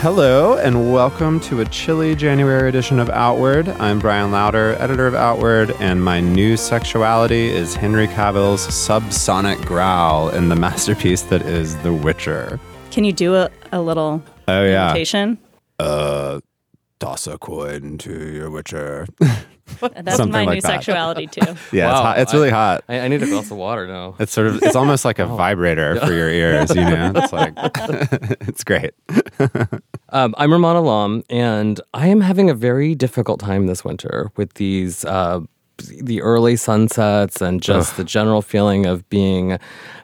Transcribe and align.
Hello, 0.00 0.56
and 0.56 0.90
welcome 0.90 1.40
to 1.40 1.60
a 1.60 1.66
chilly 1.66 2.14
January 2.16 2.70
edition 2.70 2.98
of 2.98 3.10
Outward. 3.10 3.68
I'm 3.68 3.98
Bryan 3.98 4.30
Lowder, 4.32 4.74
editor 4.78 5.06
of 5.06 5.14
Outward, 5.14 5.72
and 5.78 6.02
my 6.02 6.20
new 6.20 6.56
sexuality 6.56 7.48
is 7.50 7.74
Henry 7.74 8.06
Cavill's 8.08 8.66
subsonic 8.66 9.62
growl 9.66 10.30
in 10.30 10.48
the 10.48 10.56
masterpiece 10.56 11.20
that 11.24 11.42
is 11.42 11.76
The 11.82 11.92
Witcher. 11.92 12.58
Can 12.90 13.04
you 13.04 13.12
do 13.12 13.34
a, 13.34 13.50
a 13.72 13.82
little 13.82 14.22
Oh, 14.48 14.64
yeah. 14.64 14.86
imitation? 14.88 15.36
Uh, 15.78 16.40
toss 16.98 17.26
a 17.26 17.36
coin 17.36 17.98
to 17.98 18.32
your 18.32 18.50
Witcher. 18.50 19.06
That's 19.80 20.16
Something 20.16 20.32
my 20.32 20.44
like 20.46 20.54
new 20.56 20.60
that. 20.62 20.66
sexuality 20.66 21.28
too. 21.28 21.42
yeah, 21.72 21.90
it's, 21.90 22.00
hot. 22.00 22.18
it's 22.18 22.32
I- 22.34 22.36
really 22.36 22.50
hot. 22.50 22.82
I, 22.88 23.00
I 23.00 23.08
need 23.08 23.22
a 23.22 23.26
glass 23.26 23.52
of 23.52 23.56
water 23.56 23.86
now. 23.86 24.16
It's 24.18 24.32
sort 24.32 24.48
of, 24.48 24.60
it's 24.64 24.74
almost 24.74 25.04
like 25.04 25.20
a 25.20 25.26
vibrator 25.26 25.94
for 26.00 26.12
your 26.12 26.28
ears, 26.28 26.70
you 26.74 26.82
know? 26.82 27.12
It's 27.14 27.32
like, 27.32 27.52
it's 27.56 28.64
great. 28.64 28.90
Um, 30.12 30.34
I'm 30.38 30.50
Rumaan 30.50 30.74
Alam, 30.76 31.22
and 31.30 31.80
I 31.94 32.08
am 32.08 32.20
having 32.20 32.50
a 32.50 32.54
very 32.54 32.96
difficult 32.96 33.38
time 33.38 33.66
this 33.66 33.84
winter 33.84 34.32
with 34.36 34.54
these 34.54 35.04
uh, 35.04 35.40
the 35.78 36.20
early 36.20 36.56
sunsets 36.56 37.40
and 37.40 37.62
just 37.62 37.96
the 37.96 38.04
general 38.04 38.42
feeling 38.42 38.86
of 38.86 39.08
being 39.08 39.58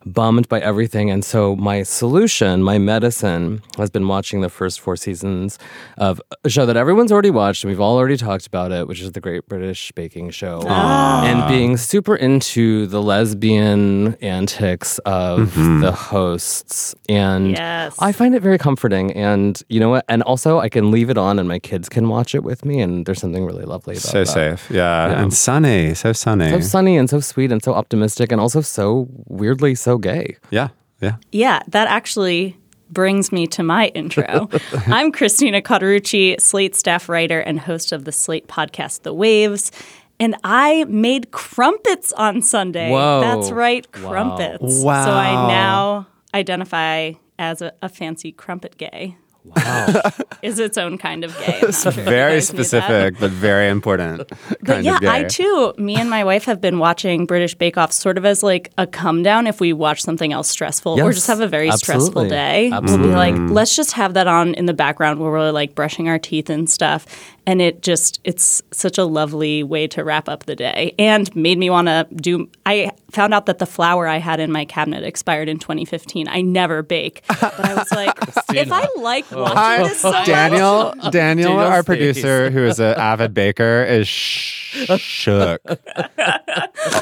bummed 0.07 0.49
by 0.49 0.61
everything. 0.61 1.11
And 1.11 1.25
so 1.25 1.57
my 1.57 1.83
solution, 1.83 2.63
my 2.63 2.79
medicine, 2.79 3.63
has 3.77 3.91
been 3.91 4.07
watching 4.07 4.41
the 4.41 4.49
first 4.49 4.81
four 4.81 4.97
seasons 4.97 5.59
of 5.99 6.23
a 6.45 6.49
show 6.49 6.65
that 6.65 6.77
everyone's 6.77 7.13
already 7.13 7.31
watched 7.31 7.65
and 7.65 7.71
we've 7.71 7.81
all 7.81 7.97
already 7.99 8.17
talked 8.17 8.47
about 8.47 8.73
it, 8.73 8.87
which 8.87 9.01
is 9.01 9.13
the 9.13 9.21
Great 9.21 9.47
British 9.49 9.93
Baking 9.93 10.31
Show, 10.31 10.63
ah. 10.67 11.25
and 11.25 11.49
being 11.49 11.77
super 11.77 12.15
into 12.15 12.87
the 12.87 13.03
lesbian 13.03 14.15
antics 14.17 14.99
of 15.01 15.51
mm-hmm. 15.51 15.81
the 15.81 15.93
hosts. 15.93 16.95
And 17.09 17.51
Yes. 17.51 17.97
I 17.99 18.13
find 18.13 18.35
it 18.35 18.41
very 18.41 18.59
comforting. 18.59 19.13
And 19.13 19.61
you 19.69 19.81
know 19.81 19.91
what? 19.91 20.05
And 20.09 20.23
also, 20.23 20.59
I 20.59 20.69
can 20.69 20.91
leave 20.91 21.11
it 21.11 21.19
on 21.19 21.39
and 21.39 21.49
my 21.49 21.59
kids 21.59 21.89
can 21.89 22.09
watch 22.09 22.35
it 22.35 22.45
with 22.45 22.65
me. 22.65 22.81
And 22.81 23.07
there's 23.07 23.21
something 23.21 23.45
really 23.45 23.65
lovely 23.65 23.95
about 23.95 24.05
it. 24.05 24.09
So 24.09 24.19
that. 24.21 24.27
safe. 24.27 24.71
Yeah. 24.71 25.09
Yeah. 25.09 25.23
And 25.23 25.35
sunny. 25.35 25.95
So 25.95 26.13
sunny. 26.13 26.51
So 26.51 26.61
sunny 26.61 26.97
and 26.97 27.11
so 27.11 27.21
sweet 27.21 27.51
and 27.51 27.63
so 27.63 27.75
optimistic 27.75 28.31
and 28.33 28.41
also 28.41 28.61
so 28.61 29.09
weirdly 29.27 29.75
so 29.75 29.96
gay. 29.99 30.37
yeah. 30.51 30.69
Yeah. 31.01 31.17
Yeah, 31.31 31.61
that 31.69 31.89
actually 31.89 32.57
brings 32.91 33.31
me 33.31 33.47
to 33.49 33.63
my 33.63 33.89
intro. 33.89 34.49
I'm 34.87 35.13
Christina 35.13 35.61
Cauterucci, 35.61 36.41
Slate 36.41 36.75
staff 36.75 37.09
writer 37.09 37.41
and 37.41 37.61
host 37.61 37.93
of 37.93 38.07
the 38.07 38.13
Slate 38.13 38.49
podcast, 38.49 39.03
The 39.03 39.13
Waves. 39.13 39.73
And 40.19 40.37
I 40.43 40.85
made 40.85 41.31
crumpets 41.33 42.13
on 42.15 42.41
Sunday. 42.41 42.91
Whoa. 42.91 43.21
That's 43.21 43.51
right, 43.51 43.91
crumpets. 43.93 44.81
So 44.81 44.89
I 44.89 45.33
now 45.49 46.07
identify 46.33 47.13
as 47.39 47.61
a, 47.61 47.75
a 47.83 47.91
fancy 47.91 48.33
crumpet 48.33 48.79
gay. 48.79 49.19
Wow. 49.55 50.03
Is 50.43 50.59
its 50.59 50.77
own 50.77 50.99
kind 50.99 51.25
of 51.25 51.37
gay. 51.39 51.61
I'm 51.63 51.73
sure 51.73 51.93
Very 51.93 52.37
guys 52.37 52.53
knew 52.53 52.59
that. 52.59 52.67
specific, 52.67 53.21
but 53.21 53.31
very 53.31 53.69
important. 53.69 54.31
But 54.63 54.83
yeah, 54.85 54.97
of 54.97 55.01
gay. 55.01 55.09
I 55.09 55.25
too, 55.25 55.75
me 55.79 55.97
and 55.97 56.11
my 56.11 56.25
wife 56.25 56.45
have 56.45 56.61
been 56.61 56.79
watching 56.79 57.27
British 57.27 57.55
Bake 57.55 57.77
Off 57.77 57.93
sort 57.93 58.19
of 58.19 58.25
as 58.25 58.43
like 58.43 58.73
a 58.79 58.87
come 58.87 59.23
down 59.23 59.47
if 59.47 59.61
we 59.61 59.73
watch 59.73 60.03
something 60.03 60.33
else 60.33 60.49
stressful 60.49 61.01
or 61.01 61.13
just 61.13 61.27
have 61.27 61.41
a 61.41 61.49
very 61.49 61.71
stressful 61.73 62.23
absolutely. 62.23 62.31
day. 62.31 62.71
We'll 62.71 62.99
be 62.99 63.05
like, 63.15 63.35
let's 63.51 63.75
just 63.75 63.93
have 63.93 64.15
that 64.15 64.27
on 64.27 64.55
in 64.55 64.67
the 64.67 64.75
background 64.75 65.21
where 65.21 65.31
we're 65.31 65.51
like 65.51 65.75
brushing 65.75 66.09
our 66.09 66.19
teeth 66.19 66.51
and 66.51 66.69
stuff. 66.69 67.07
And 67.47 67.63
it 67.63 67.83
just, 67.83 68.21
it's 68.25 68.63
such 68.73 68.99
a 68.99 69.05
lovely 69.05 69.63
way 69.63 69.87
to 69.89 70.03
wrap 70.03 70.29
up 70.29 70.47
the 70.47 70.57
day 70.57 70.95
and 70.99 71.35
made 71.37 71.59
me 71.59 71.71
want 71.71 71.87
to 71.87 72.07
do. 72.17 72.51
I 72.65 72.91
found 73.11 73.33
out 73.35 73.47
that 73.47 73.59
the 73.59 73.67
flour 73.67 74.09
I 74.09 74.19
had 74.19 74.41
in 74.41 74.51
my 74.51 74.65
cabinet 74.65 75.05
expired 75.05 75.49
in 75.49 75.59
2015. 75.59 76.27
I 76.29 76.41
never 76.41 76.83
bake. 76.83 77.23
But 77.29 77.61
I 77.61 77.75
was 77.75 77.91
like, 77.93 78.17
if 78.55 78.73
I 78.73 78.89
like 78.97 79.25
oh. 79.33 79.43
watching 79.43 79.87
this 79.87 80.01
so 80.01 80.11
much, 80.11 80.27
Daniel, 80.27 80.93
Daniel, 80.93 81.11
Daniel's 81.11 81.71
our 81.71 81.83
producer, 81.83 82.51
who 82.51 82.65
is 82.65 82.81
an 82.81 82.97
avid 82.97 83.33
baker, 83.33 83.85
is 83.85 84.09
sh- 84.09 84.87
shook. 84.99 85.61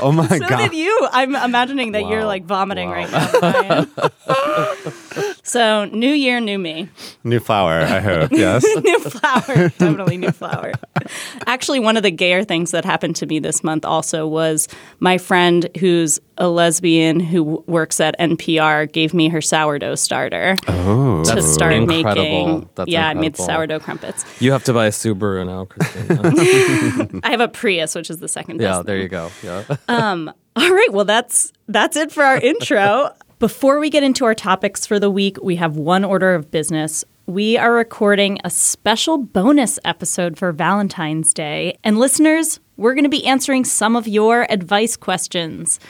oh 0.02 0.12
my 0.12 0.28
god. 0.28 0.38
So 0.38 0.48
god! 0.48 0.58
did 0.58 0.74
you. 0.74 1.08
I'm 1.10 1.34
imagining 1.34 1.92
that 1.92 2.06
you're 2.06 2.24
like 2.24 2.44
vomiting 2.44 2.90
Wow. 2.90 2.94
right 2.94 3.10
now. 3.10 4.92
Brian. 5.14 5.34
so, 5.42 5.84
new 5.86 6.10
year, 6.12 6.40
new 6.40 6.58
me. 6.58 6.88
New 7.24 7.40
flower, 7.40 7.80
I 7.80 8.00
hope. 8.00 8.30
Yes. 8.44 8.64
new 8.84 8.98
flower. 9.00 9.68
Definitely 9.78 10.16
new 10.18 10.30
flower. 10.32 10.72
Actually, 11.46 11.80
one 11.80 11.96
of 11.96 12.02
the 12.02 12.10
gayer 12.10 12.44
things 12.44 12.70
that 12.72 12.84
happened 12.84 13.16
to 13.16 13.26
me 13.26 13.38
this 13.38 13.62
month 13.64 13.84
also 13.84 14.26
was 14.26 14.68
my 15.00 15.18
friend 15.18 15.68
who's 15.78 16.18
a 16.38 16.48
lesbian 16.48 17.20
who 17.20 17.62
works 17.68 18.00
at 18.00 18.18
NPR 18.18 18.90
gave 18.90 19.14
me 19.14 19.28
her 19.28 19.40
sourdough 19.40 19.94
starter 19.94 20.56
Oh, 20.66 21.22
to 21.24 21.34
That's 21.34 21.52
start 21.52 21.72
incredible. 21.74 22.22
making. 22.24 22.68
That's 22.74 22.90
yeah, 22.90 23.08
I 23.08 23.14
made 23.14 23.36
sourdough 23.36 23.78
crumpets. 23.80 24.24
You 24.40 24.50
have 24.52 24.64
to 24.64 24.72
buy 24.72 24.86
a 24.86 24.90
Subaru 24.90 25.46
now, 25.46 25.66
Christina. 25.66 27.20
I 27.24 27.30
have 27.30 27.40
a 27.40 27.48
Prius, 27.48 27.94
which 27.94 28.10
is 28.10 28.18
the 28.18 28.28
second 28.28 28.58
best. 28.58 28.78
yeah, 28.78 28.82
there 28.82 28.98
you 28.98 29.08
go. 29.08 29.30
Yeah. 29.44 29.64
Um, 29.88 30.32
All 30.56 30.70
right, 30.72 30.88
well 30.92 31.04
that's 31.04 31.52
that's 31.68 31.96
it 31.96 32.10
for 32.10 32.22
our 32.24 32.36
intro. 32.38 33.10
Before 33.40 33.80
we 33.80 33.90
get 33.90 34.04
into 34.04 34.24
our 34.24 34.34
topics 34.34 34.86
for 34.86 35.00
the 35.00 35.10
week, 35.10 35.38
we 35.42 35.56
have 35.56 35.76
one 35.76 36.04
order 36.04 36.36
of 36.36 36.52
business. 36.52 37.04
We 37.26 37.58
are 37.58 37.72
recording 37.72 38.38
a 38.44 38.50
special 38.50 39.18
bonus 39.18 39.76
episode 39.84 40.38
for 40.38 40.52
Valentine's 40.52 41.34
Day. 41.34 41.76
And 41.82 41.98
listeners, 41.98 42.60
we're 42.76 42.94
going 42.94 43.04
to 43.04 43.10
be 43.10 43.26
answering 43.26 43.64
some 43.64 43.96
of 43.96 44.06
your 44.06 44.46
advice 44.50 44.96
questions. 44.96 45.80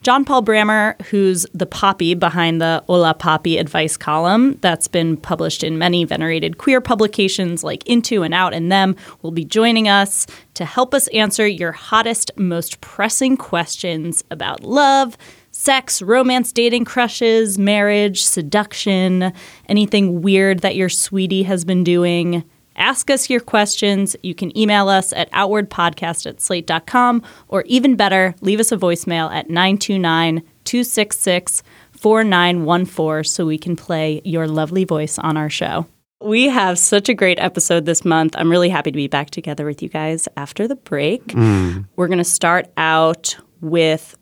John 0.00 0.24
Paul 0.24 0.42
Brammer, 0.42 1.00
who's 1.02 1.46
the 1.52 1.66
papi 1.66 2.18
behind 2.18 2.60
the 2.60 2.82
Hola 2.86 3.14
Papi 3.14 3.60
advice 3.60 3.98
column 3.98 4.58
that's 4.62 4.88
been 4.88 5.18
published 5.18 5.62
in 5.62 5.76
many 5.76 6.04
venerated 6.04 6.56
queer 6.56 6.80
publications 6.80 7.62
like 7.62 7.86
Into 7.86 8.22
and 8.22 8.32
Out 8.32 8.54
and 8.54 8.72
Them, 8.72 8.96
will 9.20 9.30
be 9.30 9.44
joining 9.44 9.88
us 9.88 10.26
to 10.54 10.64
help 10.64 10.94
us 10.94 11.08
answer 11.08 11.46
your 11.46 11.72
hottest, 11.72 12.30
most 12.38 12.80
pressing 12.80 13.36
questions 13.36 14.24
about 14.30 14.62
love, 14.62 15.18
sex, 15.54 16.02
romance, 16.02 16.52
dating 16.52 16.84
crushes, 16.84 17.58
marriage, 17.58 18.22
seduction, 18.24 19.32
anything 19.68 20.20
weird 20.20 20.60
that 20.60 20.74
your 20.74 20.88
sweetie 20.88 21.44
has 21.44 21.64
been 21.64 21.84
doing. 21.84 22.44
Ask 22.76 23.08
us 23.08 23.30
your 23.30 23.38
questions. 23.38 24.16
You 24.24 24.34
can 24.34 24.56
email 24.58 24.88
us 24.88 25.12
at 25.12 25.30
outwardpodcast 25.30 26.26
at 26.26 26.40
slate.com, 26.40 27.22
or 27.46 27.62
even 27.62 27.94
better, 27.94 28.34
leave 28.40 28.58
us 28.58 28.72
a 28.72 28.76
voicemail 28.76 29.32
at 29.32 29.48
929 29.48 30.42
266 30.64 31.62
4914 31.92 33.24
so 33.24 33.46
we 33.46 33.56
can 33.56 33.76
play 33.76 34.20
your 34.24 34.48
lovely 34.48 34.84
voice 34.84 35.18
on 35.20 35.36
our 35.36 35.48
show. 35.48 35.86
We 36.20 36.48
have 36.48 36.78
such 36.78 37.08
a 37.08 37.14
great 37.14 37.38
episode 37.38 37.84
this 37.84 38.04
month. 38.04 38.34
I'm 38.36 38.50
really 38.50 38.70
happy 38.70 38.90
to 38.90 38.96
be 38.96 39.08
back 39.08 39.30
together 39.30 39.64
with 39.66 39.82
you 39.82 39.88
guys 39.88 40.26
after 40.36 40.66
the 40.66 40.74
break. 40.74 41.24
Mm. 41.28 41.86
We're 41.94 42.08
going 42.08 42.18
to 42.18 42.24
start 42.24 42.66
out 42.76 43.36
with 43.60 44.16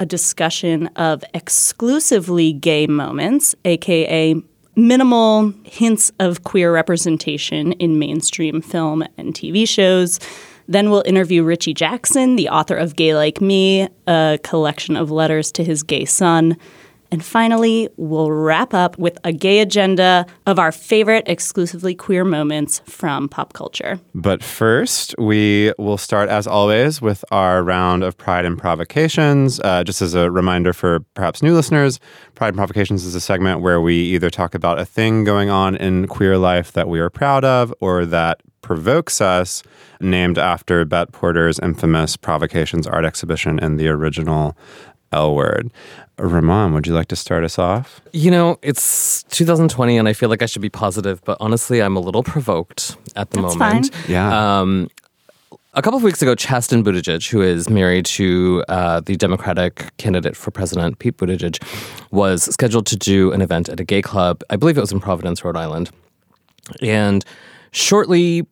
a 0.00 0.06
discussion 0.06 0.88
of 0.96 1.22
exclusively 1.34 2.52
gay 2.52 2.86
moments, 2.88 3.54
aka 3.64 4.34
minimal 4.74 5.52
hints 5.64 6.10
of 6.18 6.42
queer 6.42 6.72
representation 6.72 7.72
in 7.72 7.98
mainstream 7.98 8.62
film 8.62 9.04
and 9.18 9.34
TV 9.34 9.68
shows. 9.68 10.18
Then 10.68 10.90
we'll 10.90 11.02
interview 11.04 11.42
Richie 11.42 11.74
Jackson, 11.74 12.36
the 12.36 12.48
author 12.48 12.76
of 12.76 12.96
Gay 12.96 13.14
Like 13.14 13.40
Me, 13.40 13.88
a 14.06 14.38
collection 14.42 14.96
of 14.96 15.10
letters 15.10 15.52
to 15.52 15.64
his 15.64 15.82
gay 15.82 16.04
son. 16.04 16.56
And 17.12 17.24
finally, 17.24 17.88
we'll 17.96 18.30
wrap 18.30 18.72
up 18.72 18.98
with 18.98 19.18
a 19.24 19.32
gay 19.32 19.60
agenda 19.60 20.26
of 20.46 20.58
our 20.58 20.70
favorite 20.70 21.24
exclusively 21.26 21.94
queer 21.94 22.24
moments 22.24 22.80
from 22.86 23.28
pop 23.28 23.52
culture. 23.52 24.00
But 24.14 24.44
first, 24.44 25.14
we 25.18 25.72
will 25.78 25.98
start, 25.98 26.28
as 26.28 26.46
always, 26.46 27.02
with 27.02 27.24
our 27.30 27.62
round 27.62 28.04
of 28.04 28.16
Pride 28.16 28.44
and 28.44 28.56
Provocations. 28.56 29.60
Uh, 29.60 29.82
just 29.82 30.02
as 30.02 30.14
a 30.14 30.30
reminder 30.30 30.72
for 30.72 31.00
perhaps 31.14 31.42
new 31.42 31.54
listeners, 31.54 31.98
Pride 32.34 32.48
and 32.48 32.56
Provocations 32.56 33.04
is 33.04 33.14
a 33.14 33.20
segment 33.20 33.60
where 33.60 33.80
we 33.80 33.96
either 33.96 34.30
talk 34.30 34.54
about 34.54 34.78
a 34.78 34.84
thing 34.84 35.24
going 35.24 35.50
on 35.50 35.76
in 35.76 36.06
queer 36.06 36.38
life 36.38 36.72
that 36.72 36.88
we 36.88 37.00
are 37.00 37.10
proud 37.10 37.44
of 37.44 37.74
or 37.80 38.04
that 38.06 38.40
provokes 38.62 39.20
us, 39.20 39.62
named 40.00 40.38
after 40.38 40.84
Bette 40.84 41.10
Porter's 41.12 41.58
infamous 41.58 42.16
Provocations 42.16 42.86
art 42.86 43.04
exhibition 43.04 43.58
in 43.58 43.76
the 43.76 43.88
original 43.88 44.56
L 45.12 45.34
Word. 45.34 45.70
Rumaan, 46.18 46.74
would 46.74 46.86
you 46.86 46.92
like 46.92 47.08
to 47.08 47.16
start 47.16 47.44
us 47.44 47.58
off? 47.58 48.00
You 48.12 48.30
know, 48.30 48.58
it's 48.62 49.22
2020 49.24 49.96
and 49.96 50.06
I 50.06 50.12
feel 50.12 50.28
like 50.28 50.42
I 50.42 50.46
should 50.46 50.62
be 50.62 50.68
positive, 50.68 51.22
but 51.24 51.38
honestly, 51.40 51.80
I'm 51.82 51.96
a 51.96 52.00
little 52.00 52.22
provoked 52.22 52.96
at 53.16 53.30
the 53.30 53.40
That's 53.40 53.56
moment. 53.56 53.94
fine. 53.94 54.04
Yeah. 54.10 54.60
Um, 54.60 54.88
a 55.72 55.82
couple 55.82 55.96
of 55.96 56.02
weeks 56.02 56.20
ago, 56.20 56.34
Chasten 56.34 56.82
Buttigieg, 56.82 57.30
who 57.30 57.42
is 57.42 57.70
married 57.70 58.04
to 58.06 58.64
uh, 58.68 59.00
the 59.00 59.16
Democratic 59.16 59.96
candidate 59.98 60.36
for 60.36 60.50
president, 60.50 60.98
Pete 60.98 61.16
Buttigieg, 61.16 61.62
was 62.10 62.42
scheduled 62.52 62.86
to 62.86 62.96
do 62.96 63.32
an 63.32 63.40
event 63.40 63.68
at 63.68 63.78
a 63.78 63.84
gay 63.84 64.02
club. 64.02 64.42
I 64.50 64.56
believe 64.56 64.76
it 64.76 64.80
was 64.80 64.92
in 64.92 65.00
Providence, 65.00 65.44
Rhode 65.44 65.56
Island. 65.56 65.90
And 66.82 67.24
shortly, 67.70 68.46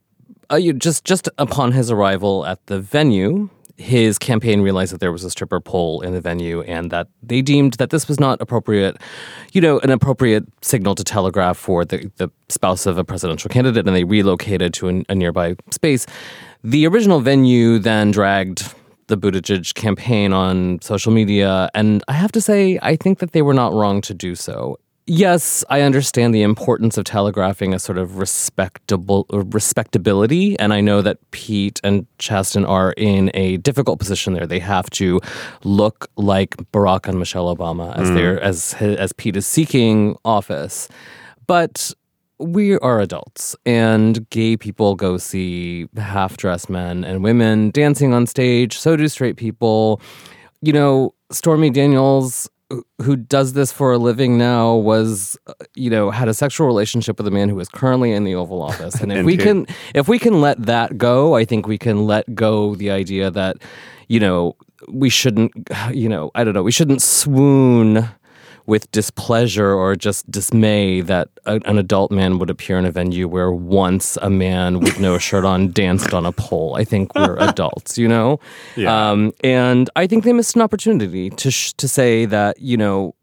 uh, 0.51 0.57
you, 0.57 0.73
just 0.73 1.05
just 1.05 1.29
upon 1.39 1.73
his 1.73 1.91
arrival 1.91 2.47
at 2.47 2.65
the 2.67 2.81
venue, 2.81 3.51
his 3.79 4.19
campaign 4.19 4.61
realized 4.61 4.93
that 4.93 5.01
there 5.01 5.13
was 5.13 5.25
a 5.25 5.31
stripper 5.31 5.61
pole 5.61 6.01
in 6.01 6.13
the 6.13 6.21
venue, 6.21 6.63
and 6.63 6.91
that 6.91 7.07
they 7.23 7.41
deemed 7.41 7.75
that 7.75 7.91
this 7.91 8.09
was 8.09 8.19
not 8.19 8.41
appropriate, 8.43 8.97
you 9.53 9.61
know, 9.61 9.79
an 9.81 9.91
appropriate 9.91 10.45
signal 10.63 10.97
to 10.97 11.05
telegraph 11.05 11.57
for 11.57 11.85
the, 11.85 12.11
the 12.17 12.29
spouse 12.49 12.87
of 12.87 12.99
a 12.99 13.05
presidential 13.05 13.49
candidate, 13.49 13.87
and 13.87 13.95
they 13.95 14.05
relocated 14.05 14.75
to 14.75 14.89
an, 14.89 15.05
a 15.09 15.15
nearby 15.15 15.55
space. 15.71 16.07
The 16.65 16.87
original 16.89 17.21
venue 17.21 17.79
then 17.79 18.11
dragged 18.11 18.75
the 19.07 19.17
Buttigieg 19.17 19.73
campaign 19.75 20.33
on 20.33 20.83
social 20.83 21.13
media, 21.13 21.71
and 21.73 22.03
I 22.09 22.13
have 22.13 22.33
to 22.33 22.41
say, 22.41 22.79
I 22.83 22.97
think 22.97 23.21
that 23.21 23.33
they 23.33 23.43
were 23.43 23.55
not 23.55 23.73
wrong 23.73 24.01
to 24.03 24.13
do 24.13 24.35
so. 24.35 24.79
Yes, 25.11 25.65
I 25.71 25.81
understand 25.81 26.35
the 26.35 26.43
importance 26.43 26.99
of 26.99 27.05
telegraphing 27.05 27.73
a 27.73 27.79
sort 27.79 27.97
of 27.97 28.19
respectable 28.19 29.25
uh, 29.33 29.43
respectability, 29.47 30.59
and 30.59 30.75
I 30.75 30.83
know 30.83 31.01
that 31.01 31.31
Pete 31.31 31.81
and 31.83 32.07
Chasten 32.19 32.67
are 32.67 32.93
in 32.93 33.31
a 33.33 33.57
difficult 33.57 34.01
position 34.01 34.35
there. 34.35 34.47
They 34.47 34.59
have 34.59 34.91
to 34.91 35.19
look 35.65 36.11
like 36.17 36.59
Barack 36.73 37.09
and 37.09 37.19
Michelle 37.19 37.57
Obama 37.57 37.97
as 37.97 38.11
mm. 38.11 38.17
they're 38.17 38.39
as 38.43 38.75
as 38.75 39.15
Pete 39.15 39.37
is 39.37 39.47
seeking 39.47 40.15
office, 40.27 40.91
but 41.47 41.91
we 42.39 42.77
are 42.81 43.01
adults 43.01 43.57
and 43.65 44.29
gay 44.29 44.59
people 44.59 44.95
go 44.95 45.17
see 45.17 45.89
half 45.97 46.37
dressed 46.37 46.69
men 46.69 47.03
and 47.03 47.25
women 47.25 47.71
dancing 47.71 48.13
on 48.13 48.27
stage. 48.27 48.77
So 48.79 48.95
do 48.95 49.09
straight 49.09 49.39
people. 49.39 50.03
You 50.61 50.75
know, 50.75 51.15
Stormy 51.31 51.71
Daniels, 51.71 52.51
who- 53.03 53.17
does 53.17 53.53
this 53.55 53.73
for 53.73 53.93
a 53.93 53.99
living 53.99 54.37
now, 54.39 54.75
was, 54.75 55.37
uh, 55.47 55.53
you 55.75 55.91
know, 55.91 56.11
had 56.11 56.29
a 56.29 56.35
sexual 56.35 56.67
relationship 56.67 57.17
with 57.19 57.27
a 57.27 57.31
man 57.31 57.49
who 57.49 57.59
is 57.61 57.69
currently 57.69 58.13
in 58.13 58.25
the 58.25 58.35
Oval 58.35 58.63
Office. 58.63 58.95
And 59.03 59.13
if 59.13 59.25
we 59.25 59.33
Indeed. 59.35 59.45
can, 59.45 59.67
if 59.95 60.09
we 60.09 60.19
can 60.19 60.41
let 60.41 60.63
that 60.67 60.99
go, 60.99 61.35
I 61.35 61.45
think 61.45 61.67
we 61.67 61.79
can 61.79 62.07
let 62.07 62.35
go 62.35 62.75
the 62.75 62.91
idea 62.91 63.31
that, 63.31 63.57
you 64.09 64.21
know, 64.21 64.55
we 64.93 65.09
shouldn't, 65.09 65.53
you 65.93 66.09
know, 66.09 66.31
I 66.35 66.45
don't 66.45 66.55
know, 66.55 66.63
we 66.63 66.73
shouldn't 66.73 67.03
swoon 67.03 68.09
with 68.69 68.93
displeasure 68.93 69.73
or 69.73 69.97
just 69.97 70.31
dismay 70.31 71.01
that 71.01 71.31
a, 71.47 71.59
an 71.65 71.79
adult 71.79 72.11
man 72.11 72.39
would 72.39 72.51
appear 72.51 72.79
in 72.79 72.85
a 72.85 72.91
venue 72.91 73.27
where 73.27 73.51
once 73.51 74.19
a 74.21 74.29
man 74.29 74.79
with 74.79 75.01
no 75.01 75.17
shirt 75.27 75.47
on 75.47 75.73
danced 75.73 76.13
on 76.13 76.27
a 76.27 76.33
pole. 76.33 76.77
I 76.77 76.85
think 76.85 77.15
we're 77.15 77.39
adults, 77.41 77.97
you 77.97 78.07
know? 78.07 78.39
Yeah. 78.77 79.11
Um, 79.11 79.33
and 79.43 79.89
I 79.97 80.07
think 80.07 80.25
they 80.25 80.35
missed 80.35 80.55
an 80.55 80.61
opportunity 80.61 81.31
to, 81.31 81.51
sh- 81.51 81.73
to 81.79 81.89
say 81.89 82.27
that, 82.27 82.61
you 82.61 82.77
know, 82.77 83.15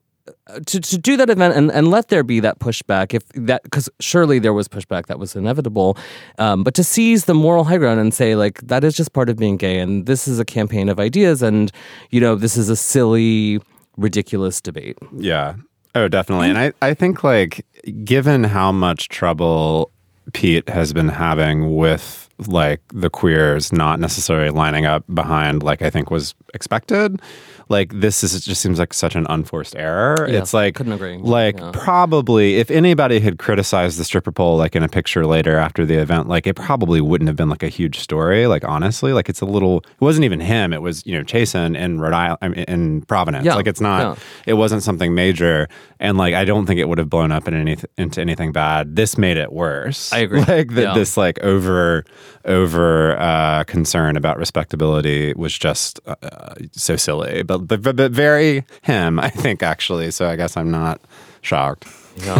to, 0.66 0.80
to 0.80 0.98
do 0.98 1.16
that 1.18 1.30
event 1.30 1.56
and, 1.56 1.72
and 1.72 1.92
let 1.92 2.08
there 2.08 2.24
be 2.24 2.40
that 2.40 2.58
pushback 2.58 3.14
if 3.14 3.28
that 3.30 3.62
because 3.62 3.88
surely 4.00 4.40
there 4.40 4.54
was 4.54 4.68
pushback 4.68 5.06
that 5.06 5.20
was 5.20 5.36
inevitable 5.36 5.98
um, 6.40 6.64
but 6.64 6.74
to 6.74 6.84
seize 6.84 7.26
the 7.26 7.36
moral 7.36 7.64
high 7.64 7.78
ground 7.78 8.00
and 8.00 8.12
say 8.14 8.36
like 8.36 8.60
that 8.62 8.84
is 8.84 8.96
just 8.96 9.14
part 9.14 9.30
of 9.30 9.38
being 9.38 9.58
gay 9.58 9.80
and 9.80 10.08
this 10.08 10.28
is 10.28 10.40
a 10.40 10.46
campaign 10.46 10.90
of 10.90 11.00
ideas 11.00 11.44
and 11.44 11.72
you 12.10 12.20
know 12.20 12.36
this 12.36 12.58
is 12.58 12.70
a 12.70 12.76
silly 12.76 13.60
ridiculous 13.98 14.62
debate 14.62 14.98
Yeah. 15.18 15.56
Oh, 15.94 16.10
definitely. 16.10 16.50
And 16.50 16.58
I, 16.58 16.74
I 16.82 16.94
think 16.94 17.24
like 17.24 17.66
given 18.04 18.44
how 18.44 18.72
much 18.72 19.08
trouble 19.08 19.92
Pete 20.34 20.68
has 20.68 20.92
been 20.92 21.08
having 21.08 21.76
with 21.76 22.28
like 22.48 22.82
the 22.94 23.10
queers 23.10 23.72
not 23.72 24.00
necessarily 24.00 24.50
lining 24.50 24.86
up 24.86 25.06
behind 25.14 25.64
like 25.64 25.82
I 25.82 25.90
think 25.90 26.12
was 26.12 26.36
expected, 26.54 27.22
like 27.70 27.92
this 28.00 28.24
is 28.24 28.36
it 28.36 28.42
just 28.42 28.62
seems 28.62 28.78
like 28.80 28.94
such 28.94 29.16
an 29.16 29.26
unforced 29.30 29.76
error. 29.76 30.16
Yeah, 30.30 30.40
it's 30.40 30.54
like 30.54 30.76
couldn't 30.76 30.94
agree. 30.94 31.18
Like 31.18 31.60
Yeah. 31.60 31.72
probably 31.74 32.58
if 32.58 32.70
anybody 32.70 33.20
had 33.20 33.40
criticized 33.40 33.98
the 34.00 34.04
stripper 34.04 34.32
pole 34.32 34.58
like 34.58 34.76
in 34.76 34.84
a 34.84 34.88
picture 34.88 35.26
later 35.26 35.58
after 35.58 35.86
the 35.86 35.96
event, 35.96 36.28
like 36.28 36.46
it 36.48 36.56
probably 36.56 37.02
wouldn't 37.02 37.28
have 37.28 37.36
been 37.36 37.50
like 37.50 37.64
a 37.64 37.70
huge 37.70 38.00
story. 38.00 38.48
Like 38.48 38.64
honestly, 38.64 39.14
like 39.14 39.30
it's 39.30 39.42
a 39.42 39.46
little. 39.46 39.78
It 39.80 40.02
wasn't 40.02 40.26
even 40.26 40.40
him. 40.40 40.74
It 40.74 40.82
was 40.82 41.06
you 41.06 41.18
know 41.18 41.24
Chasten 41.24 41.76
in 41.76 42.00
Rhode 42.00 42.14
Island, 42.14 42.38
I 42.42 42.48
mean, 42.50 42.66
in 42.68 43.02
Providence. 43.04 43.46
Yeah, 43.46 43.56
Like 43.56 43.68
it's 43.68 43.82
not. 43.82 44.18
It 44.46 44.54
wasn't 44.54 44.84
something 44.84 45.16
major, 45.16 45.68
and 46.00 46.18
like 46.18 46.34
I 46.36 46.46
don't 46.46 46.66
think 46.66 46.80
it 46.80 46.88
would 46.88 46.98
have 47.00 47.10
blown 47.10 47.32
up 47.32 47.48
in 47.48 47.54
any 47.54 47.78
into 47.98 48.22
anything 48.22 48.52
bad. 48.52 48.96
This 48.96 49.18
made 49.18 49.38
it 49.38 49.52
worse. 49.52 50.14
I 50.14 50.20
agree. 50.20 50.42
Like 50.46 50.70
that, 50.76 50.82
Yeah. 50.82 50.94
this 50.94 51.18
like 51.18 51.40
over 51.44 52.06
over 52.46 53.18
uh, 53.20 53.64
concern 53.66 54.16
about 54.18 54.38
respectability 54.38 55.34
was 55.36 55.58
just 55.58 56.00
uh, 56.06 56.16
uh, 56.22 56.54
so 56.72 56.96
silly, 56.96 57.42
but, 57.44 57.55
but 57.58 57.82
but 57.82 57.96
but 57.96 58.12
very 58.12 58.66
him. 58.82 59.20
I 59.20 59.30
think 59.30 59.64
actually. 59.64 60.12
So 60.12 60.28
I 60.28 60.36
guess 60.36 60.58
I'm 60.58 60.72
not 60.72 61.02
shocked. 61.42 61.88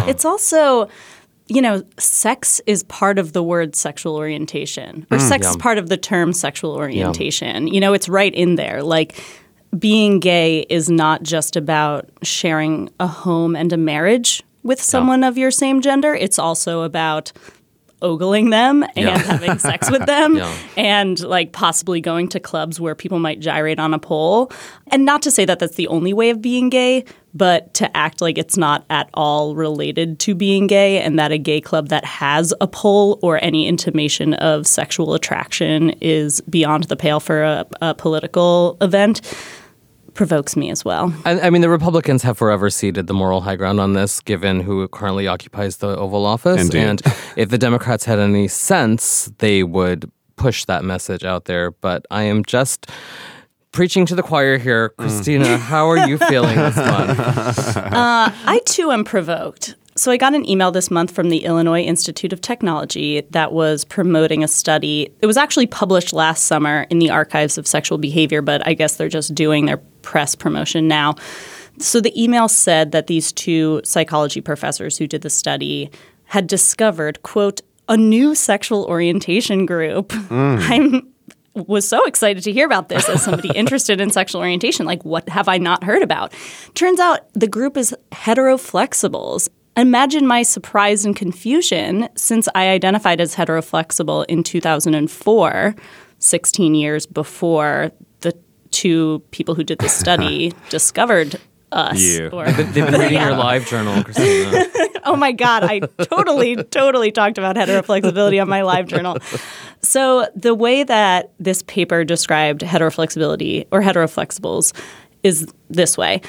It's 0.08 0.24
also, 0.24 0.88
you 1.48 1.60
know, 1.60 1.82
sex 1.98 2.60
is 2.66 2.82
part 2.84 3.18
of 3.18 3.32
the 3.32 3.42
word 3.42 3.76
sexual 3.76 4.16
orientation, 4.16 5.06
or 5.10 5.18
mm, 5.18 5.20
sex 5.20 5.46
is 5.46 5.56
part 5.56 5.78
of 5.78 5.88
the 5.88 5.96
term 5.96 6.32
sexual 6.32 6.72
orientation. 6.72 7.68
You 7.68 7.80
know, 7.80 7.92
it's 7.92 8.08
right 8.08 8.34
in 8.34 8.54
there. 8.54 8.82
Like, 8.82 9.22
being 9.78 10.20
gay 10.20 10.60
is 10.70 10.88
not 10.88 11.22
just 11.22 11.56
about 11.56 12.08
sharing 12.22 12.88
a 12.98 13.06
home 13.06 13.54
and 13.54 13.72
a 13.72 13.76
marriage 13.76 14.42
with 14.62 14.82
someone 14.82 15.22
of 15.22 15.38
your 15.38 15.50
same 15.50 15.80
gender, 15.80 16.14
it's 16.14 16.38
also 16.38 16.82
about 16.82 17.32
ogling 18.02 18.50
them 18.50 18.82
and 18.82 18.92
Yeah. 18.96 19.18
having 19.18 19.58
sex 19.58 19.90
with 19.90 20.04
them 20.06 20.36
Yeah. 20.36 20.52
and 20.76 21.18
like 21.20 21.52
possibly 21.52 22.00
going 22.00 22.28
to 22.28 22.40
clubs 22.40 22.78
where 22.80 22.94
people 22.94 23.18
might 23.18 23.40
gyrate 23.40 23.78
on 23.78 23.94
a 23.94 23.98
pole. 23.98 24.52
And 24.88 25.04
not 25.04 25.22
to 25.22 25.30
say 25.30 25.44
that 25.46 25.58
that's 25.58 25.76
the 25.76 25.88
only 25.88 26.12
way 26.12 26.30
of 26.30 26.42
being 26.42 26.68
gay, 26.68 27.04
but 27.34 27.72
to 27.74 27.94
act 27.96 28.20
like 28.20 28.38
it's 28.38 28.56
not 28.56 28.84
at 28.90 29.08
all 29.14 29.54
related 29.54 30.18
to 30.20 30.34
being 30.34 30.66
gay 30.66 31.00
and 31.00 31.18
that 31.18 31.32
a 31.32 31.38
gay 31.38 31.60
club 31.60 31.88
that 31.88 32.04
has 32.04 32.52
a 32.60 32.66
pole 32.66 33.18
or 33.22 33.42
any 33.42 33.66
intimation 33.66 34.34
of 34.34 34.66
sexual 34.66 35.14
attraction 35.14 35.90
is 36.00 36.40
beyond 36.42 36.84
the 36.84 36.96
pale 36.96 37.20
for 37.20 37.42
a, 37.42 37.66
a 37.82 37.94
political 37.94 38.76
event. 38.80 39.20
Provokes 40.16 40.56
me 40.56 40.70
as 40.70 40.84
well. 40.84 41.14
I, 41.24 41.40
I 41.40 41.50
mean, 41.50 41.62
the 41.62 41.68
Republicans 41.68 42.22
have 42.22 42.36
forever 42.36 42.70
ceded 42.70 43.06
the 43.06 43.14
moral 43.14 43.42
high 43.42 43.56
ground 43.56 43.78
on 43.78 43.92
this, 43.92 44.20
given 44.20 44.60
who 44.60 44.88
currently 44.88 45.28
occupies 45.28 45.76
the 45.76 45.96
Oval 45.96 46.26
Office. 46.26 46.60
Indeed. 46.60 46.78
And 46.78 47.02
if 47.36 47.50
the 47.50 47.58
Democrats 47.58 48.04
had 48.04 48.18
any 48.18 48.48
sense, 48.48 49.30
they 49.38 49.62
would 49.62 50.10
push 50.36 50.64
that 50.64 50.84
message 50.84 51.24
out 51.24 51.44
there. 51.44 51.70
But 51.70 52.06
I 52.10 52.24
am 52.24 52.44
just 52.44 52.90
preaching 53.72 54.06
to 54.06 54.14
the 54.14 54.22
choir 54.22 54.58
here. 54.58 54.90
Mm. 54.90 54.96
Christina, 54.96 55.58
how 55.58 55.88
are 55.88 56.08
you 56.08 56.18
feeling 56.18 56.56
this 56.56 56.76
month? 56.76 57.18
Uh, 57.76 58.30
I 58.32 58.60
too 58.64 58.90
am 58.90 59.04
provoked. 59.04 59.76
So 59.96 60.12
I 60.12 60.18
got 60.18 60.34
an 60.34 60.46
email 60.48 60.70
this 60.70 60.90
month 60.90 61.10
from 61.10 61.30
the 61.30 61.44
Illinois 61.44 61.80
Institute 61.80 62.34
of 62.34 62.42
Technology 62.42 63.22
that 63.30 63.52
was 63.52 63.84
promoting 63.84 64.44
a 64.44 64.48
study. 64.48 65.10
It 65.22 65.26
was 65.26 65.38
actually 65.38 65.66
published 65.66 66.12
last 66.12 66.44
summer 66.44 66.86
in 66.90 66.98
the 66.98 67.08
Archives 67.08 67.56
of 67.56 67.66
Sexual 67.66 67.98
Behavior, 67.98 68.42
but 68.42 68.66
I 68.66 68.74
guess 68.74 68.96
they're 68.96 69.08
just 69.08 69.34
doing 69.34 69.64
their 69.64 69.78
press 70.02 70.34
promotion 70.34 70.86
now. 70.86 71.14
So 71.78 72.02
the 72.02 72.12
email 72.22 72.46
said 72.48 72.92
that 72.92 73.06
these 73.06 73.32
two 73.32 73.80
psychology 73.84 74.42
professors 74.42 74.98
who 74.98 75.06
did 75.06 75.22
the 75.22 75.30
study 75.30 75.90
had 76.24 76.46
discovered, 76.46 77.22
quote, 77.22 77.62
a 77.88 77.96
new 77.96 78.34
sexual 78.34 78.84
orientation 78.84 79.64
group. 79.64 80.08
Mm. 80.08 80.70
I'm 80.70 81.12
was 81.56 81.88
so 81.88 82.04
excited 82.04 82.42
to 82.44 82.52
hear 82.52 82.66
about 82.66 82.88
this 82.88 83.08
as 83.08 83.22
somebody 83.22 83.48
interested 83.54 84.00
in 84.00 84.10
sexual 84.10 84.40
orientation. 84.42 84.84
Like, 84.84 85.04
what 85.04 85.28
have 85.28 85.48
I 85.48 85.58
not 85.58 85.82
heard 85.84 86.02
about? 86.02 86.34
Turns 86.74 87.00
out 87.00 87.32
the 87.32 87.48
group 87.48 87.76
is 87.76 87.94
heteroflexibles. 88.12 89.48
Imagine 89.76 90.26
my 90.26 90.42
surprise 90.42 91.04
and 91.04 91.14
confusion 91.14 92.08
since 92.16 92.48
I 92.54 92.68
identified 92.68 93.20
as 93.20 93.34
heteroflexible 93.34 94.24
in 94.26 94.42
2004, 94.42 95.74
16 96.18 96.74
years 96.74 97.04
before 97.06 97.90
the 98.20 98.32
two 98.70 99.22
people 99.32 99.54
who 99.54 99.62
did 99.64 99.78
the 99.78 99.88
study 99.88 100.54
discovered 100.70 101.38
us. 101.72 102.00
You. 102.00 102.28
Or- 102.28 102.50
They've 102.50 102.74
been 102.74 103.00
reading 103.00 103.20
your 103.20 103.36
live 103.36 103.66
journal, 103.66 104.02
Christina. 104.02 104.64
oh 105.04 105.16
my 105.16 105.32
God, 105.32 105.64
I 105.64 105.80
totally, 105.80 106.56
totally 106.56 107.12
talked 107.12 107.36
about 107.36 107.56
heteroflexibility 107.56 108.40
on 108.40 108.48
my 108.48 108.62
live 108.62 108.86
journal. 108.86 109.18
So, 109.82 110.26
the 110.34 110.54
way 110.54 110.84
that 110.84 111.32
this 111.38 111.62
paper 111.62 112.02
described 112.02 112.62
heteroflexibility 112.62 113.66
or 113.70 113.82
heteroflexibles 113.82 114.72
is 115.22 115.46
this 115.68 115.98
way. 115.98 116.22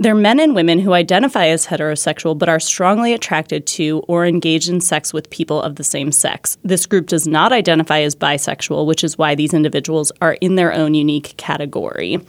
They're 0.00 0.14
men 0.14 0.38
and 0.38 0.54
women 0.54 0.78
who 0.78 0.92
identify 0.92 1.46
as 1.46 1.66
heterosexual 1.66 2.38
but 2.38 2.48
are 2.48 2.60
strongly 2.60 3.12
attracted 3.12 3.66
to 3.66 4.04
or 4.06 4.24
engaged 4.24 4.68
in 4.68 4.80
sex 4.80 5.12
with 5.12 5.28
people 5.30 5.60
of 5.60 5.74
the 5.74 5.82
same 5.82 6.12
sex. 6.12 6.56
This 6.62 6.86
group 6.86 7.08
does 7.08 7.26
not 7.26 7.52
identify 7.52 8.00
as 8.02 8.14
bisexual, 8.14 8.86
which 8.86 9.02
is 9.02 9.18
why 9.18 9.34
these 9.34 9.52
individuals 9.52 10.12
are 10.22 10.34
in 10.34 10.54
their 10.54 10.72
own 10.72 10.94
unique 10.94 11.34
category. 11.36 12.20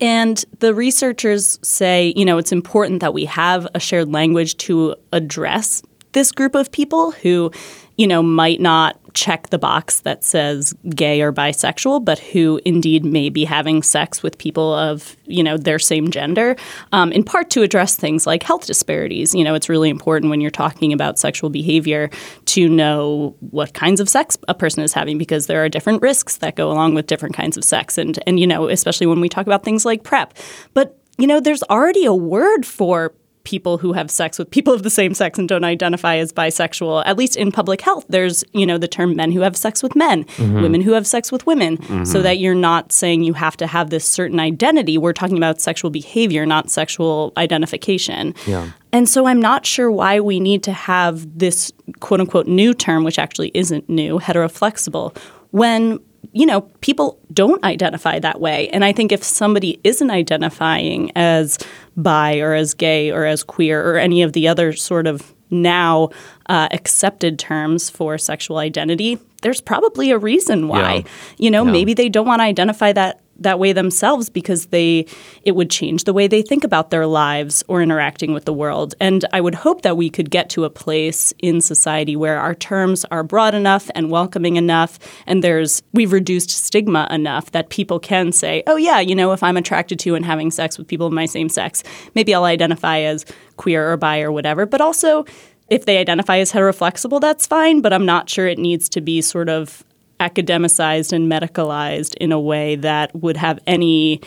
And 0.00 0.44
the 0.58 0.74
researchers 0.74 1.60
say, 1.62 2.12
you 2.16 2.24
know, 2.24 2.38
it's 2.38 2.50
important 2.50 3.00
that 3.00 3.14
we 3.14 3.24
have 3.26 3.68
a 3.74 3.78
shared 3.78 4.12
language 4.12 4.56
to 4.58 4.96
address 5.12 5.80
this 6.10 6.32
group 6.32 6.56
of 6.56 6.72
people 6.72 7.12
who, 7.12 7.52
you 7.96 8.08
know, 8.08 8.22
might 8.22 8.60
not 8.60 8.98
check 9.14 9.48
the 9.50 9.58
box 9.58 10.00
that 10.00 10.24
says 10.24 10.74
gay 10.90 11.22
or 11.22 11.32
bisexual, 11.32 12.04
but 12.04 12.18
who 12.18 12.60
indeed 12.64 13.04
may 13.04 13.28
be 13.30 13.44
having 13.44 13.82
sex 13.82 14.22
with 14.22 14.36
people 14.38 14.74
of, 14.74 15.16
you 15.24 15.42
know, 15.42 15.56
their 15.56 15.78
same 15.78 16.10
gender, 16.10 16.56
um, 16.92 17.12
in 17.12 17.22
part 17.22 17.48
to 17.50 17.62
address 17.62 17.94
things 17.96 18.26
like 18.26 18.42
health 18.42 18.66
disparities. 18.66 19.34
You 19.34 19.44
know, 19.44 19.54
it's 19.54 19.68
really 19.68 19.88
important 19.88 20.30
when 20.30 20.40
you're 20.40 20.50
talking 20.50 20.92
about 20.92 21.18
sexual 21.18 21.48
behavior 21.48 22.10
to 22.46 22.68
know 22.68 23.36
what 23.50 23.72
kinds 23.72 24.00
of 24.00 24.08
sex 24.08 24.36
a 24.48 24.54
person 24.54 24.82
is 24.82 24.92
having 24.92 25.16
because 25.16 25.46
there 25.46 25.64
are 25.64 25.68
different 25.68 26.02
risks 26.02 26.38
that 26.38 26.56
go 26.56 26.70
along 26.70 26.94
with 26.94 27.06
different 27.06 27.36
kinds 27.36 27.56
of 27.56 27.64
sex. 27.64 27.96
And, 27.96 28.18
and 28.26 28.40
you 28.40 28.46
know, 28.46 28.68
especially 28.68 29.06
when 29.06 29.20
we 29.20 29.28
talk 29.28 29.46
about 29.46 29.62
things 29.62 29.84
like 29.84 30.02
PrEP. 30.02 30.34
But, 30.74 30.98
you 31.18 31.28
know, 31.28 31.38
there's 31.38 31.62
already 31.64 32.04
a 32.04 32.14
word 32.14 32.66
for 32.66 33.14
people 33.44 33.78
who 33.78 33.92
have 33.92 34.10
sex 34.10 34.38
with 34.38 34.50
people 34.50 34.72
of 34.72 34.82
the 34.82 34.90
same 34.90 35.14
sex 35.14 35.38
and 35.38 35.48
don't 35.48 35.64
identify 35.64 36.16
as 36.16 36.32
bisexual 36.32 37.02
at 37.06 37.16
least 37.16 37.36
in 37.36 37.52
public 37.52 37.80
health 37.80 38.04
there's 38.08 38.42
you 38.52 38.66
know 38.66 38.78
the 38.78 38.88
term 38.88 39.14
men 39.14 39.30
who 39.30 39.40
have 39.40 39.56
sex 39.56 39.82
with 39.82 39.94
men 39.94 40.24
mm-hmm. 40.24 40.62
women 40.62 40.80
who 40.80 40.92
have 40.92 41.06
sex 41.06 41.30
with 41.30 41.46
women 41.46 41.76
mm-hmm. 41.76 42.04
so 42.04 42.22
that 42.22 42.38
you're 42.38 42.54
not 42.54 42.90
saying 42.92 43.22
you 43.22 43.34
have 43.34 43.56
to 43.56 43.66
have 43.66 43.90
this 43.90 44.06
certain 44.06 44.40
identity. 44.40 44.98
We're 44.98 45.12
talking 45.12 45.36
about 45.36 45.60
sexual 45.60 45.90
behavior 45.90 46.46
not 46.46 46.70
sexual 46.70 47.32
identification. 47.36 48.34
Yeah. 48.46 48.70
and 48.92 49.08
so 49.08 49.26
I'm 49.26 49.40
not 49.40 49.66
sure 49.66 49.90
why 49.90 50.20
we 50.20 50.40
need 50.40 50.62
to 50.64 50.72
have 50.72 51.38
this 51.38 51.72
quote 52.00 52.20
unquote 52.20 52.46
new 52.46 52.74
term, 52.74 53.04
which 53.04 53.18
actually 53.18 53.50
isn't 53.54 53.88
new, 53.88 54.18
heteroflexible, 54.18 55.16
when 55.50 55.98
you 56.32 56.46
know 56.46 56.62
people 56.80 57.18
don't 57.32 57.62
identify 57.64 58.18
that 58.18 58.40
way. 58.40 58.68
And 58.68 58.84
I 58.84 58.92
think 58.92 59.12
if 59.12 59.22
somebody 59.22 59.80
isn't 59.84 60.10
identifying 60.10 61.12
as 61.16 61.58
bi 61.96 62.38
or 62.38 62.54
as 62.54 62.74
gay 62.74 63.10
or 63.10 63.24
as 63.24 63.42
queer 63.42 63.84
or 63.84 63.98
any 63.98 64.22
of 64.22 64.32
the 64.32 64.48
other 64.48 64.72
sort 64.72 65.06
of 65.06 65.34
now 65.50 66.10
uh, 66.48 66.68
accepted 66.72 67.38
terms 67.38 67.90
for 67.90 68.18
sexual 68.18 68.58
identity, 68.58 69.18
there's 69.42 69.60
probably 69.60 70.10
a 70.10 70.18
reason 70.18 70.68
why. 70.68 70.94
Yeah. 70.94 71.02
You 71.38 71.50
know, 71.50 71.64
maybe 71.64 71.94
they 71.94 72.08
don't 72.08 72.26
want 72.26 72.40
to 72.40 72.44
identify 72.44 72.92
that 72.92 73.20
that 73.38 73.58
way 73.58 73.72
themselves 73.72 74.28
because 74.28 74.66
they 74.66 75.06
it 75.42 75.52
would 75.52 75.70
change 75.70 76.04
the 76.04 76.12
way 76.12 76.26
they 76.26 76.42
think 76.42 76.64
about 76.64 76.90
their 76.90 77.06
lives 77.06 77.62
or 77.68 77.82
interacting 77.82 78.32
with 78.32 78.44
the 78.44 78.52
world. 78.52 78.94
And 79.00 79.24
I 79.32 79.40
would 79.40 79.54
hope 79.54 79.82
that 79.82 79.96
we 79.96 80.10
could 80.10 80.30
get 80.30 80.48
to 80.50 80.64
a 80.64 80.70
place 80.70 81.32
in 81.38 81.60
society 81.60 82.16
where 82.16 82.38
our 82.38 82.54
terms 82.54 83.04
are 83.06 83.22
broad 83.22 83.54
enough 83.54 83.90
and 83.94 84.10
welcoming 84.10 84.56
enough 84.56 84.98
and 85.26 85.42
there's 85.42 85.82
we've 85.92 86.12
reduced 86.12 86.50
stigma 86.50 87.06
enough 87.10 87.50
that 87.52 87.68
people 87.68 87.98
can 87.98 88.32
say, 88.32 88.62
"Oh 88.66 88.76
yeah, 88.76 89.00
you 89.00 89.14
know, 89.14 89.32
if 89.32 89.42
I'm 89.42 89.56
attracted 89.56 89.98
to 90.00 90.14
and 90.14 90.24
having 90.24 90.50
sex 90.50 90.78
with 90.78 90.86
people 90.86 91.06
of 91.06 91.12
my 91.12 91.26
same 91.26 91.48
sex, 91.48 91.82
maybe 92.14 92.34
I'll 92.34 92.44
identify 92.44 93.00
as 93.00 93.24
queer 93.56 93.90
or 93.90 93.96
bi 93.96 94.20
or 94.20 94.32
whatever." 94.32 94.66
But 94.66 94.80
also 94.80 95.24
if 95.70 95.86
they 95.86 95.98
identify 95.98 96.38
as 96.38 96.52
heteroflexible, 96.52 97.20
that's 97.20 97.46
fine, 97.46 97.80
but 97.80 97.92
I'm 97.92 98.06
not 98.06 98.28
sure 98.28 98.46
it 98.46 98.58
needs 98.58 98.88
to 98.90 99.00
be 99.00 99.20
sort 99.22 99.48
of 99.48 99.84
academicized 100.20 101.12
and 101.12 101.30
medicalized 101.30 102.14
in 102.16 102.32
a 102.32 102.40
way 102.40 102.76
that 102.76 103.14
would 103.14 103.36
have 103.36 103.58
any 103.66 104.20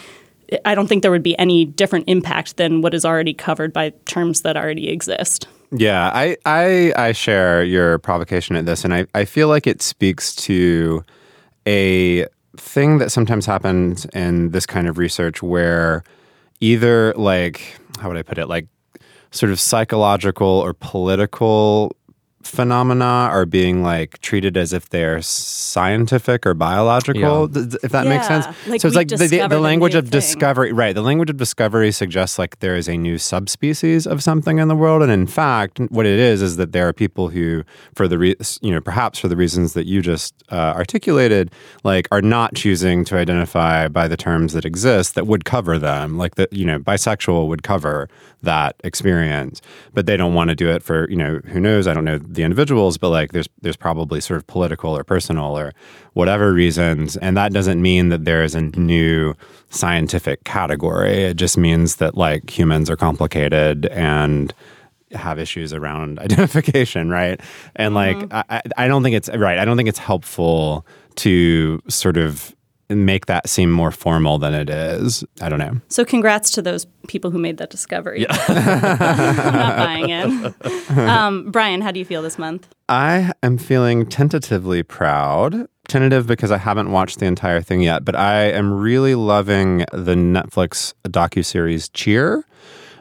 I 0.63 0.75
don't 0.75 0.87
think 0.87 1.01
there 1.01 1.11
would 1.11 1.23
be 1.23 1.37
any 1.37 1.65
different 1.65 2.05
impact 2.07 2.57
than 2.57 2.81
what 2.81 2.93
is 2.93 3.03
already 3.03 3.33
covered 3.33 3.73
by 3.73 3.89
terms 4.05 4.41
that 4.41 4.55
already 4.55 4.89
exist. 4.89 5.47
Yeah, 5.71 6.09
I, 6.13 6.37
I 6.45 6.93
I 6.95 7.11
share 7.11 7.63
your 7.63 7.97
provocation 7.99 8.55
at 8.55 8.65
this, 8.65 8.85
and 8.85 8.93
I, 8.93 9.05
I 9.13 9.25
feel 9.25 9.49
like 9.49 9.67
it 9.67 9.81
speaks 9.81 10.33
to 10.37 11.03
a 11.67 12.25
thing 12.55 12.99
that 12.99 13.11
sometimes 13.11 13.45
happens 13.45 14.05
in 14.13 14.51
this 14.51 14.65
kind 14.65 14.87
of 14.87 14.97
research 14.97 15.43
where 15.43 16.03
either 16.61 17.13
like 17.15 17.77
how 17.99 18.07
would 18.07 18.17
I 18.17 18.23
put 18.23 18.37
it, 18.37 18.47
like 18.47 18.67
sort 19.31 19.51
of 19.51 19.59
psychological 19.59 20.47
or 20.47 20.73
political 20.73 21.95
phenomena 22.47 23.03
are 23.31 23.45
being 23.45 23.83
like 23.83 24.19
treated 24.21 24.57
as 24.57 24.73
if 24.73 24.89
they're 24.89 25.21
scientific 25.21 26.45
or 26.45 26.53
biological 26.53 27.47
Yeah. 27.47 27.53
th- 27.53 27.69
th- 27.71 27.83
if 27.83 27.91
that 27.91 28.07
makes 28.07 28.27
sense 28.27 28.45
like 28.67 28.81
so 28.81 28.87
it's 28.87 28.95
like 28.95 29.07
the, 29.09 29.17
the, 29.17 29.47
the 29.47 29.59
language 29.59 29.93
new 29.93 29.99
of 29.99 30.05
thing. 30.05 30.11
discovery 30.19 30.71
right 30.71 30.93
the 30.95 31.01
language 31.01 31.29
of 31.29 31.37
discovery 31.37 31.91
suggests 31.91 32.39
like 32.39 32.59
there 32.59 32.75
is 32.75 32.87
a 32.87 32.97
new 32.97 33.17
subspecies 33.17 34.07
of 34.07 34.23
something 34.23 34.59
in 34.59 34.67
the 34.67 34.75
world 34.75 35.01
and 35.03 35.11
in 35.11 35.27
fact 35.27 35.79
what 35.89 36.05
it 36.05 36.19
is 36.19 36.41
is 36.41 36.57
that 36.57 36.71
there 36.71 36.87
are 36.87 36.93
people 36.93 37.29
who 37.29 37.63
for 37.95 38.07
the 38.07 38.17
re- 38.17 38.35
you 38.61 38.71
know 38.71 38.81
perhaps 38.81 39.19
for 39.19 39.27
the 39.27 39.35
reasons 39.35 39.73
that 39.73 39.85
you 39.85 40.01
just 40.01 40.33
uh, 40.51 40.73
articulated 40.75 41.51
like 41.83 42.07
are 42.11 42.21
not 42.21 42.55
choosing 42.55 43.03
to 43.05 43.17
identify 43.17 43.87
by 43.87 44.07
the 44.07 44.17
terms 44.17 44.53
that 44.53 44.65
exist 44.65 45.15
that 45.15 45.27
would 45.27 45.45
cover 45.45 45.77
them 45.77 46.17
like 46.17 46.35
that 46.35 46.51
you 46.53 46.65
know 46.65 46.79
bisexual 46.79 47.47
would 47.47 47.63
cover 47.63 48.07
that 48.43 48.75
experience 48.83 49.61
but 49.93 50.05
they 50.05 50.15
don't 50.15 50.33
want 50.33 50.49
to 50.49 50.55
do 50.55 50.69
it 50.69 50.83
for 50.83 51.09
you 51.09 51.15
know 51.15 51.39
who 51.47 51.59
knows 51.59 51.87
i 51.87 51.93
don't 51.93 52.05
know 52.05 52.17
the 52.37 52.43
individuals 52.43 52.97
but 52.97 53.09
like 53.09 53.33
there's 53.33 53.49
there's 53.61 53.75
probably 53.75 54.21
sort 54.21 54.37
of 54.37 54.47
political 54.47 54.95
or 54.95 55.03
personal 55.03 55.57
or 55.57 55.73
whatever 56.13 56.53
reasons 56.53 57.17
and 57.17 57.35
that 57.35 57.51
doesn't 57.51 57.81
mean 57.81 58.07
that 58.07 58.23
there 58.23 58.43
is 58.43 58.55
a 58.55 58.61
new 58.61 59.35
scientific 59.69 60.43
category. 60.43 61.23
It 61.23 61.35
just 61.35 61.57
means 61.57 61.97
that 61.97 62.15
like 62.15 62.57
humans 62.57 62.89
are 62.89 62.95
complicated 62.95 63.87
and 63.87 64.53
have 65.11 65.39
issues 65.39 65.73
around 65.73 66.19
identification 66.27 67.09
right? 67.09 67.39
And 67.75 67.93
like 67.93 68.17
mm-hmm. 68.17 68.33
I, 68.33 68.43
I 68.49 68.85
I 68.85 68.87
don't 68.87 69.03
think 69.03 69.15
it's 69.15 69.29
right 69.29 69.57
i 69.57 69.65
don't 69.65 69.77
think 69.77 69.89
it's 69.89 69.99
helpful 69.99 70.85
to 71.15 71.81
sort 71.87 72.17
of 72.17 72.55
make 72.89 73.25
that 73.25 73.49
seem 73.49 73.69
more 73.71 73.91
formal 73.91 74.37
than 74.37 74.53
it 74.53 74.69
is 74.69 75.23
i 75.41 75.49
don't 75.49 75.59
know 75.59 75.79
So 75.89 76.05
congrats 76.05 76.51
to 76.51 76.61
those 76.61 76.85
people 77.07 77.31
who 77.31 77.37
made 77.39 77.57
that 77.57 77.69
discovery. 77.69 78.25
I'm 78.29 78.55
not 79.53 79.77
buying 79.77 80.09
it. 80.09 80.97
Um, 80.97 81.51
Brian, 81.51 81.79
how 81.81 81.91
do 81.91 81.99
you 81.99 82.05
feel 82.05 82.21
this 82.21 82.37
month? 82.37 82.67
I 82.89 83.31
am 83.41 83.57
feeling 83.57 84.05
tentatively 84.05 84.83
proud. 84.83 85.67
Tentative 85.87 86.27
because 86.27 86.51
I 86.51 86.57
haven't 86.57 86.91
watched 86.91 87.19
the 87.19 87.25
entire 87.25 87.61
thing 87.61 87.81
yet, 87.81 88.03
but 88.03 88.15
I 88.15 88.51
am 88.51 88.73
really 88.73 89.15
loving 89.15 89.85
the 89.93 90.15
Netflix 90.15 90.93
docuseries 91.07 91.89
Cheer, 91.93 92.43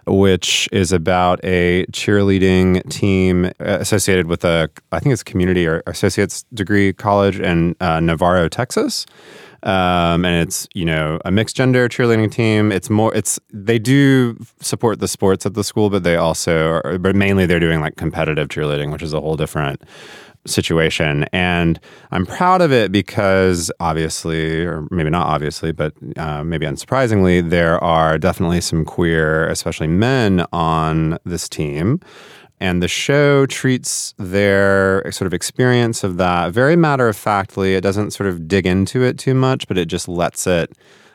which 0.07 0.69
is 0.71 0.93
about 0.93 1.41
a 1.45 1.85
cheerleading 1.87 2.89
team 2.89 3.51
associated 3.59 4.29
with 4.29 4.45
a, 4.45 4.71
I 4.93 5.01
think 5.01 5.13
it's 5.15 5.25
community 5.25 5.67
or 5.67 5.83
associate's 5.89 6.45
degree 6.55 6.93
college 6.93 7.41
in 7.41 7.75
uh, 7.81 7.99
Navarro, 7.99 8.49
Texas. 8.49 9.05
Um, 9.67 10.25
and 10.25 10.43
it's 10.43 10.69
you 10.75 10.85
know 10.85 11.19
a 11.25 11.31
mixed 11.31 11.57
gender 11.57 11.89
cheerleading 11.89 12.31
team. 12.31 12.71
It's 12.71 12.89
more 12.89 13.15
it's 13.15 13.39
they 13.53 13.79
do 13.79 14.39
support 14.61 15.01
the 15.01 15.09
sports 15.09 15.45
at 15.45 15.55
the 15.55 15.65
school, 15.65 15.91
but 15.91 16.05
they 16.05 16.17
also 16.17 16.81
are, 16.85 16.99
but 16.99 17.17
mainly 17.17 17.47
they're 17.47 17.61
doing 17.61 17.81
like 17.81 17.97
competitive 17.97 18.49
cheerleading, 18.49 18.93
which 18.93 19.03
is 19.03 19.13
a 19.13 19.21
whole 19.21 19.37
different 19.37 19.83
situation. 20.47 21.25
And 21.33 21.81
I'm 22.13 22.25
proud 22.25 22.61
of 22.61 22.73
it 22.73 22.93
because 22.93 23.71
obviously, 23.81 24.65
or 24.65 24.87
maybe 24.93 25.11
not 25.11 25.27
obviously, 25.27 25.73
but 25.73 25.93
uh, 26.17 26.45
maybe 26.45 26.65
unsurprisingly, 26.65 27.51
there 27.51 27.83
are 27.83 28.19
definitely 28.19 28.61
some 28.61 28.85
queer, 28.85 29.49
especially 29.49 29.89
men, 29.89 30.47
on 30.53 31.19
this 31.25 31.49
team. 31.49 32.01
And 32.59 32.83
the 32.83 32.89
show 32.89 33.47
treats 33.47 34.15
their 34.19 35.11
sort 35.13 35.27
of 35.27 35.35
experience 35.35 36.03
of 36.05 36.17
that 36.17 36.53
very 36.53 36.77
matter 36.77 37.09
of 37.09 37.17
factly. 37.17 37.75
It 37.75 37.83
doesn't 37.83 38.13
sort 38.13 38.29
of 38.29 38.49
dig 38.49 38.67
into 38.67 39.03
it 39.03 39.19
too 39.19 39.35
much, 39.35 39.69
but 39.69 39.77
it 39.77 39.87
just 39.87 40.09
lets 40.09 40.47
it 40.47 40.73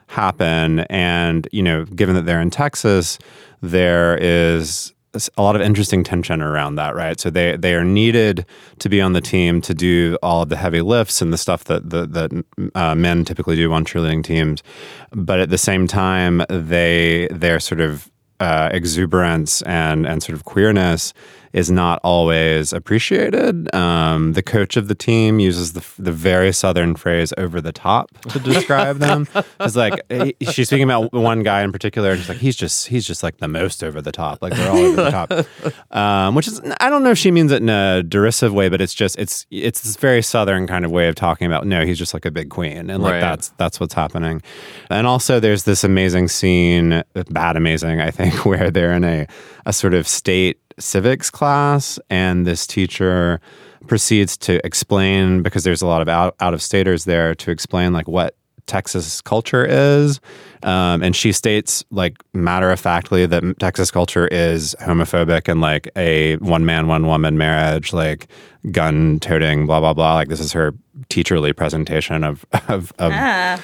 happen. 0.07 0.81
And, 0.81 1.47
you 1.51 1.63
know, 1.63 1.85
given 1.85 2.15
that 2.15 2.25
they're 2.25 2.41
in 2.41 2.51
Texas, 2.51 3.17
there 3.61 4.17
is 4.17 4.93
a 5.37 5.41
lot 5.41 5.55
of 5.55 5.61
interesting 5.61 6.03
tension 6.03 6.41
around 6.41 6.75
that, 6.75 6.95
right? 6.95 7.19
So 7.19 7.29
they 7.29 7.57
they 7.57 7.75
are 7.75 7.83
needed 7.83 8.45
to 8.79 8.89
be 8.89 9.01
on 9.01 9.13
the 9.13 9.21
team 9.21 9.61
to 9.61 9.73
do 9.73 10.17
all 10.23 10.41
of 10.41 10.49
the 10.49 10.55
heavy 10.55 10.81
lifts 10.81 11.21
and 11.21 11.33
the 11.33 11.37
stuff 11.37 11.65
that 11.65 11.89
that, 11.89 12.45
uh, 12.75 12.95
men 12.95 13.25
typically 13.25 13.55
do 13.55 13.71
on 13.73 13.83
cheerleading 13.83 14.23
teams, 14.23 14.63
but 15.11 15.39
at 15.39 15.49
the 15.49 15.57
same 15.57 15.87
time, 15.87 16.43
they 16.49 17.27
they're 17.29 17.59
sort 17.59 17.81
of 17.81 18.09
uh, 18.41 18.69
exuberance 18.73 19.61
and 19.63 20.05
and 20.05 20.23
sort 20.23 20.35
of 20.35 20.43
queerness 20.45 21.13
is 21.53 21.69
not 21.71 21.99
always 22.03 22.73
appreciated. 22.73 23.73
Um, 23.75 24.33
the 24.33 24.43
coach 24.43 24.77
of 24.77 24.87
the 24.87 24.95
team 24.95 25.39
uses 25.39 25.73
the, 25.73 25.83
the 25.99 26.11
very 26.11 26.51
southern 26.51 26.95
phrase 26.95 27.33
"over 27.37 27.61
the 27.61 27.71
top" 27.71 28.09
to 28.29 28.39
describe 28.39 28.97
them. 28.99 29.27
It's 29.59 29.75
like 29.75 29.99
he, 30.09 30.35
she's 30.51 30.67
speaking 30.69 30.83
about 30.83 31.13
one 31.13 31.43
guy 31.43 31.61
in 31.61 31.71
particular, 31.71 32.11
and 32.11 32.19
she's 32.19 32.29
like, 32.29 32.39
he's 32.39 32.55
just 32.55 32.87
he's 32.87 33.05
just 33.05 33.21
like 33.23 33.37
the 33.37 33.47
most 33.47 33.83
over 33.83 34.01
the 34.01 34.11
top. 34.11 34.41
Like 34.41 34.53
they're 34.53 34.71
all 34.71 34.77
over 34.77 35.03
the 35.03 35.11
top. 35.11 35.31
Um, 35.91 36.35
which 36.35 36.47
is 36.47 36.61
I 36.79 36.89
don't 36.89 37.03
know 37.03 37.11
if 37.11 37.17
she 37.17 37.31
means 37.31 37.51
it 37.51 37.61
in 37.61 37.69
a 37.69 38.01
derisive 38.03 38.53
way, 38.53 38.69
but 38.69 38.79
it's 38.81 38.93
just 38.93 39.17
it's 39.19 39.45
it's 39.51 39.81
this 39.81 39.97
very 39.97 40.21
southern 40.21 40.67
kind 40.67 40.85
of 40.85 40.91
way 40.91 41.07
of 41.09 41.15
talking 41.15 41.47
about. 41.47 41.67
No, 41.67 41.85
he's 41.85 41.97
just 41.99 42.13
like 42.13 42.25
a 42.25 42.31
big 42.31 42.49
queen, 42.49 42.89
and 42.89 43.03
like 43.03 43.13
Right. 43.13 43.19
that's 43.21 43.49
that's 43.57 43.79
what's 43.79 43.93
happening. 43.93 44.41
And 44.89 45.05
also, 45.05 45.39
there's 45.39 45.63
this 45.63 45.83
amazing 45.83 46.29
scene, 46.29 47.03
bad 47.29 47.57
amazing, 47.57 47.99
I 48.01 48.09
think, 48.11 48.45
where 48.45 48.71
they're 48.71 48.93
in 48.93 49.03
a 49.03 49.27
a 49.65 49.73
sort 49.73 49.93
of 49.93 50.07
state 50.07 50.59
civics 50.79 51.29
class, 51.29 51.99
and 52.09 52.45
this 52.45 52.65
teacher 52.67 53.39
proceeds 53.87 54.37
to 54.37 54.65
explain 54.65 55.41
because 55.41 55.63
there's 55.63 55.81
a 55.81 55.87
lot 55.87 56.01
of 56.01 56.09
out 56.09 56.35
out 56.39 56.53
of 56.53 56.61
staters 56.61 57.05
there 57.05 57.33
to 57.35 57.51
explain 57.51 57.93
like 57.93 58.07
what 58.07 58.35
Texas 58.67 59.21
culture 59.21 59.65
is. 59.65 60.19
Um, 60.63 61.01
and 61.01 61.15
she 61.15 61.31
states, 61.31 61.83
like, 61.91 62.17
matter 62.33 62.69
of 62.69 62.79
factly, 62.79 63.25
that 63.25 63.59
Texas 63.59 63.91
culture 63.91 64.27
is 64.27 64.75
homophobic 64.79 65.47
and 65.49 65.59
like 65.59 65.89
a 65.95 66.37
one 66.37 66.65
man, 66.65 66.87
one 66.87 67.07
woman 67.07 67.37
marriage, 67.37 67.93
like 67.93 68.27
gun 68.71 69.19
toting, 69.19 69.65
blah, 69.65 69.79
blah, 69.79 69.93
blah. 69.93 70.15
Like, 70.15 70.27
this 70.27 70.39
is 70.39 70.53
her 70.53 70.73
teacherly 71.09 71.55
presentation 71.55 72.23
of, 72.23 72.45
of, 72.67 72.93
of 72.99 73.11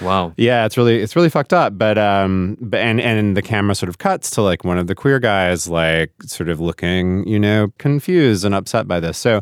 Wow. 0.01 0.33
yeah, 0.37 0.65
it's 0.65 0.77
really 0.77 0.99
it's 1.01 1.15
really 1.15 1.29
fucked 1.29 1.53
up. 1.53 1.77
But 1.77 1.97
um, 1.97 2.57
but 2.59 2.79
and 2.79 2.99
and 2.99 3.37
the 3.37 3.41
camera 3.41 3.75
sort 3.75 3.89
of 3.89 3.97
cuts 3.97 4.29
to 4.31 4.41
like 4.41 4.63
one 4.63 4.77
of 4.77 4.87
the 4.87 4.95
queer 4.95 5.19
guys, 5.19 5.67
like 5.67 6.11
sort 6.23 6.49
of 6.49 6.59
looking, 6.59 7.27
you 7.27 7.39
know, 7.39 7.71
confused 7.77 8.43
and 8.45 8.55
upset 8.55 8.87
by 8.87 8.99
this. 8.99 9.17
So, 9.17 9.41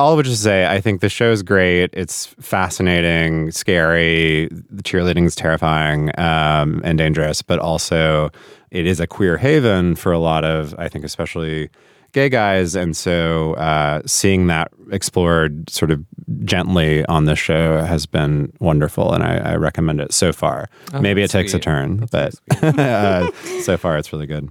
all 0.00 0.12
of 0.12 0.16
which 0.16 0.26
is 0.26 0.38
to 0.38 0.42
say, 0.42 0.66
I 0.66 0.80
think 0.80 1.00
the 1.00 1.08
show's 1.08 1.42
great. 1.42 1.90
It's 1.92 2.26
fascinating, 2.40 3.50
scary. 3.52 4.48
The 4.48 4.82
cheerleading's 4.82 5.34
terrifying 5.34 6.10
um, 6.18 6.80
and 6.84 6.98
dangerous, 6.98 7.42
but 7.42 7.58
also 7.58 8.30
it 8.70 8.86
is 8.86 9.00
a 9.00 9.06
queer 9.06 9.36
haven 9.38 9.94
for 9.94 10.12
a 10.12 10.18
lot 10.18 10.44
of, 10.44 10.74
I 10.78 10.88
think, 10.88 11.04
especially 11.04 11.70
gay 12.16 12.30
guys. 12.30 12.74
And 12.74 12.96
so 12.96 13.52
uh, 13.56 14.00
seeing 14.06 14.46
that 14.46 14.72
explored 14.90 15.68
sort 15.68 15.90
of 15.90 16.02
gently 16.44 17.04
on 17.06 17.26
this 17.26 17.38
show 17.38 17.82
has 17.82 18.06
been 18.06 18.50
wonderful. 18.58 19.12
And 19.12 19.22
I, 19.22 19.52
I 19.52 19.56
recommend 19.56 20.00
it 20.00 20.14
so 20.14 20.32
far. 20.32 20.70
Maybe 20.98 21.20
it 21.20 21.24
that's 21.24 21.32
takes 21.32 21.50
a 21.50 21.56
sweet. 21.56 21.62
turn, 21.62 22.08
but 22.10 22.34
uh, 22.62 23.30
so 23.60 23.76
far 23.76 23.98
it's 23.98 24.14
really 24.14 24.26
good. 24.26 24.50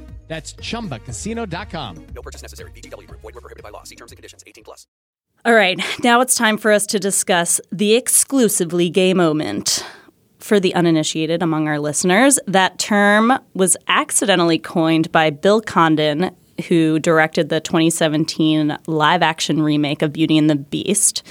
That's 0.31 0.53
chumbacasino.com. 0.53 2.07
No 2.15 2.21
purchase 2.21 2.41
necessary 2.41 2.71
VGW. 2.71 3.05
Void 3.11 3.35
were 3.35 3.41
prohibited 3.41 3.63
by 3.63 3.69
law. 3.69 3.83
See 3.83 3.97
terms 3.97 4.13
and 4.13 4.17
conditions. 4.17 4.45
18 4.47 4.63
plus. 4.63 4.87
all 5.43 5.53
right, 5.53 5.77
now 6.01 6.21
it's 6.21 6.35
time 6.35 6.57
for 6.57 6.71
us 6.71 6.85
to 6.85 6.99
discuss 6.99 7.59
the 7.69 7.95
exclusively 7.95 8.89
gay 8.89 9.13
moment. 9.13 9.85
For 10.39 10.57
the 10.57 10.73
uninitiated 10.73 11.43
among 11.43 11.67
our 11.67 11.79
listeners, 11.79 12.39
that 12.47 12.79
term 12.79 13.37
was 13.53 13.75
accidentally 13.89 14.57
coined 14.57 15.11
by 15.11 15.31
Bill 15.31 15.59
Condon, 15.59 16.33
who 16.69 16.97
directed 16.97 17.49
the 17.49 17.59
2017 17.59 18.77
live 18.87 19.21
action 19.21 19.61
remake 19.61 20.01
of 20.01 20.13
Beauty 20.13 20.37
and 20.37 20.49
the 20.49 20.55
Beast. 20.55 21.23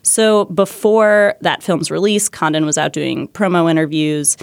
So 0.00 0.46
before 0.46 1.34
that 1.42 1.62
film's 1.62 1.90
release, 1.90 2.30
Condon 2.30 2.64
was 2.64 2.78
out 2.78 2.94
doing 2.94 3.28
promo 3.28 3.70
interviews, 3.70 4.38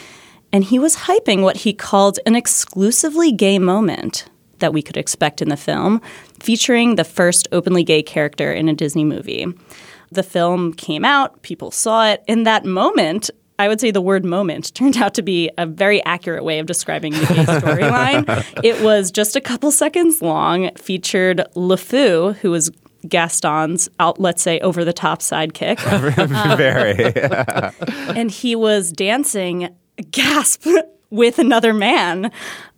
and 0.53 0.63
he 0.63 0.79
was 0.79 0.95
hyping 0.95 1.41
what 1.41 1.57
he 1.57 1.73
called 1.73 2.19
an 2.25 2.35
exclusively 2.35 3.31
gay 3.31 3.59
moment 3.59 4.29
that 4.59 4.71
we 4.71 4.81
could 4.81 4.95
expect 4.95 5.41
in 5.41 5.49
the 5.49 5.57
film, 5.57 5.99
featuring 6.39 6.95
the 6.95 7.03
first 7.03 7.49
openly 7.51 7.83
gay 7.83 8.01
character 8.01 8.53
in 8.53 8.69
a 8.69 8.73
Disney 8.73 9.03
movie. 9.03 9.47
The 10.11 10.23
film 10.23 10.73
came 10.73 11.03
out, 11.03 11.41
people 11.41 11.71
saw 11.71 12.07
it. 12.07 12.23
In 12.27 12.43
that 12.43 12.63
moment, 12.63 13.29
I 13.59 13.67
would 13.67 13.81
say 13.81 13.91
the 13.91 14.01
word 14.01 14.23
moment 14.23 14.73
turned 14.75 14.97
out 14.97 15.15
to 15.15 15.21
be 15.21 15.49
a 15.57 15.65
very 15.65 16.03
accurate 16.05 16.43
way 16.43 16.59
of 16.59 16.67
describing 16.67 17.13
the 17.13 17.25
gay 17.25 17.45
storyline. 17.45 18.45
it 18.63 18.81
was 18.81 19.11
just 19.11 19.35
a 19.35 19.41
couple 19.41 19.71
seconds 19.71 20.21
long, 20.21 20.73
featured 20.75 21.43
LeFou, 21.55 22.35
who 22.37 22.51
was 22.51 22.71
Gaston's, 23.07 23.89
out, 23.99 24.19
let's 24.19 24.41
say, 24.41 24.59
over 24.61 24.85
the 24.85 24.93
top 24.93 25.19
sidekick. 25.19 25.77
Very. 26.57 28.17
and 28.17 28.31
he 28.31 28.55
was 28.55 28.93
dancing, 28.93 29.75
gasp, 30.11 30.67
with 31.13 31.37
another 31.37 31.75
man. 31.75 32.31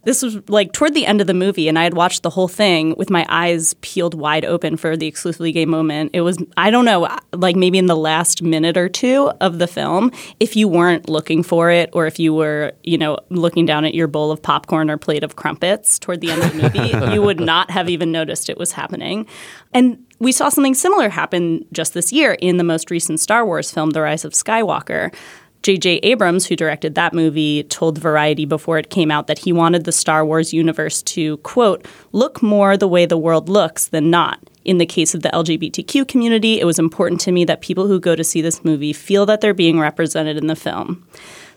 This 0.04 0.22
was 0.22 0.38
like 0.50 0.74
toward 0.74 0.94
the 0.94 1.06
end 1.06 1.22
of 1.22 1.26
the 1.26 1.34
movie, 1.34 1.70
and 1.70 1.80
I 1.80 1.84
had 1.84 1.94
watched 1.94 2.22
the 2.22 2.30
whole 2.30 2.50
thing 2.50 2.94
with 2.98 3.10
my 3.10 3.26
eyes 3.30 3.74
peeled 3.76 4.14
wide 4.14 4.44
open 4.44 4.76
for 4.76 4.98
the 4.98 5.08
exclusively 5.08 5.54
gay 5.54 5.66
moment. 5.66 6.12
It 6.14 6.20
was, 6.20 6.38
I 6.58 6.70
don't 6.70 6.84
know, 6.84 7.08
like 7.32 7.56
maybe 7.56 7.78
in 7.78 7.86
the 7.86 7.96
last 7.96 8.44
minute 8.44 8.76
or 8.76 8.90
two 8.90 9.32
of 9.40 9.58
the 9.58 9.68
film, 9.68 10.12
if 10.42 10.56
you 10.58 10.68
weren't 10.68 11.08
looking 11.08 11.44
for 11.44 11.72
it, 11.72 11.90
or 11.94 12.08
if 12.08 12.20
you 12.20 12.34
were, 12.34 12.74
you 12.84 12.98
know, 12.98 13.18
looking 13.30 13.66
down 13.66 13.86
at 13.86 13.96
your 13.96 14.08
bowl 14.08 14.32
of 14.32 14.42
popcorn 14.42 14.92
or 14.92 14.98
plate 14.98 15.24
of 15.24 15.38
crumpets 15.38 15.98
toward 15.98 16.20
the 16.20 16.30
end 16.30 16.44
of 16.44 16.52
the 16.52 16.62
movie, 16.62 17.14
you 17.14 17.22
would 17.22 17.40
not 17.40 17.72
have 17.72 17.90
even 17.90 18.12
noticed 18.12 18.50
it 18.50 18.58
was 18.58 18.74
happening. 18.74 19.26
And 19.74 20.06
we 20.20 20.34
saw 20.34 20.50
something 20.50 20.76
similar 20.76 21.08
happen 21.08 21.66
just 21.72 21.94
this 21.94 22.12
year 22.12 22.34
in 22.34 22.58
the 22.58 22.64
most 22.66 22.92
recent 22.92 23.22
Star 23.22 23.46
Wars 23.46 23.72
film, 23.72 23.92
The 23.92 24.02
Rise 24.02 24.26
of 24.26 24.34
Skywalker. 24.34 25.16
J.J. 25.66 25.96
Abrams, 26.04 26.46
who 26.46 26.56
directed 26.56 26.94
that 26.94 27.12
movie, 27.12 27.64
told 27.64 27.98
Variety 27.98 28.46
before 28.46 28.78
it 28.78 28.92
came 28.92 29.10
out 29.10 29.26
that 29.26 29.40
he 29.40 29.52
wanted 29.52 29.84
the 29.84 29.92
Star 29.92 30.24
Wars 30.24 30.54
universe 30.54 31.02
to, 31.02 31.38
quote, 31.38 31.88
look 32.12 32.44
more 32.44 32.78
the 32.78 32.88
way 32.88 33.08
the 33.08 33.18
world 33.18 33.50
looks 33.50 33.88
than 33.88 34.12
not. 34.12 34.40
In 34.64 34.78
the 34.78 34.86
case 34.86 35.16
of 35.16 35.24
the 35.24 35.30
LGBTQ 35.30 36.08
community, 36.08 36.60
it 36.60 36.66
was 36.66 36.78
important 36.78 37.20
to 37.22 37.32
me 37.32 37.46
that 37.46 37.62
people 37.62 37.88
who 37.88 38.00
go 38.00 38.16
to 38.16 38.24
see 38.24 38.44
this 38.44 38.64
movie 38.64 38.94
feel 38.94 39.26
that 39.26 39.42
they're 39.42 39.56
being 39.56 39.80
represented 39.80 40.38
in 40.38 40.46
the 40.46 40.56
film. 40.56 41.04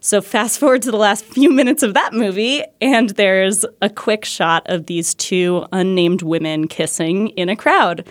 So, 0.01 0.23
fast 0.23 0.59
forward 0.59 0.81
to 0.83 0.91
the 0.91 0.97
last 0.97 1.25
few 1.35 1.53
minutes 1.53 1.83
of 1.83 1.93
that 1.93 2.15
movie, 2.15 2.65
and 2.81 3.11
there's 3.11 3.67
a 3.83 3.91
quick 3.91 4.25
shot 4.25 4.63
of 4.71 4.87
these 4.87 5.15
two 5.15 5.67
unnamed 5.71 6.23
women 6.23 6.67
kissing 6.67 7.29
in 7.37 7.51
a 7.51 7.57
crowd. 7.57 8.09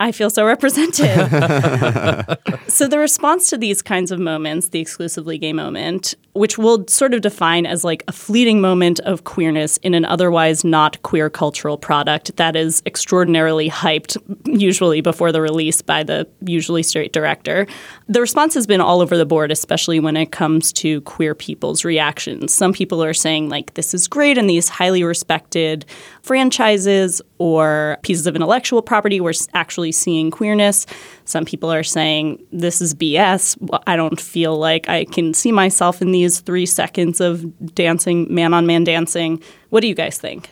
I 0.00 0.12
feel 0.12 0.30
so 0.30 0.44
represented. 0.44 0.98
so 2.68 2.86
the 2.88 2.98
response 2.98 3.50
to 3.50 3.58
these 3.58 3.82
kinds 3.82 4.10
of 4.10 4.18
moments, 4.18 4.68
the 4.68 4.80
exclusively 4.80 5.38
gay 5.38 5.52
moment, 5.52 6.14
which 6.34 6.58
we'll 6.58 6.86
sort 6.88 7.14
of 7.14 7.20
define 7.20 7.64
as 7.64 7.84
like 7.84 8.02
a 8.08 8.12
fleeting 8.12 8.60
moment 8.60 9.00
of 9.00 9.24
queerness 9.24 9.76
in 9.78 9.94
an 9.94 10.04
otherwise 10.04 10.64
not 10.64 11.00
queer 11.02 11.30
cultural 11.30 11.78
product 11.78 12.36
that 12.36 12.56
is 12.56 12.82
extraordinarily 12.86 13.70
hyped, 13.70 14.16
usually 14.44 15.00
before 15.00 15.30
the 15.32 15.40
release 15.40 15.80
by 15.80 16.02
the 16.02 16.26
usually 16.44 16.82
straight 16.82 17.12
director. 17.12 17.66
The 18.08 18.20
response 18.20 18.54
has 18.54 18.66
been 18.66 18.80
all 18.80 19.00
over 19.00 19.16
the 19.16 19.24
board, 19.26 19.52
especially 19.52 20.00
when 20.00 20.16
it 20.16 20.32
comes 20.32 20.72
to 20.74 21.00
queer 21.02 21.34
people's 21.34 21.84
reactions. 21.84 22.52
Some 22.52 22.72
people 22.72 23.02
are 23.02 23.14
saying, 23.14 23.48
like, 23.48 23.74
this 23.74 23.94
is 23.94 24.08
great, 24.08 24.36
and 24.36 24.50
these 24.50 24.68
highly 24.68 25.04
respected 25.04 25.84
franchises 26.22 27.22
or 27.38 27.98
pieces 28.02 28.26
of 28.26 28.34
intellectual 28.34 28.82
property 28.82 29.20
we're 29.20 29.32
actually 29.52 29.92
seeing 29.92 30.30
queerness. 30.30 30.86
Some 31.26 31.44
people 31.44 31.72
are 31.72 31.82
saying 31.82 32.44
this 32.52 32.80
is 32.80 32.94
BS. 32.94 33.56
I 33.86 33.96
don't 33.96 34.20
feel 34.20 34.56
like 34.56 34.88
I 34.88 35.04
can 35.04 35.34
see 35.34 35.52
myself 35.52 36.02
in 36.02 36.10
these 36.10 36.23
three 36.28 36.66
seconds 36.66 37.20
of 37.20 37.74
dancing, 37.74 38.32
man 38.32 38.54
on 38.54 38.66
man 38.66 38.84
dancing. 38.84 39.42
What 39.70 39.80
do 39.80 39.88
you 39.88 39.94
guys 39.94 40.18
think? 40.18 40.50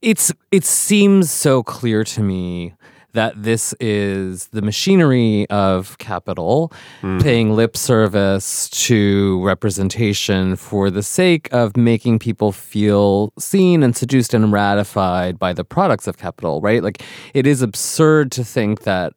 It's 0.00 0.32
it 0.50 0.64
seems 0.64 1.30
so 1.30 1.62
clear 1.62 2.04
to 2.04 2.22
me 2.22 2.74
that 3.12 3.42
this 3.42 3.74
is 3.80 4.46
the 4.48 4.62
machinery 4.62 5.46
of 5.50 5.96
capital 5.98 6.72
Mm. 7.02 7.22
paying 7.22 7.54
lip 7.54 7.76
service 7.76 8.68
to 8.70 9.42
representation 9.44 10.56
for 10.56 10.90
the 10.90 11.02
sake 11.02 11.48
of 11.52 11.76
making 11.76 12.18
people 12.18 12.52
feel 12.52 13.32
seen 13.38 13.82
and 13.82 13.96
seduced 13.96 14.32
and 14.34 14.52
ratified 14.52 15.38
by 15.38 15.52
the 15.52 15.64
products 15.64 16.06
of 16.06 16.16
capital, 16.18 16.60
right? 16.60 16.82
Like 16.82 17.02
it 17.34 17.46
is 17.46 17.62
absurd 17.62 18.30
to 18.32 18.44
think 18.44 18.82
that 18.82 19.12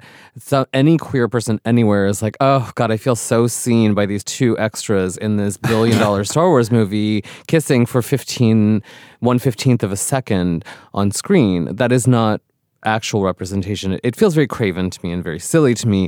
any 0.73 0.97
queer 0.97 1.27
person 1.27 1.59
anywhere 1.65 2.05
is 2.07 2.21
like, 2.21 2.35
oh 2.41 2.71
God, 2.75 2.91
I 2.91 2.97
feel 2.97 3.15
so 3.15 3.47
seen 3.47 3.93
by 3.93 4.05
these 4.05 4.23
two 4.23 4.57
extras 4.57 5.17
in 5.17 5.37
this 5.37 5.57
billion 5.57 5.97
dollar 5.99 6.23
Star 6.33 6.49
Wars 6.49 6.71
movie 6.71 7.23
kissing 7.47 7.85
for 7.85 8.01
15, 8.01 8.81
one 9.19 9.39
fifteenth 9.39 9.83
of 9.83 9.91
a 9.91 9.97
second 9.97 10.65
on 10.93 11.11
screen. 11.11 11.75
That 11.75 11.91
is 11.91 12.07
not 12.07 12.41
actual 12.85 13.23
representation. 13.23 13.99
It- 14.03 14.15
feels 14.15 14.33
very 14.33 14.47
craven 14.47 14.89
to 14.89 14.99
me 15.03 15.11
and 15.11 15.21
very 15.21 15.39
silly 15.39 15.73
to 15.73 15.87
me. 15.87 16.07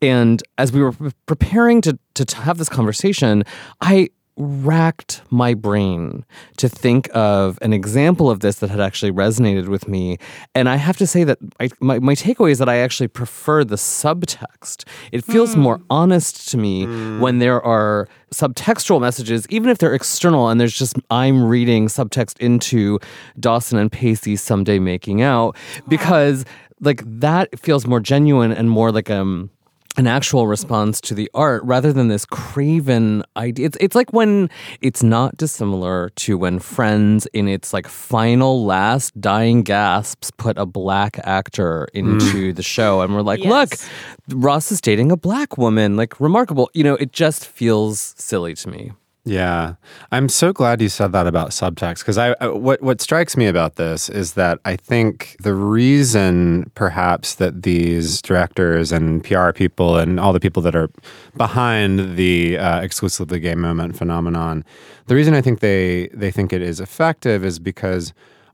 And 0.00 0.42
as 0.56 0.72
we 0.72 0.80
were 0.80 0.92
pre- 0.92 1.10
preparing 1.26 1.82
to, 1.82 1.98
to 2.14 2.36
have 2.36 2.56
this 2.56 2.70
conversation, 2.70 3.44
I 3.82 4.08
racked 4.36 5.22
my 5.30 5.52
brain 5.52 6.24
to 6.56 6.68
think 6.68 7.08
of 7.14 7.58
an 7.60 7.72
example 7.72 8.30
of 8.30 8.40
this 8.40 8.56
that 8.60 8.70
had 8.70 8.80
actually 8.80 9.12
resonated 9.12 9.68
with 9.68 9.86
me. 9.86 10.18
And 10.54 10.68
I 10.68 10.76
have 10.76 10.96
to 10.98 11.06
say 11.06 11.24
that 11.24 11.38
I, 11.60 11.68
my, 11.80 11.98
my 11.98 12.14
takeaway 12.14 12.50
is 12.50 12.58
that 12.58 12.68
I 12.68 12.78
actually 12.78 13.08
prefer 13.08 13.62
the 13.62 13.76
subtext. 13.76 14.84
It 15.12 15.24
feels 15.24 15.54
more 15.54 15.80
honest 15.90 16.48
to 16.50 16.56
me 16.56 16.86
when 17.18 17.38
there 17.38 17.62
are 17.62 18.08
subtextual 18.32 19.00
messages, 19.00 19.46
even 19.50 19.68
if 19.68 19.78
they're 19.78 19.94
external 19.94 20.48
and 20.48 20.58
there's 20.60 20.76
just 20.76 20.96
I'm 21.10 21.44
reading 21.44 21.88
subtext 21.88 22.38
into 22.40 22.98
Dawson 23.38 23.78
and 23.78 23.92
Pacey 23.92 24.36
someday 24.36 24.78
making 24.78 25.20
out 25.20 25.56
because 25.88 26.44
like 26.80 27.02
that 27.04 27.58
feels 27.58 27.86
more 27.86 28.00
genuine 28.00 28.50
and 28.50 28.70
more 28.70 28.90
like 28.90 29.10
um 29.10 29.50
an 29.96 30.06
actual 30.06 30.46
response 30.46 31.00
to 31.02 31.14
the 31.14 31.30
art 31.34 31.62
rather 31.64 31.92
than 31.92 32.08
this 32.08 32.24
craven 32.24 33.22
idea. 33.36 33.66
It's, 33.66 33.76
it's 33.80 33.94
like 33.94 34.12
when 34.12 34.48
it's 34.80 35.02
not 35.02 35.36
dissimilar 35.36 36.10
to 36.16 36.38
when 36.38 36.58
Friends, 36.58 37.26
in 37.32 37.48
its 37.48 37.72
like 37.72 37.86
final 37.88 38.64
last 38.64 39.18
dying 39.20 39.62
gasps, 39.62 40.30
put 40.30 40.56
a 40.56 40.64
black 40.66 41.18
actor 41.24 41.88
into 41.92 42.52
mm. 42.52 42.56
the 42.56 42.62
show, 42.62 43.00
and 43.02 43.14
we're 43.14 43.22
like, 43.22 43.42
Yes. 43.44 43.50
look, 43.50 44.38
Ross 44.42 44.72
is 44.72 44.80
dating 44.80 45.12
a 45.12 45.16
black 45.16 45.58
woman. 45.58 45.96
Like 45.96 46.18
remarkable. 46.20 46.70
You 46.74 46.84
know, 46.84 46.94
it 46.94 47.12
just 47.12 47.46
feels 47.46 48.14
silly 48.16 48.54
to 48.54 48.68
me. 48.68 48.92
Yeah, 49.24 49.74
I'm 50.10 50.28
so 50.28 50.52
glad 50.52 50.80
you 50.80 50.88
said 50.88 51.12
that 51.12 51.28
about 51.28 51.50
subtext 51.50 52.00
because 52.00 52.18
I, 52.18 52.34
I 52.40 52.48
what 52.48 52.82
what 52.82 53.00
strikes 53.00 53.36
me 53.36 53.46
about 53.46 53.76
this 53.76 54.08
is 54.08 54.32
that 54.32 54.58
I 54.64 54.74
think 54.74 55.36
the 55.40 55.54
reason 55.54 56.72
perhaps 56.74 57.36
that 57.36 57.62
these 57.62 58.20
directors 58.20 58.90
and 58.90 59.22
PR 59.22 59.52
people 59.52 59.96
and 59.96 60.18
all 60.18 60.32
the 60.32 60.40
people 60.40 60.60
that 60.62 60.74
are 60.74 60.90
behind 61.36 62.16
the 62.16 62.58
uh, 62.58 62.80
exclusively 62.80 63.38
gay 63.38 63.54
moment 63.54 63.96
phenomenon, 63.96 64.64
the 65.06 65.14
reason 65.14 65.34
I 65.34 65.40
think 65.40 65.60
they 65.60 66.08
they 66.08 66.32
think 66.32 66.52
it 66.52 66.60
is 66.60 66.80
effective 66.80 67.44
is 67.44 67.60
because 67.60 68.12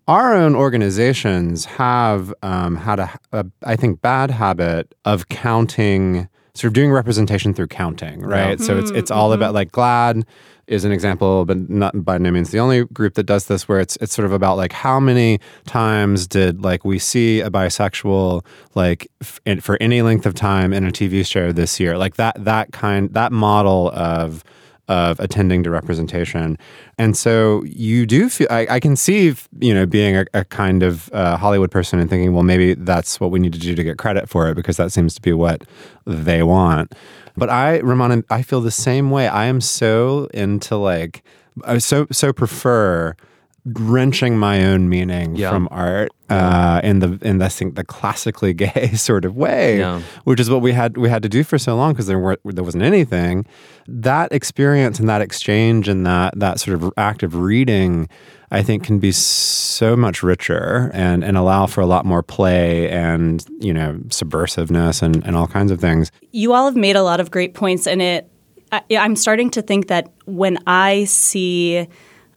our 0.09 0.35
own 0.35 0.55
organizations 0.55 1.67
have 1.67 2.33
um, 2.43 2.77
had 2.77 2.99
a, 2.99 3.19
a, 3.33 3.47
I 3.63 3.77
think, 3.77 4.01
bad 4.01 4.31
habit 4.31 4.95
of 5.05 5.29
counting, 5.29 6.29
sort 6.59 6.71
of 6.71 6.73
doing 6.73 6.91
representation 6.91 7.55
through 7.55 7.69
counting, 7.69 8.21
right? 8.21 8.61
So 8.61 8.77
it's 8.77 8.91
it's 8.91 9.11
all 9.13 9.31
mm-hmm. 9.31 9.41
about 9.41 9.55
like 9.55 9.71
GLAAD 9.71 10.25
is 10.67 10.85
an 10.85 10.91
example, 10.91 11.45
but 11.45 11.71
not 11.71 12.05
by 12.05 12.19
no 12.19 12.33
means 12.33 12.51
the 12.51 12.59
only 12.59 12.85
group 12.87 13.15
that 13.15 13.25
does 13.25 13.47
this. 13.47 13.69
Where 13.69 13.79
it's 13.79 13.97
it's 14.01 14.13
sort 14.13 14.27
of 14.27 14.33
about 14.33 14.57
like 14.57 14.73
how 14.73 14.99
many 14.99 15.39
times 15.67 16.27
did 16.27 16.65
like 16.65 16.85
we 16.85 16.99
see 16.99 17.41
a 17.41 17.49
bisexual 17.49 18.45
like 18.75 19.09
f- 19.21 19.41
in, 19.47 19.61
for 19.61 19.79
any 19.81 20.03
length 20.03 20.27
of 20.27 20.35
time 20.35 20.73
in 20.73 20.85
a 20.85 20.91
TV 20.91 21.25
show 21.25 21.53
this 21.53 21.79
year, 21.79 21.97
like 21.97 22.17
that 22.17 22.45
that 22.45 22.73
kind 22.73 23.15
that 23.15 23.31
model 23.31 23.93
of 23.95 24.43
of 24.89 25.21
attending 25.21 25.63
to 25.63 25.71
representation. 25.71 26.59
And 26.97 27.17
so 27.17 27.63
you 27.65 28.07
do 28.07 28.29
feel, 28.29 28.47
I, 28.51 28.67
I 28.71 28.81
can 28.81 28.97
see, 28.97 29.35
you 29.61 29.75
know, 29.75 29.87
being 29.87 30.17
a, 30.17 30.27
a 30.35 30.45
kind 30.45 30.83
of 30.83 31.13
uh, 31.13 31.37
Hollywood 31.37 31.71
person 31.71 31.99
and 31.99 32.09
thinking, 32.09 32.33
well, 32.33 32.43
maybe 32.43 32.75
that's 32.75 33.21
what 33.21 33.31
we 33.31 33.39
need 33.39 33.53
to 33.53 33.59
do 33.59 33.75
to 33.75 33.85
get 33.85 33.99
credit 33.99 34.29
for 34.29 34.49
it 34.49 34.55
because 34.55 34.77
that 34.79 34.93
seems 34.93 35.15
to 35.15 35.21
be 35.21 35.33
what 35.33 35.65
they 36.07 36.43
want. 36.43 36.95
But 37.37 37.51
I, 37.51 37.79
Ramona, 37.79 38.25
I 38.31 38.43
feel 38.43 38.61
the 38.61 38.71
same 38.71 39.11
way. 39.11 39.29
I 39.29 39.45
am 39.45 39.61
so 39.61 40.29
into 40.35 40.77
like, 40.77 41.23
I 41.65 41.79
so, 41.79 42.07
so 42.11 42.33
prefer 42.33 43.15
wrenching 43.75 44.39
my 44.39 44.65
own 44.65 44.89
meaning 44.89 45.37
Yeah. 45.37 45.51
from 45.51 45.69
art 45.71 46.11
uh, 46.31 46.81
in 46.85 46.99
the 47.01 47.19
in 47.23 47.39
the, 47.39 47.49
think 47.49 47.75
the 47.75 47.85
classically 47.85 48.53
gay 48.65 48.93
sort 48.95 49.25
of 49.25 49.37
way, 49.37 49.79
Yeah. 49.79 50.01
which 50.25 50.41
is 50.41 50.49
what 50.51 50.61
we 50.63 50.73
had 50.73 50.97
we 50.97 51.09
had 51.09 51.23
to 51.23 51.29
do 51.29 51.43
for 51.45 51.59
so 51.59 51.75
long 51.77 51.93
because 51.93 52.07
there 52.07 52.19
weren't 52.19 52.41
there 52.45 52.65
wasn't 52.65 52.85
anything. 52.85 53.47
That 53.87 54.33
experience 54.33 55.01
and 55.01 55.09
that 55.09 55.21
exchange 55.23 55.89
and 55.89 56.07
that 56.07 56.39
that 56.39 56.61
sort 56.61 56.83
of 56.83 56.93
active 56.97 57.35
reading, 57.35 58.09
I 58.51 58.63
think, 58.63 58.85
can 58.85 58.99
be 58.99 59.13
so 59.13 59.97
much 59.97 60.23
richer 60.23 60.91
and 60.95 61.25
and 61.25 61.37
allow 61.37 61.67
for 61.67 61.81
a 61.81 61.87
lot 61.87 62.05
more 62.05 62.23
play 62.23 62.89
and 62.91 63.45
you 63.61 63.73
know 63.73 63.99
subversiveness 64.09 65.03
and 65.03 65.25
and 65.25 65.35
all 65.37 65.47
kinds 65.47 65.71
of 65.73 65.81
things. 65.81 66.11
You 66.33 66.53
all 66.53 66.67
have 66.67 66.77
made 66.77 66.97
a 66.97 67.03
lot 67.03 67.21
of 67.21 67.31
great 67.31 67.55
points, 67.55 67.87
and 67.87 68.01
it. 68.03 68.31
I, 68.71 68.83
I'm 68.99 69.17
starting 69.17 69.49
to 69.53 69.63
think 69.63 69.87
that 69.89 70.13
when 70.27 70.59
I 70.67 71.05
see 71.05 71.89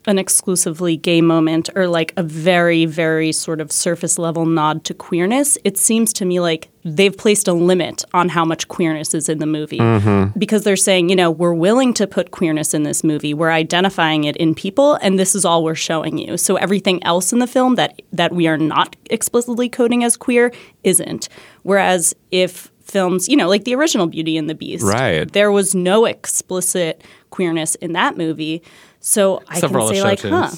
an 0.07 0.17
exclusively 0.17 0.97
gay 0.97 1.21
moment 1.21 1.69
or 1.75 1.87
like 1.87 2.13
a 2.17 2.23
very, 2.23 2.85
very 2.85 3.31
sort 3.31 3.61
of 3.61 3.71
surface 3.71 4.17
level 4.17 4.45
nod 4.45 4.83
to 4.85 4.93
queerness, 4.93 5.57
it 5.63 5.77
seems 5.77 6.11
to 6.13 6.25
me 6.25 6.39
like 6.39 6.69
they've 6.83 7.15
placed 7.15 7.47
a 7.47 7.53
limit 7.53 8.03
on 8.13 8.29
how 8.29 8.43
much 8.43 8.67
queerness 8.67 9.13
is 9.13 9.29
in 9.29 9.37
the 9.37 9.45
movie. 9.45 9.77
Mm-hmm. 9.77 10.37
Because 10.39 10.63
they're 10.63 10.75
saying, 10.75 11.09
you 11.09 11.15
know, 11.15 11.29
we're 11.29 11.53
willing 11.53 11.93
to 11.95 12.07
put 12.07 12.31
queerness 12.31 12.73
in 12.73 12.83
this 12.83 13.03
movie. 13.03 13.33
We're 13.33 13.51
identifying 13.51 14.23
it 14.23 14.35
in 14.37 14.55
people, 14.55 14.95
and 14.95 15.19
this 15.19 15.35
is 15.35 15.45
all 15.45 15.63
we're 15.63 15.75
showing 15.75 16.17
you. 16.17 16.37
So 16.37 16.55
everything 16.55 17.03
else 17.03 17.31
in 17.31 17.39
the 17.39 17.47
film 17.47 17.75
that 17.75 18.01
that 18.11 18.33
we 18.33 18.47
are 18.47 18.57
not 18.57 18.95
explicitly 19.09 19.69
coding 19.69 20.03
as 20.03 20.17
queer 20.17 20.51
isn't. 20.83 21.29
Whereas 21.63 22.15
if 22.31 22.71
films, 22.83 23.29
you 23.29 23.37
know, 23.37 23.47
like 23.47 23.63
the 23.63 23.75
original 23.75 24.07
Beauty 24.07 24.35
and 24.37 24.49
the 24.49 24.55
Beast, 24.55 24.83
Right. 24.83 25.31
there 25.31 25.51
was 25.51 25.75
no 25.75 26.05
explicit 26.05 27.03
queerness 27.29 27.75
in 27.75 27.93
that 27.93 28.17
movie. 28.17 28.61
So 29.01 29.43
I 29.47 29.55
Except 29.55 29.73
can 29.73 29.87
say 29.87 29.95
show 29.95 30.03
like, 30.03 30.21
huh. 30.21 30.51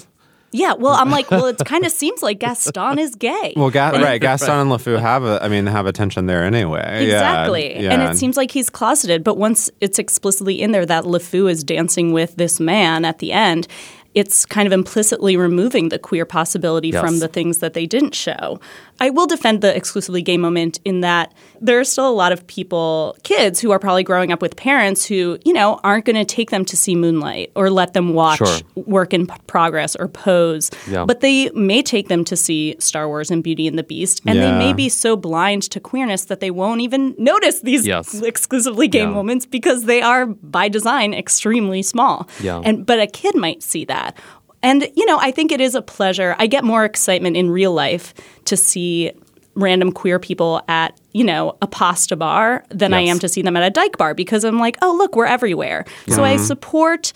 Yeah, 0.56 0.74
well, 0.74 0.94
I'm 0.94 1.10
like, 1.10 1.32
well, 1.32 1.48
it 1.48 1.58
kind 1.66 1.84
of 1.84 1.92
seems 2.04 2.22
like 2.22 2.38
Gaston 2.40 3.00
is 3.00 3.16
gay. 3.16 3.54
Well, 3.58 3.72
Ga- 3.72 3.90
right, 4.00 4.22
Gaston 4.22 4.52
and 4.52 4.70
LeFou 4.70 5.00
have 5.00 5.24
a, 5.24 5.40
I 5.42 5.48
mean, 5.48 5.66
have 5.66 5.88
a 5.88 5.92
tension 5.92 6.28
there 6.28 6.44
anyway. 6.44 7.08
Yeah, 7.08 7.16
Exactly. 7.16 7.82
Yeah, 7.82 7.92
And 7.94 8.04
it 8.04 8.18
seems 8.20 8.38
like 8.38 8.52
he's 8.52 8.70
closeted, 8.70 9.24
but 9.24 9.38
once 9.38 9.72
it's 9.82 9.98
explicitly 9.98 10.62
in 10.62 10.72
there 10.72 10.86
that 10.86 11.06
LeFou 11.06 11.50
is 11.50 11.64
dancing 11.64 12.14
with 12.14 12.36
this 12.36 12.60
man 12.60 13.04
at 13.04 13.18
the 13.18 13.32
end, 13.32 13.68
it's 14.14 14.46
kind 14.46 14.68
of 14.68 14.74
implicitly 14.74 15.36
removing 15.36 15.90
the 15.90 15.98
queer 15.98 16.24
possibility 16.24 16.90
Yes. 16.90 17.02
from 17.04 17.18
the 17.18 17.28
things 17.28 17.58
that 17.58 17.74
they 17.74 17.88
didn't 17.88 18.14
show. 18.14 18.60
I 19.00 19.10
will 19.10 19.28
defend 19.28 19.62
the 19.62 19.76
exclusively 19.76 20.22
gay 20.22 20.38
moment 20.38 20.80
in 20.86 21.02
that 21.02 21.34
there 21.60 21.80
are 21.80 21.84
still 21.84 22.08
a 22.08 22.12
lot 22.14 22.32
of 22.32 22.46
people, 22.48 23.18
kids 23.24 23.60
who 23.60 23.72
are 23.72 23.80
probably 23.80 24.04
growing 24.04 24.32
up 24.32 24.42
with 24.42 24.56
parents 24.56 25.06
who, 25.06 25.38
you 25.44 25.52
know, 25.54 25.80
aren't 25.84 26.06
going 26.06 26.16
to 26.16 26.26
take 26.26 26.52
them 26.52 26.64
to 26.66 26.78
see 26.78 26.96
Moonlight 26.96 27.52
or 27.56 27.70
let 27.70 27.94
them 27.94 28.14
watch 28.14 28.38
Sure. 28.40 28.58
work 28.76 29.14
in 29.14 29.28
p- 29.28 29.34
progress 29.48 29.96
or 29.96 30.08
pose. 30.08 30.70
Yeah. 30.90 31.06
But 31.06 31.22
they 31.22 31.50
may 31.52 31.82
take 31.82 32.08
them 32.08 32.24
to 32.26 32.36
see 32.36 32.76
Star 32.80 33.08
Wars 33.08 33.32
and 33.32 33.44
Beauty 33.44 33.68
and 33.68 33.78
the 33.78 33.84
Beast, 33.84 34.22
and 34.26 34.40
they 34.40 34.52
may 34.52 34.74
be 34.74 34.90
so 34.90 35.16
blind 35.16 35.64
to 35.72 35.80
queerness 35.80 36.26
that 36.26 36.40
they 36.40 36.52
won't 36.52 36.82
even 36.82 37.16
notice 37.18 37.62
these 37.62 37.86
Yes. 37.88 38.22
exclusively 38.22 38.88
gay 38.88 39.00
Yeah. 39.00 39.10
moments 39.10 39.46
because 39.46 39.86
they 39.86 40.02
are 40.02 40.26
by 40.28 40.70
design 40.70 41.14
extremely 41.14 41.82
small. 41.82 42.28
Yeah. 42.42 42.62
And 42.64 42.86
but 42.86 43.00
a 43.00 43.08
kid 43.08 43.36
might 43.36 43.64
see 43.64 43.86
that. 43.86 44.18
And 44.64 44.90
you 44.96 45.06
know, 45.06 45.20
I 45.20 45.32
think 45.32 45.52
it 45.52 45.62
is 45.62 45.76
a 45.76 45.82
pleasure. 45.82 46.36
I 46.40 46.48
get 46.48 46.64
more 46.64 46.86
excitement 46.86 47.38
in 47.38 47.52
real 47.52 47.74
life 47.74 48.14
to 48.46 48.58
see 48.58 49.12
random 49.56 49.92
queer 49.92 50.18
people 50.18 50.62
at, 50.68 51.00
you 51.12 51.24
know, 51.24 51.58
a 51.62 51.68
pasta 51.68 52.16
bar 52.16 52.66
than 52.70 52.92
I 52.92 53.02
am 53.02 53.20
to 53.20 53.30
see 53.30 53.44
them 53.44 53.56
at 53.56 53.62
a 53.62 53.70
dyke 53.70 53.98
bar 53.98 54.16
because 54.16 54.44
I'm 54.44 54.58
like, 54.58 54.78
"Oh, 54.82 54.96
look, 54.98 55.16
we're 55.16 55.28
everywhere." 55.28 55.86
So 56.08 56.24
I 56.24 56.36
mm-hmm. 56.36 56.44
support 56.44 57.14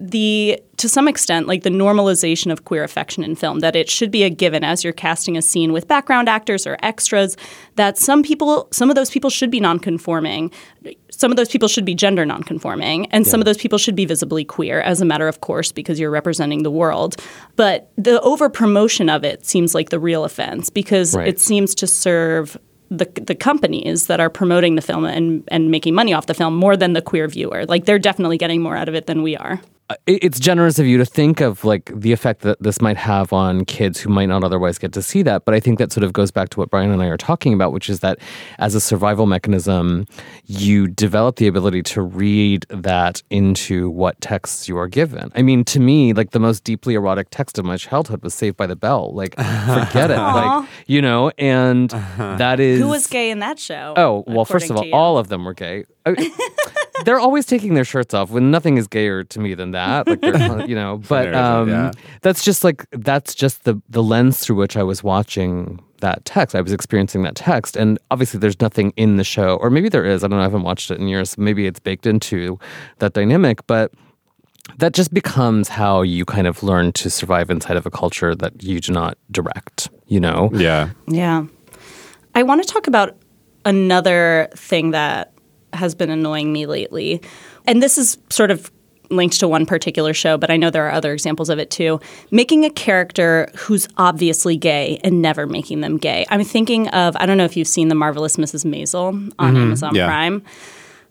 the 0.00 0.60
to 0.76 0.88
some 0.88 1.08
extent 1.08 1.48
like 1.48 1.64
the 1.64 1.70
normalization 1.70 2.52
of 2.52 2.64
queer 2.64 2.84
affection 2.84 3.24
in 3.24 3.34
film 3.34 3.58
that 3.60 3.74
it 3.74 3.90
should 3.90 4.12
be 4.12 4.22
a 4.22 4.30
given 4.30 4.62
as 4.62 4.84
you're 4.84 4.92
casting 4.92 5.36
a 5.36 5.42
scene 5.42 5.72
with 5.72 5.88
background 5.88 6.28
actors 6.28 6.68
or 6.68 6.76
extras 6.82 7.36
that 7.74 7.98
some 7.98 8.22
people 8.22 8.68
some 8.70 8.90
of 8.90 8.94
those 8.94 9.10
people 9.10 9.28
should 9.28 9.50
be 9.50 9.58
nonconforming 9.58 10.52
some 11.18 11.30
of 11.32 11.36
those 11.36 11.48
people 11.48 11.68
should 11.68 11.84
be 11.84 11.94
gender 11.94 12.24
nonconforming 12.24 13.06
and 13.12 13.26
some 13.26 13.40
of 13.40 13.44
those 13.44 13.58
people 13.58 13.76
should 13.76 13.96
be 13.96 14.04
visibly 14.04 14.44
queer 14.44 14.80
as 14.80 15.00
a 15.00 15.04
matter 15.04 15.26
of 15.28 15.40
course 15.40 15.72
because 15.72 15.98
you're 16.00 16.10
representing 16.20 16.62
the 16.62 16.70
world 16.70 17.16
but 17.56 17.90
the 17.96 18.20
over 18.22 18.48
promotion 18.48 19.08
of 19.10 19.24
it 19.24 19.44
seems 19.44 19.74
like 19.74 19.90
the 19.90 19.98
real 19.98 20.24
offense 20.24 20.70
because 20.70 21.14
Right. 21.16 21.28
it 21.28 21.40
seems 21.40 21.74
to 21.74 21.86
serve 21.86 22.56
the, 22.90 23.06
the 23.30 23.34
companies 23.34 24.06
that 24.06 24.20
are 24.20 24.30
promoting 24.30 24.76
the 24.76 24.82
film 24.82 25.04
and, 25.04 25.42
and 25.48 25.70
making 25.70 25.94
money 25.94 26.14
off 26.14 26.26
the 26.26 26.34
film 26.34 26.54
more 26.56 26.74
than 26.76 26.94
the 26.94 27.02
queer 27.02 27.28
viewer. 27.28 27.66
Like 27.66 27.84
they're 27.84 27.98
definitely 27.98 28.38
getting 28.38 28.62
more 28.62 28.76
out 28.76 28.88
of 28.88 28.94
it 28.94 29.06
than 29.06 29.22
we 29.22 29.36
are. 29.36 29.60
It- 30.06 30.22
it's 30.24 30.38
generous 30.38 30.78
of 30.78 30.86
you 30.86 30.98
to 30.98 31.04
think 31.04 31.40
of 31.40 31.64
like 31.64 31.90
the 31.94 32.12
effect 32.12 32.42
that 32.42 32.62
this 32.62 32.80
might 32.80 32.96
have 32.96 33.32
on 33.32 33.64
kids 33.64 34.00
who 34.00 34.10
might 34.10 34.26
not 34.26 34.44
otherwise 34.44 34.78
get 34.78 34.92
to 34.92 35.02
see 35.02 35.22
that. 35.22 35.44
But 35.44 35.54
i 35.54 35.60
think 35.60 35.78
that 35.78 35.92
sort 35.92 36.04
of 36.04 36.12
goes 36.12 36.30
back 36.30 36.48
to 36.50 36.60
what 36.60 36.70
brian 36.70 36.90
and 36.90 37.02
i 37.02 37.06
are 37.06 37.16
talking 37.16 37.52
about 37.54 37.72
which 37.72 37.88
is 37.88 38.00
that 38.00 38.18
as 38.58 38.74
a 38.74 38.80
survival 38.80 39.26
mechanism 39.26 40.06
you 40.46 40.86
develop 40.88 41.36
the 41.36 41.46
ability 41.46 41.82
to 41.82 42.02
read 42.02 42.66
that 42.68 43.22
into 43.30 43.88
what 43.90 44.20
texts 44.20 44.68
you 44.68 44.76
are 44.78 44.88
given. 44.88 45.30
I 45.34 45.42
mean 45.42 45.64
to 45.64 45.80
me 45.80 46.12
like 46.12 46.30
the 46.30 46.40
most 46.40 46.64
deeply 46.64 46.94
erotic 46.94 47.28
text 47.30 47.58
of 47.58 47.64
my 47.64 47.76
childhood 47.76 48.22
was 48.22 48.34
saved 48.34 48.56
by 48.56 48.66
the 48.66 48.76
bell. 48.76 49.12
Like 49.14 49.34
forget 49.36 50.10
it. 50.10 50.18
Like 50.28 50.68
you 50.86 51.00
know 51.00 51.30
and 51.38 51.92
uh-huh. 51.92 52.36
that 52.36 52.60
is 52.60 52.80
Who 52.80 52.88
was 52.88 53.06
gay 53.06 53.30
in 53.30 53.38
that 53.38 53.58
show? 53.58 53.94
Oh, 53.96 54.24
well, 54.26 54.44
first 54.44 54.70
of 54.70 54.76
all, 54.76 54.84
all 54.92 55.16
of 55.18 55.28
them 55.28 55.44
were 55.44 55.54
gay. 55.54 55.84
I- 56.18 57.04
they're 57.04 57.20
always 57.20 57.46
taking 57.46 57.74
their 57.74 57.84
shirts 57.84 58.14
off 58.14 58.30
when 58.30 58.50
nothing 58.50 58.76
is 58.76 58.86
gayer 58.86 59.24
to 59.24 59.40
me 59.40 59.54
than 59.54 59.70
that. 59.72 60.06
Like, 60.06 60.20
they're, 60.20 60.66
you 60.66 60.74
know, 60.74 61.00
but 61.08 61.34
um, 61.34 61.68
yeah. 61.68 61.92
that's 62.22 62.44
just 62.44 62.64
like, 62.64 62.86
that's 62.90 63.34
just 63.34 63.64
the, 63.64 63.80
the 63.88 64.02
lens 64.02 64.40
through 64.40 64.56
which 64.56 64.76
I 64.76 64.82
was 64.82 65.02
watching 65.02 65.80
that 66.00 66.24
text. 66.24 66.54
I 66.54 66.60
was 66.60 66.72
experiencing 66.72 67.22
that 67.22 67.34
text. 67.34 67.76
And 67.76 67.98
obviously, 68.10 68.40
there's 68.40 68.60
nothing 68.60 68.92
in 68.96 69.16
the 69.16 69.24
show, 69.24 69.56
or 69.56 69.70
maybe 69.70 69.88
there 69.88 70.04
is. 70.04 70.24
I 70.24 70.28
don't 70.28 70.38
know. 70.38 70.42
I 70.42 70.44
haven't 70.44 70.62
watched 70.62 70.90
it 70.90 70.98
in 70.98 71.08
years. 71.08 71.36
Maybe 71.38 71.66
it's 71.66 71.80
baked 71.80 72.06
into 72.06 72.58
that 72.98 73.12
dynamic, 73.12 73.66
but 73.66 73.92
that 74.76 74.92
just 74.92 75.14
becomes 75.14 75.68
how 75.68 76.02
you 76.02 76.24
kind 76.24 76.46
of 76.46 76.62
learn 76.62 76.92
to 76.92 77.10
survive 77.10 77.50
inside 77.50 77.76
of 77.76 77.86
a 77.86 77.90
culture 77.90 78.34
that 78.34 78.62
you 78.62 78.80
do 78.80 78.92
not 78.92 79.16
direct, 79.30 79.88
you 80.06 80.20
know? 80.20 80.50
Yeah. 80.52 80.90
Yeah. 81.06 81.46
I 82.34 82.42
want 82.42 82.62
to 82.62 82.72
talk 82.72 82.86
about 82.86 83.16
another 83.64 84.48
thing 84.54 84.90
that 84.90 85.32
has 85.78 85.94
been 85.94 86.10
annoying 86.10 86.52
me 86.52 86.66
lately. 86.66 87.20
And 87.66 87.82
this 87.82 87.96
is 87.98 88.18
sort 88.30 88.50
of 88.50 88.70
linked 89.10 89.40
to 89.40 89.48
one 89.48 89.64
particular 89.64 90.12
show, 90.12 90.36
but 90.36 90.50
I 90.50 90.58
know 90.58 90.68
there 90.68 90.86
are 90.86 90.92
other 90.92 91.14
examples 91.14 91.48
of 91.48 91.58
it 91.58 91.70
too. 91.70 91.98
Making 92.30 92.66
a 92.66 92.70
character 92.70 93.48
who's 93.56 93.88
obviously 93.96 94.56
gay 94.58 95.00
and 95.02 95.22
never 95.22 95.46
making 95.46 95.80
them 95.80 95.96
gay. 95.96 96.26
I'm 96.28 96.44
thinking 96.44 96.88
of, 96.88 97.16
I 97.16 97.24
don't 97.24 97.38
know 97.38 97.46
if 97.46 97.56
you've 97.56 97.68
seen 97.68 97.88
The 97.88 97.94
Marvelous 97.94 98.36
Mrs. 98.36 98.66
Maisel 98.66 99.32
on 99.38 99.56
Amazon 99.56 99.94
Yeah. 99.94 100.06
Prime. 100.06 100.42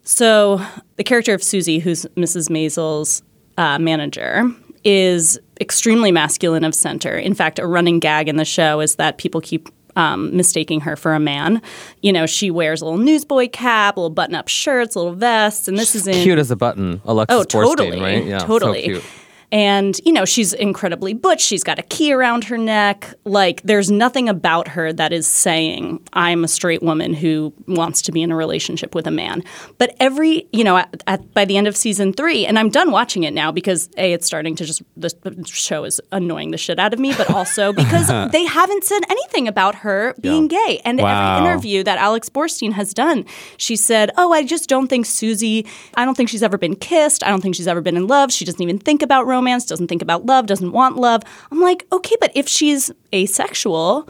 So 0.04 0.62
the 0.96 1.04
character 1.04 1.34
of 1.34 1.42
Susie, 1.44 1.80
who's 1.80 2.06
Mrs. 2.16 2.50
Maisel's 2.50 3.24
uh, 3.58 3.80
manager, 3.80 4.44
is 4.84 5.40
extremely 5.60 6.12
masculine 6.12 6.64
of 6.64 6.76
center. 6.76 7.18
In 7.18 7.34
fact, 7.34 7.58
a 7.60 7.66
running 7.66 8.00
gag 8.00 8.30
in 8.30 8.36
the 8.38 8.46
show 8.46 8.80
is 8.80 8.96
that 8.96 9.18
people 9.18 9.42
keep 9.42 9.70
um, 9.98 10.34
mistaking 10.38 10.80
her 10.82 10.96
for 10.96 11.14
a 11.14 11.20
man. 11.20 11.62
You 12.02 12.14
know, 12.14 12.26
she 12.26 12.50
wears 12.52 12.82
a 12.82 12.86
little 12.86 13.00
newsboy 13.00 13.50
cap, 13.50 13.98
little 13.98 14.10
button-up 14.10 14.48
shirts, 14.48 14.96
little 14.96 15.12
vests, 15.14 15.68
and 15.68 15.78
this 15.78 15.94
is 15.96 16.08
in 16.08 16.14
Cute 16.24 16.40
as 16.40 16.52
a 16.52 16.56
button. 16.56 17.02
Alexis 17.04 17.36
Oh, 17.38 17.44
Borstein, 17.44 17.76
totally. 17.76 18.00
right? 18.00 18.24
Yeah, 18.26 18.38
so 18.40 18.48
totally. 18.48 18.84
cute. 18.84 19.04
And, 19.50 19.98
you 20.04 20.12
know, 20.12 20.26
she's 20.26 20.52
incredibly 20.54 21.14
butch. 21.14 21.40
She's 21.42 21.64
got 21.64 21.80
a 21.80 21.82
key 21.84 22.12
around 22.12 22.44
her 22.46 22.58
neck. 22.58 23.14
Like, 23.24 23.62
there's 23.62 23.90
nothing 23.90 24.28
about 24.28 24.68
her 24.70 24.92
that 24.92 25.14
is 25.14 25.26
saying, 25.26 26.02
I'm 26.12 26.44
a 26.44 26.50
straight 26.50 26.84
woman 26.84 27.14
who 27.14 27.54
wants 27.66 28.02
to 28.04 28.12
be 28.12 28.22
in 28.22 28.30
a 28.32 28.36
relationship 28.36 28.94
with 28.94 29.08
a 29.08 29.12
man. 29.12 29.44
But 29.78 29.96
every, 30.02 30.48
you 30.52 30.66
know, 30.66 30.76
at, 30.78 31.02
at, 31.08 31.34
by 31.34 31.46
the 31.46 31.56
end 31.56 31.68
of 31.68 31.78
season 31.78 32.12
three, 32.12 32.46
and 32.46 32.60
I'm 32.60 32.70
done 32.70 32.92
watching 32.92 33.24
it 33.24 33.34
now 33.34 33.52
because, 33.54 33.90
A, 33.98 34.12
it's 34.12 34.26
starting 34.26 34.56
to 34.58 34.66
just, 34.66 34.82
the 34.98 35.12
show 35.46 35.86
is 35.86 36.02
annoying 36.12 36.52
the 36.52 36.58
shit 36.58 36.78
out 36.78 36.94
of 36.94 37.00
me, 37.00 37.14
but 37.16 37.30
also 37.32 37.72
because 37.84 38.08
they 38.32 38.44
haven't 38.46 38.84
said 38.84 39.00
anything 39.10 39.48
about 39.48 39.76
her 39.76 40.14
being 40.20 40.48
gay. 40.50 40.82
And 40.84 41.00
Wow. 41.00 41.38
every 41.38 41.48
interview 41.50 41.84
that 41.84 42.00
Alex 42.00 42.28
Borstein 42.28 42.74
has 42.74 42.94
done, 42.94 43.24
she 43.56 43.78
said, 43.78 44.12
Oh, 44.18 44.34
I 44.34 44.44
just 44.44 44.68
don't 44.68 44.88
think 44.88 45.06
Susie, 45.06 45.66
I 45.96 46.04
don't 46.04 46.16
think 46.18 46.28
she's 46.28 46.44
ever 46.44 46.58
been 46.58 46.76
kissed. 46.76 47.24
I 47.24 47.30
don't 47.30 47.40
think 47.40 47.56
she's 47.56 47.68
ever 47.68 47.80
been 47.82 47.96
in 47.96 48.08
love. 48.08 48.32
She 48.34 48.44
doesn't 48.44 48.62
even 48.62 48.78
think 48.80 49.02
about 49.02 49.26
romance, 49.26 49.37
doesn't 49.46 49.88
think 49.88 50.02
about 50.02 50.26
love, 50.26 50.46
doesn't 50.46 50.72
want 50.72 50.98
love. 50.98 51.24
I'm 51.52 51.62
like, 51.62 51.86
okay, 51.92 52.16
but 52.20 52.32
if 52.36 52.48
she's 52.48 52.92
asexual, 53.14 54.08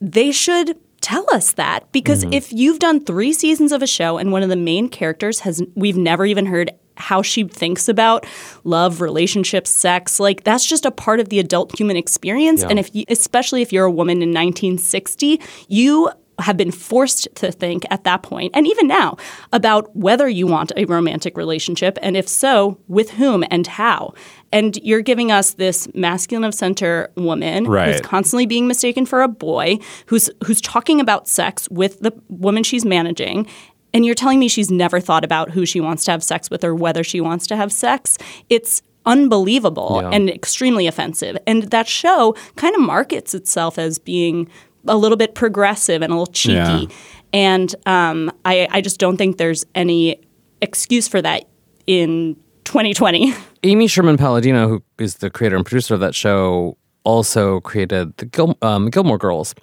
they 0.00 0.32
should 0.32 0.78
tell 1.00 1.26
us 1.32 1.52
that. 1.52 1.90
Because 1.92 2.24
mm-hmm. 2.24 2.32
if 2.32 2.52
you've 2.52 2.78
done 2.78 3.04
three 3.04 3.32
seasons 3.32 3.72
of 3.72 3.82
a 3.82 3.86
show 3.86 4.18
and 4.18 4.32
one 4.32 4.42
of 4.42 4.48
the 4.48 4.56
main 4.56 4.88
characters 4.88 5.40
has 5.40 5.62
we've 5.74 5.96
never 5.96 6.26
even 6.26 6.46
heard 6.46 6.70
how 6.96 7.22
she 7.22 7.44
thinks 7.44 7.88
about 7.88 8.26
love 8.64 9.00
relationships 9.00 9.70
sex 9.70 10.18
like 10.18 10.42
that's 10.42 10.66
just 10.66 10.84
a 10.84 10.90
part 10.90 11.20
of 11.20 11.28
the 11.28 11.38
adult 11.38 11.78
human 11.78 11.96
experience. 11.96 12.64
And 12.64 12.78
if 12.78 12.92
you, 12.94 13.04
especially 13.08 13.62
if 13.62 13.72
you're 13.72 13.84
a 13.84 13.90
woman 13.90 14.16
in 14.16 14.30
1960 14.30 15.40
you 15.68 16.10
have 16.40 16.56
been 16.56 16.70
forced 16.70 17.28
to 17.34 17.50
think 17.50 17.84
at 17.90 18.04
that 18.04 18.22
point 18.22 18.52
and 18.54 18.66
even 18.66 18.86
now 18.86 19.16
about 19.52 19.94
whether 19.96 20.28
you 20.28 20.46
want 20.46 20.70
a 20.76 20.84
romantic 20.84 21.36
relationship 21.36 21.98
and 22.00 22.16
if 22.16 22.28
so 22.28 22.78
with 22.88 23.10
whom 23.10 23.44
and 23.50 23.66
how. 23.66 24.12
And 24.52 24.76
you're 24.82 25.02
giving 25.02 25.30
us 25.32 25.54
this 25.54 25.92
masculine 25.94 26.44
of 26.44 26.54
center 26.54 27.10
woman 27.16 27.64
who's 27.64 28.00
constantly 28.00 28.46
being 28.46 28.66
mistaken 28.66 29.04
for 29.04 29.22
a 29.22 29.28
boy 29.28 29.78
who's 30.06 30.30
who's 30.44 30.60
talking 30.60 31.00
about 31.00 31.28
sex 31.28 31.68
with 31.70 32.00
the 32.00 32.12
woman 32.28 32.62
she's 32.62 32.84
managing 32.84 33.46
and 33.92 34.04
you're 34.06 34.14
telling 34.14 34.38
me 34.38 34.48
she's 34.48 34.70
never 34.70 35.00
thought 35.00 35.24
about 35.24 35.50
who 35.50 35.66
she 35.66 35.80
wants 35.80 36.04
to 36.04 36.10
have 36.12 36.22
sex 36.22 36.50
with 36.50 36.62
or 36.62 36.74
whether 36.74 37.02
she 37.02 37.20
wants 37.20 37.46
to 37.48 37.56
have 37.56 37.72
sex. 37.72 38.18
It's 38.48 38.82
unbelievable 39.06 40.00
Yeah. 40.02 40.10
and 40.10 40.28
extremely 40.30 40.86
offensive. 40.86 41.36
And 41.46 41.64
that 41.64 41.88
show 41.88 42.34
kind 42.56 42.74
of 42.74 42.82
markets 42.82 43.34
itself 43.34 43.78
as 43.78 43.98
being 43.98 44.48
a 44.86 44.96
little 44.96 45.16
bit 45.16 45.34
progressive 45.34 46.02
and 46.02 46.12
a 46.12 46.14
little 46.14 46.32
cheeky 46.32 46.54
Yeah. 46.54 46.84
and 47.32 47.74
um, 47.86 48.30
I, 48.44 48.68
I 48.70 48.80
just 48.80 48.98
don't 49.00 49.16
think 49.16 49.36
there's 49.36 49.64
any 49.74 50.20
excuse 50.62 51.08
for 51.08 51.20
that 51.22 51.44
in 51.86 52.36
2020 52.64 53.34
Amy 53.64 53.86
Sherman 53.88 54.16
Palladino, 54.16 54.68
who 54.68 54.82
is 54.98 55.16
the 55.16 55.30
creator 55.30 55.56
and 55.56 55.64
producer 55.66 55.94
of 55.94 56.00
that 56.00 56.14
show, 56.14 56.76
also 57.04 57.60
created 57.60 58.16
the 58.18 58.26
Gil- 58.26 58.56
um, 58.62 58.88
Gilmore 58.90 59.18
Girls. 59.18 59.54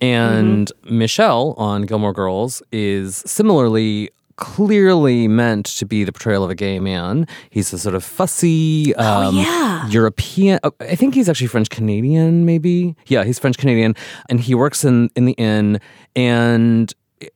And 0.00 0.70
Michelle 0.84 1.54
on 1.56 1.82
Gilmore 1.82 2.12
Girls 2.12 2.62
is 2.72 3.16
similarly 3.26 4.10
clearly 4.40 5.28
meant 5.28 5.66
to 5.66 5.86
be 5.86 6.02
the 6.02 6.10
portrayal 6.10 6.42
of 6.42 6.50
a 6.50 6.54
gay 6.56 6.80
man. 6.80 7.28
He's 7.50 7.72
a 7.72 7.78
sort 7.78 7.94
of 7.94 8.02
fussy 8.02 8.92
um, 8.96 9.36
yeah. 9.36 9.86
European. 9.88 10.58
oh, 10.64 10.72
I 10.80 10.96
think 10.96 11.14
he's 11.14 11.28
actually 11.28 11.46
French 11.46 11.70
Canadian, 11.70 12.44
maybe. 12.44 12.96
Yeah, 13.06 13.22
he's 13.22 13.38
French 13.38 13.58
Canadian, 13.58 13.94
and 14.28 14.40
he 14.40 14.56
works 14.56 14.84
in 14.84 15.10
in 15.14 15.26
the 15.26 15.34
inn. 15.34 15.80
And 16.16 16.92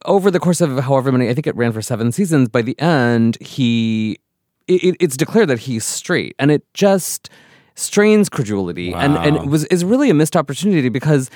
over 0.07 0.31
the 0.31 0.41
course 0.41 0.61
of 0.61 0.77
however 0.81 1.13
many, 1.13 1.29
I 1.29 1.35
think 1.35 1.47
it 1.47 1.55
ran 1.55 1.71
for 1.71 1.83
seven 1.83 2.11
seasons. 2.11 2.49
By 2.49 2.63
the 2.63 2.79
end, 2.81 3.37
he 3.41 4.19
it, 4.67 4.97
it's 4.99 5.17
declared 5.17 5.49
that 5.51 5.61
he's 5.61 5.85
straight, 5.85 6.35
and 6.39 6.51
it 6.51 6.65
just 6.75 7.31
strains 7.77 8.29
credulity, 8.29 8.93
and 8.93 9.17
and 9.19 9.37
it 9.37 9.47
was 9.47 9.67
is 9.67 9.85
really 9.85 10.11
a 10.11 10.15
missed 10.15 10.37
opportunity 10.37 10.89
because. 10.89 11.31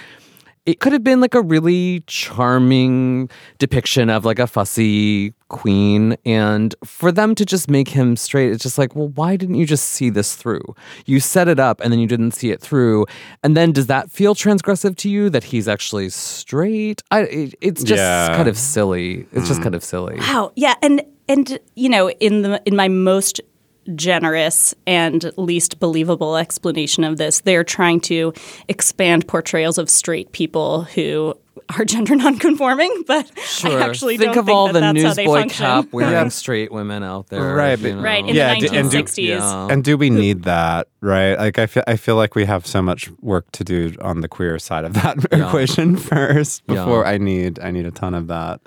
It 0.68 0.80
could 0.80 0.92
have 0.92 1.02
been 1.02 1.22
like 1.22 1.34
a 1.34 1.40
really 1.40 2.04
charming 2.06 3.30
depiction 3.56 4.10
of 4.10 4.26
like 4.26 4.38
a 4.38 4.46
fussy 4.46 5.32
queen. 5.48 6.14
And 6.26 6.74
for 6.84 7.10
them 7.10 7.34
to 7.36 7.46
just 7.46 7.70
make 7.70 7.88
him 7.88 8.16
straight, 8.16 8.52
it's 8.52 8.64
just 8.64 8.76
like, 8.76 8.94
well, 8.94 9.08
why 9.08 9.36
didn't 9.36 9.54
you 9.54 9.64
just 9.64 9.86
see 9.86 10.10
this 10.10 10.36
through? 10.36 10.60
You 11.06 11.20
set 11.20 11.48
it 11.48 11.58
up 11.58 11.80
and 11.80 11.90
then 11.90 12.00
you 12.00 12.06
didn't 12.06 12.32
see 12.32 12.50
it 12.50 12.60
through. 12.60 13.06
And 13.42 13.56
then 13.56 13.72
does 13.72 13.86
that 13.86 14.10
feel 14.10 14.34
transgressive 14.34 14.94
to 14.98 15.08
you 15.08 15.30
that 15.30 15.44
he's 15.44 15.68
actually 15.68 16.10
straight? 16.10 17.02
I, 17.10 17.20
it, 17.20 17.54
it's 17.62 17.82
just 17.82 18.00
Yeah. 18.00 18.36
kind 18.36 18.46
of 18.46 18.58
silly. 18.58 19.26
It's 19.32 19.48
just 19.48 19.60
mm. 19.60 19.62
kind 19.62 19.74
of 19.74 19.82
silly. 19.82 20.18
Wow. 20.18 20.52
Yeah, 20.54 20.74
and 20.82 21.02
and 21.30 21.58
you 21.76 21.88
know, 21.88 22.10
in 22.10 22.42
the 22.42 22.60
in 22.66 22.76
my 22.76 22.88
most 22.88 23.40
generous 23.94 24.74
and 24.86 25.30
least 25.36 25.80
believable 25.80 26.36
explanation 26.36 27.04
of 27.04 27.16
this, 27.16 27.40
they're 27.40 27.64
trying 27.64 28.00
to 28.00 28.32
expand 28.68 29.26
portrayals 29.28 29.78
of 29.78 29.88
straight 29.90 30.32
people 30.32 30.82
who 30.84 31.34
are 31.76 31.84
gender 31.84 32.14
nonconforming, 32.16 33.04
but 33.06 33.30
I 33.64 33.80
actually 33.82 34.16
think 34.16 34.32
don't 34.34 34.38
of 34.38 34.46
think 34.46 34.56
all 34.56 34.66
that 34.68 34.72
the 34.74 34.80
that's 34.80 35.02
how 35.02 35.14
they 35.14 35.24
newsboy 35.24 35.40
function. 35.40 35.66
cap 35.66 35.88
wearing 35.92 36.12
Yeah. 36.12 36.28
straight 36.28 36.72
women 36.72 37.02
out 37.02 37.28
there. 37.28 37.54
Right, 37.54 37.78
you 37.78 37.88
but- 37.90 37.96
know. 37.96 38.02
Right, 38.02 38.24
in 38.26 38.34
Yeah, 38.34 38.54
the 38.54 38.68
d- 38.68 38.76
and 38.76 38.90
do- 38.90 38.98
1960s. 39.02 39.26
Yeah. 39.38 39.68
And 39.70 39.84
do 39.84 39.96
we 39.98 40.08
need 40.08 40.44
that, 40.44 40.88
right? 41.02 41.34
Like 41.36 41.58
I 41.58 41.66
feel 41.66 41.82
I 41.86 41.96
feel 41.96 42.16
like 42.16 42.34
we 42.34 42.44
have 42.46 42.66
so 42.66 42.80
much 42.80 43.10
work 43.20 43.50
to 43.52 43.64
do 43.64 43.94
on 44.00 44.20
the 44.22 44.28
queer 44.28 44.58
side 44.58 44.84
of 44.84 44.94
that 44.94 45.18
equation 45.32 45.96
first 45.96 46.62
Yeah. 46.68 46.76
before 46.76 47.04
I 47.04 47.18
need 47.18 47.58
I 47.58 47.70
need 47.70 47.84
a 47.86 47.90
ton 47.90 48.14
of 48.14 48.28
that. 48.28 48.60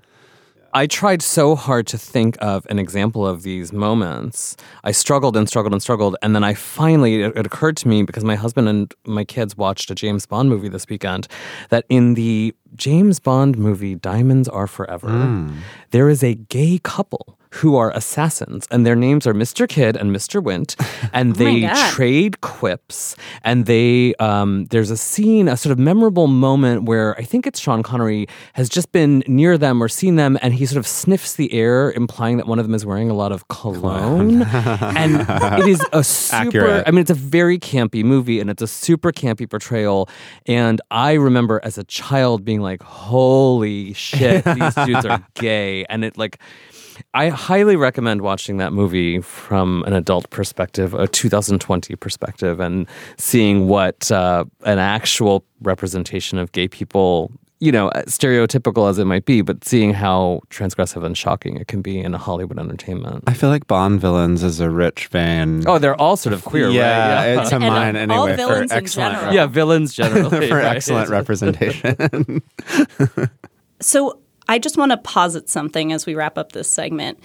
I 0.73 0.87
tried 0.87 1.21
so 1.21 1.55
hard 1.55 1.87
to 1.87 1.97
think 1.97 2.37
of 2.39 2.65
an 2.69 2.79
example 2.79 3.27
of 3.27 3.43
these 3.43 3.73
moments. 3.73 4.55
I 4.83 4.91
struggled 4.91 5.35
and 5.35 5.47
struggled 5.47 5.73
and 5.73 5.81
struggled. 5.81 6.15
And 6.21 6.35
then 6.35 6.43
I 6.43 6.53
finally, 6.53 7.23
it, 7.23 7.35
it 7.35 7.45
occurred 7.45 7.77
to 7.77 7.87
me 7.87 8.03
because 8.03 8.23
my 8.23 8.35
husband 8.35 8.69
and 8.69 8.93
my 9.05 9.23
kids 9.25 9.57
watched 9.57 9.91
a 9.91 9.95
James 9.95 10.25
Bond 10.25 10.49
movie 10.49 10.69
this 10.69 10.87
weekend 10.87 11.27
that 11.69 11.85
in 11.89 12.13
the 12.13 12.55
James 12.75 13.19
Bond 13.19 13.57
movie 13.57 13.95
Diamonds 13.95 14.47
Are 14.47 14.67
Forever, 14.67 15.09
hmm. 15.09 15.57
there 15.91 16.09
is 16.09 16.23
a 16.23 16.35
gay 16.35 16.79
couple 16.83 17.37
who 17.55 17.75
are 17.75 17.91
assassins, 17.91 18.67
and 18.71 18.85
their 18.85 18.95
names 18.95 19.27
are 19.27 19.33
Mr. 19.33 19.67
Kidd 19.67 19.95
and 19.97 20.15
Mr. 20.15 20.41
Wint, 20.41 20.75
and 21.13 21.35
they 21.35 21.61
God. 21.61 21.91
trade 21.91 22.41
quips. 22.41 23.15
And 23.43 23.65
they, 23.65 24.15
um, 24.15 24.65
there's 24.65 24.89
a 24.89 24.97
scene, 24.97 25.47
a 25.47 25.57
sort 25.57 25.71
of 25.71 25.79
memorable 25.79 26.27
moment 26.27 26.83
where 26.83 27.17
I 27.19 27.23
think 27.23 27.45
it's 27.45 27.59
Sean 27.59 27.83
Connery 27.83 28.27
has 28.53 28.69
just 28.69 28.91
been 28.91 29.23
near 29.27 29.57
them 29.57 29.83
or 29.83 29.89
seen 29.89 30.15
them, 30.15 30.37
and 30.41 30.53
he 30.53 30.65
sort 30.65 30.77
of 30.77 30.87
sniffs 30.87 31.35
the 31.35 31.53
air, 31.53 31.91
implying 31.91 32.37
that 32.37 32.47
one 32.47 32.57
of 32.59 32.65
them 32.65 32.73
is 32.73 32.85
wearing 32.85 33.09
a 33.09 33.13
lot 33.13 33.31
of 33.31 33.47
cologne. 33.49 34.41
and 34.97 35.25
it 35.59 35.67
is 35.67 35.85
a 35.91 36.03
super, 36.03 36.47
Accurate. 36.47 36.87
I 36.87 36.91
mean, 36.91 36.99
it's 36.99 37.11
a 37.11 37.15
very 37.15 37.59
campy 37.59 38.03
movie, 38.03 38.39
and 38.39 38.49
it's 38.49 38.61
a 38.61 38.67
super 38.67 39.11
campy 39.11 39.49
portrayal. 39.49 40.09
And 40.45 40.79
I 40.89 41.13
remember 41.13 41.59
as 41.63 41.77
a 41.77 41.83
child 41.83 42.45
being 42.45 42.61
like, 42.61 42.81
"Holy 42.81 43.93
shit, 43.93 44.45
these 44.45 44.75
dudes 44.75 45.05
are 45.05 45.21
gay!" 45.35 45.85
And 45.85 46.05
it 46.05 46.17
like. 46.17 46.39
I 47.13 47.29
highly 47.29 47.75
recommend 47.75 48.21
watching 48.21 48.57
that 48.57 48.73
movie 48.73 49.21
from 49.21 49.83
an 49.85 49.93
adult 49.93 50.29
perspective, 50.29 50.93
a 50.93 51.07
2020 51.07 51.95
perspective, 51.95 52.59
and 52.59 52.87
seeing 53.17 53.67
what 53.67 54.11
uh, 54.11 54.45
an 54.65 54.79
actual 54.79 55.43
representation 55.61 56.37
of 56.37 56.51
gay 56.51 56.67
people, 56.67 57.31
you 57.59 57.71
know, 57.71 57.91
stereotypical 58.07 58.89
as 58.89 58.97
it 58.97 59.05
might 59.05 59.25
be, 59.25 59.41
but 59.41 59.63
seeing 59.63 59.93
how 59.93 60.41
transgressive 60.49 61.03
and 61.03 61.17
shocking 61.17 61.57
it 61.57 61.67
can 61.67 61.81
be 61.81 61.99
in 61.99 62.13
a 62.13 62.17
Hollywood 62.17 62.57
entertainment. 62.57 63.23
I 63.27 63.33
feel 63.33 63.49
like 63.49 63.67
Bond 63.67 64.01
villains 64.01 64.41
is 64.41 64.59
a 64.59 64.69
rich 64.69 65.07
vein. 65.07 65.63
Oh, 65.67 65.77
they're 65.77 65.99
all 65.99 66.17
sort 66.17 66.33
of 66.33 66.43
queer, 66.43 66.69
yeah, 66.69 67.15
right? 67.15 67.25
Yeah, 67.33 67.41
it's 67.41 67.51
a 67.51 67.55
And 67.55 67.63
mine 67.63 68.11
all 68.11 68.27
anyway 68.27 68.31
for 68.31 68.47
villains 68.53 68.71
in 68.71 68.77
excellent 68.77 69.13
general. 69.15 69.33
yeah, 69.35 69.45
villains 69.45 69.93
generally. 69.93 70.47
for 70.49 70.55
right? 70.55 70.75
excellent 70.75 71.09
representation. 71.19 72.41
So 73.83 74.19
I 74.51 74.59
just 74.59 74.75
want 74.75 74.91
to 74.91 74.97
posit 74.97 75.47
something 75.47 75.93
as 75.93 76.05
we 76.05 76.13
wrap 76.13 76.37
up 76.37 76.51
this 76.51 76.69
segment. 76.69 77.17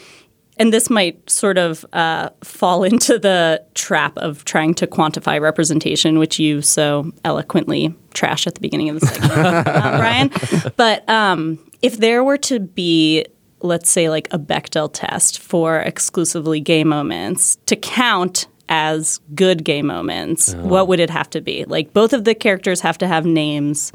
And 0.59 0.73
this 0.73 0.89
might 0.89 1.29
sort 1.29 1.59
of 1.59 1.85
uh, 1.93 2.31
fall 2.45 2.85
into 2.91 3.19
the 3.19 3.65
trap 3.75 4.17
of 4.17 4.45
trying 4.45 4.75
to 4.75 4.87
quantify 4.87 5.41
representation, 5.41 6.21
which 6.21 6.39
you 6.39 6.63
so 6.63 7.11
eloquently 7.25 7.93
trash 8.15 8.47
at 8.47 8.55
the 8.55 8.61
beginning 8.61 8.91
of 8.91 9.01
the 9.01 9.07
segment, 9.09 9.33
uh, 9.37 9.99
Bryan. 9.99 10.31
But 10.77 11.07
um, 11.09 11.59
if 11.83 11.99
there 11.99 12.23
were 12.23 12.39
to 12.39 12.61
be, 12.61 13.27
let's 13.61 13.91
say, 13.91 14.09
like 14.09 14.29
a 14.33 14.39
Bechdel 14.39 14.91
test 14.93 15.41
for 15.41 15.81
exclusively 15.81 16.61
gay 16.61 16.85
moments 16.85 17.57
to 17.67 17.75
count 17.75 18.47
as 18.69 19.19
good 19.35 19.65
gay 19.65 19.83
moments, 19.83 20.55
what 20.55 20.87
would 20.87 21.01
it 21.01 21.11
have 21.11 21.29
to 21.31 21.41
be? 21.41 21.65
Like 21.65 21.93
both 21.93 22.13
of 22.13 22.23
the 22.23 22.37
characters 22.37 22.81
have 22.83 22.99
to 22.99 23.09
have 23.09 23.27
names. 23.27 23.93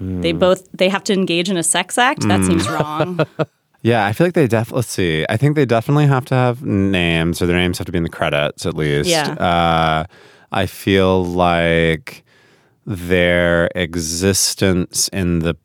They 0.00 0.32
both 0.32 0.68
they 0.72 0.88
have 0.88 1.04
to 1.04 1.12
engage 1.12 1.50
in 1.50 1.56
a 1.56 1.62
sex 1.62 1.98
act. 1.98 2.26
That 2.28 2.44
seems 2.44 2.68
wrong. 2.68 3.20
yeah, 3.82 4.06
I 4.06 4.12
feel 4.12 4.26
like 4.28 4.34
they 4.34 4.46
definitely. 4.46 4.78
Let's 4.78 4.90
see. 4.90 5.26
I 5.28 5.36
think 5.36 5.56
they 5.56 5.66
definitely 5.66 6.06
have 6.06 6.24
to 6.26 6.34
have 6.34 6.64
names, 6.64 7.42
or 7.42 7.46
their 7.46 7.56
names 7.56 7.78
have 7.78 7.86
to 7.86 7.92
be 7.92 7.98
in 7.98 8.04
the 8.04 8.08
credits 8.08 8.64
at 8.64 8.74
least. 8.74 9.08
Yeah. 9.08 9.32
Uh, 9.32 10.04
I 10.52 10.66
feel 10.66 11.24
like 11.24 12.24
their 12.86 13.68
existence 13.74 15.08
in 15.08 15.40
the 15.40 15.56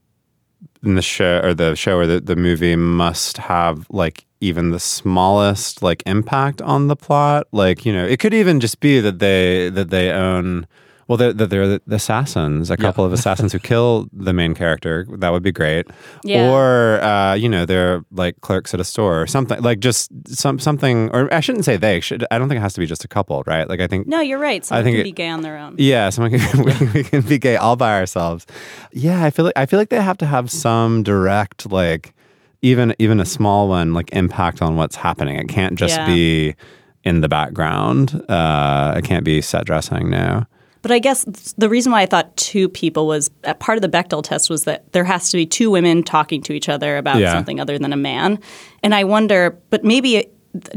in 0.83 0.95
the 0.95 1.01
show 1.01 1.39
or 1.41 1.53
the 1.53 1.75
show 1.75 1.97
or 1.97 2.05
the, 2.05 2.19
the 2.19 2.35
movie 2.35 2.75
must 2.75 3.37
have 3.37 3.87
like 3.89 4.25
even 4.41 4.71
the 4.71 4.79
smallest 4.79 5.81
like 5.81 6.03
impact 6.05 6.61
on 6.61 6.87
the 6.87 6.95
plot 6.97 7.47
like 7.53 7.85
you 7.85 7.93
know 7.93 8.05
it 8.05 8.19
could 8.19 8.33
even 8.33 8.59
just 8.59 8.81
be 8.81 8.99
that 8.99 9.19
they 9.19 9.69
that 9.69 9.89
they 9.89 10.11
own 10.11 10.67
well 11.13 11.17
they're, 11.17 11.33
that 11.33 11.49
they're 11.51 11.67
the 11.67 11.81
assassins 11.95 12.71
a 12.71 12.77
couple 12.77 13.05
of 13.05 13.13
assassins 13.19 13.53
who 13.53 13.59
kill 13.59 14.07
the 14.11 14.33
main 14.33 14.55
character 14.55 15.05
that 15.19 15.29
would 15.31 15.43
be 15.43 15.51
great 15.51 15.85
Yeah. 16.23 16.49
or 16.49 16.99
uh, 17.03 17.33
you 17.35 17.47
know 17.47 17.65
they're 17.65 18.03
like 18.11 18.41
clerks 18.41 18.73
at 18.73 18.79
a 18.79 18.83
store 18.83 19.21
or 19.21 19.27
something 19.27 19.61
like 19.61 19.79
just 19.79 20.09
some 20.27 20.57
something 20.57 21.09
or 21.13 21.31
i 21.33 21.39
shouldn't 21.39 21.65
say 21.65 21.77
they 21.77 21.99
should 21.99 22.25
i 22.31 22.37
don't 22.39 22.49
think 22.49 22.57
it 22.57 22.61
has 22.61 22.73
to 22.73 22.79
be 22.79 22.87
just 22.87 23.03
a 23.03 23.07
couple 23.07 23.43
right 23.45 23.69
like 23.69 23.79
i 23.79 23.85
think 23.87 24.07
No, 24.07 24.21
you're 24.21 24.39
right. 24.39 24.65
Someone 24.65 24.83
think 24.85 24.95
can 24.95 25.01
it- 25.01 25.03
be 25.03 25.11
gay 25.11 25.29
on 25.29 25.41
their 25.41 25.57
own. 25.57 25.75
yeah, 25.77 26.09
someone 26.09 26.31
can 26.39 26.63
we, 26.65 26.87
we 26.93 27.03
can 27.03 27.21
be 27.21 27.37
gay 27.37 27.57
all 27.57 27.75
by 27.75 27.93
ourselves. 27.99 28.45
Yeah, 28.91 29.23
I 29.23 29.29
feel 29.29 29.45
like 29.45 29.57
I 29.57 29.65
feel 29.67 29.79
like 29.79 29.89
they 29.89 30.01
have 30.01 30.17
to 30.17 30.25
have 30.25 30.49
some 30.49 31.03
direct 31.03 31.71
like 31.71 32.13
even 32.61 32.95
even 32.99 33.19
a 33.19 33.25
small 33.25 33.67
one 33.67 33.93
like 33.93 34.09
impact 34.13 34.61
on 34.61 34.75
what's 34.77 34.95
happening. 34.95 35.35
It 35.37 35.47
can't 35.49 35.75
just 35.77 35.97
Yeah. 35.97 36.05
be 36.07 36.55
in 37.03 37.21
the 37.21 37.27
background. 37.29 38.23
Uh, 38.29 38.93
it 38.97 39.03
can't 39.03 39.25
be 39.25 39.41
set 39.41 39.65
dressing. 39.65 40.09
No. 40.09 40.45
But 40.83 40.91
I 40.91 40.99
guess 40.99 41.23
the 41.57 41.69
reason 41.69 41.91
why 41.91 42.01
I 42.01 42.05
thought 42.05 42.35
two 42.37 42.69
people 42.69 43.07
was 43.07 43.31
uh, 43.45 43.55
part 43.55 43.77
of 43.77 43.81
the 43.81 43.89
Bechdel 43.89 44.21
test 44.21 44.49
was 44.49 44.65
that 44.65 44.91
there 44.93 45.05
has 45.05 45.31
to 45.31 45.37
be 45.37 45.45
two 45.47 45.71
women 45.71 46.03
talking 46.03 46.41
to 46.43 46.53
each 46.53 46.69
other 46.69 46.97
about 46.97 47.19
Yeah. 47.19 47.31
something 47.33 47.59
other 47.59 47.79
than 47.79 47.91
a 47.93 47.97
man. 47.97 48.37
And 48.83 48.93
I 48.93 49.03
wonder, 49.05 49.57
but 49.71 49.83
maybe 49.83 50.27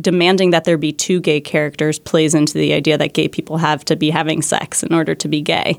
demanding 0.00 0.50
that 0.52 0.64
there 0.64 0.78
be 0.78 0.92
two 0.92 1.20
gay 1.20 1.40
characters 1.40 1.98
plays 1.98 2.34
into 2.34 2.54
the 2.54 2.72
idea 2.72 2.96
that 2.96 3.12
gay 3.12 3.28
people 3.28 3.58
have 3.58 3.84
to 3.86 3.96
be 3.96 4.08
having 4.10 4.40
sex 4.42 4.82
in 4.82 4.94
order 4.94 5.14
to 5.14 5.28
be 5.28 5.42
gay. 5.42 5.78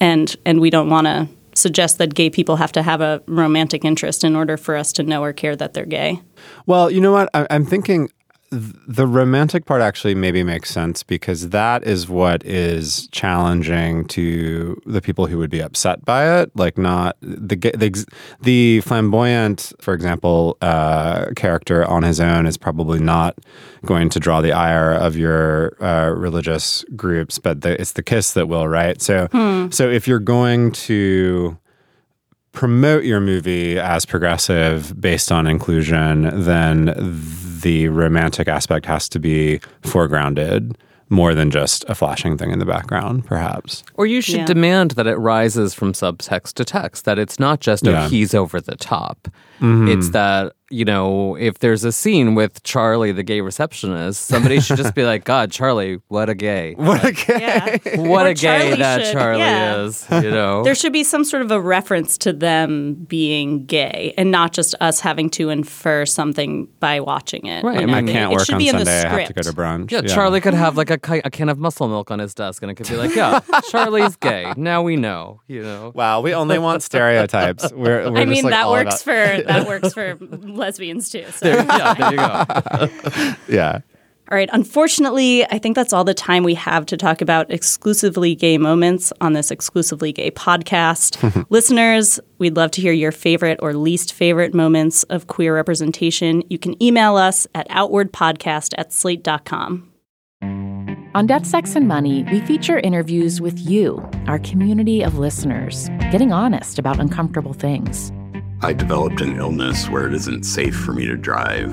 And 0.00 0.34
and 0.44 0.60
we 0.60 0.70
don't 0.70 0.90
want 0.90 1.06
to 1.06 1.28
suggest 1.54 1.98
that 1.98 2.14
gay 2.14 2.28
people 2.28 2.56
have 2.56 2.72
to 2.72 2.82
have 2.82 3.00
a 3.00 3.22
romantic 3.26 3.84
interest 3.84 4.24
in 4.24 4.36
order 4.36 4.56
for 4.56 4.76
us 4.76 4.92
to 4.92 5.02
know 5.02 5.22
or 5.22 5.32
care 5.32 5.56
that 5.56 5.74
they're 5.74 5.86
gay. 5.86 6.20
Well, 6.66 6.90
you 6.90 7.00
know 7.00 7.12
what? 7.12 7.30
I, 7.34 7.46
I'm 7.50 7.64
thinking 7.64 8.08
th- 8.08 8.15
the 8.50 9.06
romantic 9.06 9.64
part 9.64 9.82
actually 9.82 10.14
maybe 10.14 10.42
makes 10.42 10.70
sense 10.70 11.02
because 11.02 11.50
that 11.50 11.84
is 11.84 12.08
what 12.08 12.44
is 12.44 13.08
challenging 13.08 14.04
to 14.06 14.80
the 14.86 15.00
people 15.00 15.26
who 15.26 15.38
would 15.38 15.50
be 15.50 15.60
upset 15.60 16.04
by 16.04 16.40
it. 16.40 16.50
Like, 16.54 16.78
not 16.78 17.16
the 17.20 17.56
the, 17.56 18.06
the 18.40 18.80
flamboyant, 18.82 19.72
for 19.80 19.94
example, 19.94 20.56
uh, 20.60 21.26
character 21.34 21.84
on 21.84 22.04
his 22.04 22.20
own 22.20 22.46
is 22.46 22.56
probably 22.56 23.00
not 23.00 23.36
going 23.84 24.08
to 24.10 24.20
draw 24.20 24.40
the 24.40 24.52
ire 24.52 24.92
of 24.92 25.16
your 25.16 25.82
uh, 25.82 26.10
religious 26.10 26.84
groups, 26.94 27.38
but 27.38 27.62
the, 27.62 27.80
it's 27.80 27.92
the 27.92 28.02
kiss 28.02 28.32
that 28.34 28.46
will, 28.46 28.68
right? 28.68 29.00
So, 29.02 29.28
so 29.70 29.88
if 29.88 30.06
you're 30.06 30.18
going 30.18 30.72
to 30.72 31.58
promote 32.52 33.04
your 33.04 33.20
movie 33.20 33.78
as 33.78 34.06
progressive 34.06 34.98
based 35.00 35.30
on 35.30 35.46
inclusion, 35.46 36.44
then 36.44 36.94
the 37.66 37.88
romantic 37.88 38.46
aspect 38.46 38.86
has 38.86 39.08
to 39.08 39.18
be 39.18 39.58
foregrounded 39.82 40.76
more 41.08 41.34
than 41.34 41.50
just 41.50 41.84
a 41.88 41.94
flashing 41.96 42.36
thing 42.38 42.50
in 42.52 42.58
the 42.60 42.64
background, 42.64 43.24
perhaps. 43.26 43.82
Or 43.94 44.06
you 44.06 44.20
should 44.20 44.36
Yeah. 44.40 44.44
demand 44.46 44.92
that 44.92 45.06
it 45.08 45.16
rises 45.16 45.74
from 45.74 45.92
subtext 45.92 46.52
to 46.54 46.64
text, 46.64 47.04
that 47.06 47.18
it's 47.18 47.38
not 47.40 47.60
just, 47.60 47.86
oh, 47.88 47.90
Yeah. 47.92 48.08
he's 48.08 48.34
over 48.34 48.60
the 48.60 48.76
top. 48.76 49.28
Mm-hmm. 49.60 49.88
It's 49.88 50.10
that, 50.10 50.52
you 50.70 50.84
know, 50.84 51.36
if 51.36 51.60
there's 51.60 51.84
a 51.84 51.92
scene 51.92 52.34
with 52.34 52.62
Charlie, 52.64 53.12
the 53.12 53.22
gay 53.22 53.40
receptionist, 53.40 54.24
somebody 54.26 54.60
should 54.60 54.76
just 54.76 54.94
be 54.94 55.04
like, 55.04 55.24
God, 55.36 55.50
Charlie, 55.52 56.00
what 56.08 56.28
a 56.28 56.34
gay. 56.34 56.74
What 56.86 57.04
a 57.04 57.12
gay. 57.12 57.38
Yeah. 57.40 57.96
What 58.00 58.26
Or 58.26 58.30
a 58.30 58.34
gay 58.34 58.58
Charlie 58.58 58.76
that 58.76 59.04
should- 59.04 59.12
Charlie 59.12 59.38
yeah. 59.40 59.82
is, 59.84 60.06
you 60.10 60.30
know? 60.30 60.62
There 60.64 60.74
should 60.74 60.92
be 60.92 61.04
some 61.04 61.24
sort 61.24 61.42
of 61.42 61.50
a 61.50 61.60
reference 61.60 62.18
to 62.18 62.32
them 62.32 62.94
being 62.94 63.64
gay 63.66 64.12
and 64.18 64.30
not 64.30 64.52
just 64.52 64.74
us 64.80 65.00
having 65.00 65.30
to 65.30 65.50
infer 65.50 66.04
something 66.06 66.66
by 66.80 67.00
watching 67.00 67.46
it. 67.46 67.64
Right. 67.64 67.80
you 67.80 67.86
know 67.86 67.92
I 67.94 68.00
what 68.02 68.08
I 68.08 68.12
can't 68.12 68.32
It 68.32 68.36
work 68.36 68.44
should 68.46 68.54
on 68.54 68.58
be 68.58 68.68
in 68.68 68.76
the 68.76 68.84
Sunday. 68.84 69.08
I 69.08 69.18
have 69.20 69.28
to 69.28 69.34
go 69.34 69.42
script. 69.42 69.56
to 69.56 69.62
brunch. 69.62 69.90
yeah, 69.90 70.00
Charlie 70.14 70.40
could 70.40 70.54
have 70.54 70.76
like 70.76 70.90
a, 70.90 70.98
ki- 70.98 71.22
a 71.24 71.30
can 71.30 71.48
of 71.48 71.58
muscle 71.58 71.88
milk 71.88 72.10
on 72.10 72.18
his 72.18 72.34
desk 72.34 72.62
and 72.62 72.70
it 72.70 72.74
could 72.74 72.88
be 72.88 72.96
like, 72.96 73.14
yeah, 73.14 73.40
Charlie's 73.70 74.16
gay. 74.16 74.52
Now 74.56 74.82
we 74.82 74.96
know, 74.96 75.42
you 75.46 75.62
know? 75.62 75.92
Wow, 75.94 76.20
we 76.22 76.34
only 76.34 76.58
want 76.58 76.82
stereotypes. 76.82 77.72
We're, 77.72 78.10
we're 78.10 78.18
I 78.18 78.24
just, 78.24 78.30
mean 78.30 78.44
like, 78.44 78.52
that 78.52 78.64
all 78.64 78.72
works 78.72 79.02
about- 79.02 79.36
for 79.36 79.42
that 79.42 79.66
works 79.66 79.94
for 79.94 80.14
lesbians 80.56 81.10
too. 81.10 81.24
So. 81.30 81.46
There, 81.46 81.64
yeah, 81.64 81.94
there 81.94 82.10
you 82.10 82.16
go. 82.16 83.34
Yeah. 83.48 83.80
All 84.28 84.36
right. 84.36 84.50
Unfortunately, 84.52 85.44
I 85.44 85.58
think 85.58 85.76
that's 85.76 85.92
all 85.92 86.02
the 86.02 86.12
time 86.12 86.42
we 86.42 86.54
have 86.54 86.84
to 86.86 86.96
talk 86.96 87.20
about 87.20 87.48
exclusively 87.48 88.34
gay 88.34 88.58
moments 88.58 89.12
on 89.20 89.34
this 89.34 89.52
exclusively 89.52 90.12
gay 90.12 90.32
podcast. 90.32 91.46
Listeners, 91.50 92.18
we'd 92.38 92.56
love 92.56 92.72
to 92.72 92.80
hear 92.80 92.92
your 92.92 93.12
favorite 93.12 93.60
or 93.62 93.72
least 93.74 94.12
favorite 94.12 94.52
moments 94.52 95.04
of 95.04 95.28
queer 95.28 95.54
representation. 95.54 96.42
You 96.50 96.58
can 96.58 96.80
email 96.82 97.16
us 97.16 97.46
at 97.54 97.68
outwardpodcast 97.68 98.74
at 98.76 98.92
slate.com. 98.92 99.92
On 100.42 101.26
Death, 101.26 101.46
Sex, 101.46 101.76
and 101.76 101.88
Money, 101.88 102.24
we 102.24 102.40
feature 102.40 102.78
interviews 102.80 103.40
with 103.40 103.58
you, 103.58 104.06
our 104.26 104.38
community 104.40 105.02
of 105.02 105.18
listeners, 105.18 105.88
getting 106.10 106.30
honest 106.30 106.78
about 106.78 107.00
uncomfortable 107.00 107.54
things. 107.54 108.12
I 108.62 108.72
developed 108.72 109.20
an 109.20 109.36
illness 109.36 109.88
where 109.90 110.06
it 110.06 110.14
isn't 110.14 110.44
safe 110.44 110.74
for 110.74 110.92
me 110.92 111.04
to 111.06 111.16
drive. 111.16 111.70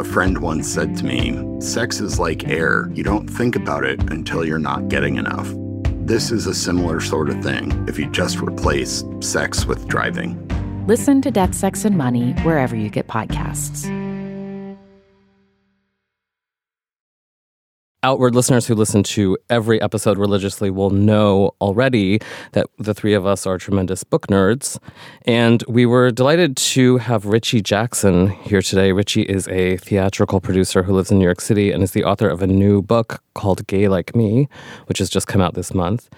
A 0.00 0.04
friend 0.04 0.38
once 0.38 0.66
said 0.66 0.96
to 0.96 1.04
me, 1.04 1.60
Sex 1.60 2.00
is 2.00 2.18
like 2.18 2.48
air. 2.48 2.90
You 2.94 3.04
don't 3.04 3.28
think 3.28 3.54
about 3.54 3.84
it 3.84 4.10
until 4.10 4.44
you're 4.44 4.58
not 4.58 4.88
getting 4.88 5.16
enough. 5.16 5.52
This 6.06 6.30
is 6.30 6.46
a 6.46 6.54
similar 6.54 7.00
sort 7.00 7.28
of 7.28 7.42
thing 7.42 7.86
if 7.86 7.98
you 7.98 8.10
just 8.10 8.38
replace 8.38 9.04
sex 9.20 9.66
with 9.66 9.86
driving. 9.88 10.38
Listen 10.86 11.20
to 11.20 11.30
Death, 11.30 11.54
Sex, 11.54 11.84
and 11.84 11.96
Money 11.96 12.32
wherever 12.42 12.74
you 12.74 12.88
get 12.88 13.06
podcasts. 13.08 14.01
Outward 18.04 18.34
listeners 18.34 18.66
who 18.66 18.74
listen 18.74 19.04
to 19.04 19.38
every 19.48 19.80
episode 19.80 20.18
religiously 20.18 20.70
will 20.70 20.90
know 20.90 21.54
already 21.60 22.18
that 22.50 22.66
the 22.76 22.94
three 22.94 23.14
of 23.14 23.24
us 23.24 23.46
are 23.46 23.58
tremendous 23.58 24.02
book 24.02 24.26
nerds. 24.26 24.76
And 25.24 25.62
we 25.68 25.86
were 25.86 26.10
delighted 26.10 26.56
to 26.56 26.96
have 26.96 27.26
Richie 27.26 27.62
Jackson 27.62 28.26
here 28.30 28.60
today. 28.60 28.90
Richie 28.90 29.22
is 29.22 29.46
a 29.46 29.76
theatrical 29.76 30.40
producer 30.40 30.82
who 30.82 30.94
lives 30.94 31.12
in 31.12 31.20
New 31.20 31.24
York 31.24 31.40
City 31.40 31.70
and 31.70 31.80
is 31.80 31.92
the 31.92 32.02
author 32.02 32.28
of 32.28 32.42
a 32.42 32.46
new 32.48 32.82
book 32.82 33.22
called 33.34 33.64
Gay 33.68 33.86
Like 33.86 34.16
Me, 34.16 34.48
which 34.86 34.98
has 34.98 35.08
just 35.08 35.28
come 35.28 35.40
out 35.40 35.54
this 35.54 35.72
month. 35.72 36.10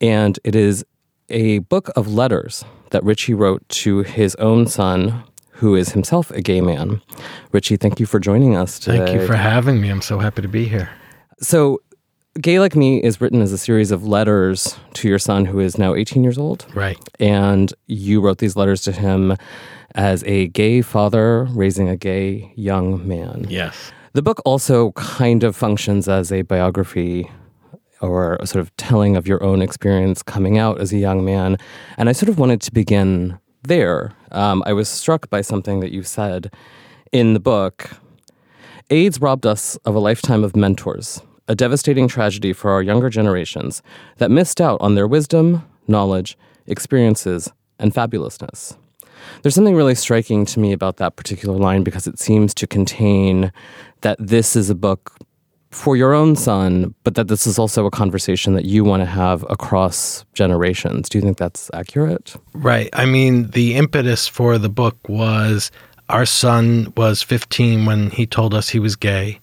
And 0.00 0.38
it 0.42 0.54
is 0.54 0.86
a 1.28 1.58
book 1.58 1.90
of 1.96 2.08
letters 2.08 2.64
that 2.92 3.04
Richie 3.04 3.34
wrote 3.34 3.68
to 3.68 4.04
his 4.04 4.34
own 4.36 4.66
son, 4.66 5.22
who 5.50 5.74
is 5.74 5.90
himself 5.90 6.30
a 6.30 6.40
gay 6.40 6.62
man. 6.62 7.02
Richie, 7.52 7.76
thank 7.76 8.00
you 8.00 8.06
for 8.06 8.18
joining 8.18 8.56
us 8.56 8.78
today. 8.78 9.04
Thank 9.04 9.20
you 9.20 9.26
for 9.26 9.36
having 9.36 9.82
me. 9.82 9.90
I'm 9.90 10.00
so 10.00 10.18
happy 10.18 10.40
to 10.40 10.48
be 10.48 10.66
here. 10.66 10.88
So, 11.40 11.80
Gay 12.40 12.60
Like 12.60 12.76
Me 12.76 13.02
is 13.02 13.20
written 13.20 13.40
as 13.40 13.52
a 13.52 13.58
series 13.58 13.90
of 13.90 14.06
letters 14.06 14.76
to 14.94 15.08
your 15.08 15.18
son, 15.18 15.46
who 15.46 15.58
is 15.58 15.78
now 15.78 15.94
18 15.94 16.22
years 16.22 16.36
old. 16.36 16.66
Right. 16.74 16.98
And 17.18 17.72
you 17.86 18.20
wrote 18.20 18.38
these 18.38 18.56
letters 18.56 18.82
to 18.82 18.92
him 18.92 19.36
as 19.94 20.22
a 20.24 20.48
gay 20.48 20.82
father 20.82 21.44
raising 21.50 21.88
a 21.88 21.96
gay 21.96 22.52
young 22.54 23.06
man. 23.08 23.46
Yes. 23.48 23.92
The 24.12 24.22
book 24.22 24.40
also 24.44 24.92
kind 24.92 25.44
of 25.44 25.56
functions 25.56 26.08
as 26.08 26.30
a 26.30 26.42
biography 26.42 27.30
or 28.00 28.36
a 28.36 28.46
sort 28.46 28.60
of 28.60 28.74
telling 28.76 29.16
of 29.16 29.26
your 29.26 29.42
own 29.42 29.62
experience 29.62 30.22
coming 30.22 30.58
out 30.58 30.80
as 30.80 30.92
a 30.92 30.98
young 30.98 31.24
man. 31.24 31.56
And 31.96 32.08
I 32.08 32.12
sort 32.12 32.28
of 32.28 32.38
wanted 32.38 32.60
to 32.62 32.72
begin 32.72 33.38
there. 33.62 34.12
Um, 34.32 34.62
I 34.66 34.72
was 34.72 34.88
struck 34.88 35.30
by 35.30 35.40
something 35.40 35.80
that 35.80 35.92
you 35.92 36.02
said 36.02 36.52
in 37.12 37.34
the 37.34 37.40
book. 37.40 37.90
AIDS 38.90 39.20
robbed 39.20 39.46
us 39.46 39.76
of 39.84 39.94
a 39.94 39.98
lifetime 39.98 40.44
of 40.44 40.54
mentors, 40.54 41.20
a 41.48 41.54
devastating 41.54 42.08
tragedy 42.08 42.52
for 42.52 42.70
our 42.70 42.82
younger 42.82 43.10
generations 43.10 43.82
that 44.18 44.30
missed 44.30 44.60
out 44.60 44.80
on 44.80 44.94
their 44.94 45.06
wisdom, 45.06 45.64
knowledge, 45.86 46.36
experiences, 46.66 47.50
and 47.78 47.94
fabulousness. 47.94 48.76
There's 49.42 49.54
something 49.54 49.76
really 49.76 49.94
striking 49.94 50.44
to 50.46 50.60
me 50.60 50.72
about 50.72 50.96
that 50.96 51.16
particular 51.16 51.56
line 51.58 51.82
because 51.82 52.06
it 52.06 52.18
seems 52.18 52.54
to 52.54 52.66
contain 52.66 53.52
that 54.00 54.16
this 54.20 54.56
is 54.56 54.70
a 54.70 54.74
book 54.74 55.12
for 55.70 55.96
your 55.96 56.14
own 56.14 56.36
son, 56.36 56.94
but 57.04 57.16
that 57.16 57.28
this 57.28 57.46
is 57.46 57.58
also 57.58 57.86
a 57.86 57.90
conversation 57.90 58.54
that 58.54 58.64
you 58.64 58.84
want 58.84 59.02
to 59.02 59.06
have 59.06 59.44
across 59.50 60.24
generations. 60.32 61.08
Do 61.08 61.18
you 61.18 61.22
think 61.22 61.38
that's 61.38 61.70
accurate? 61.74 62.34
Right. 62.54 62.88
I 62.92 63.04
mean, 63.04 63.50
the 63.50 63.74
impetus 63.74 64.26
for 64.26 64.58
the 64.58 64.68
book 64.68 64.96
was 65.08 65.70
our 66.08 66.24
son 66.24 66.92
was 66.96 67.22
15 67.22 67.84
when 67.84 68.10
he 68.10 68.26
told 68.26 68.54
us 68.54 68.68
he 68.68 68.78
was 68.78 68.96
gay, 68.96 69.40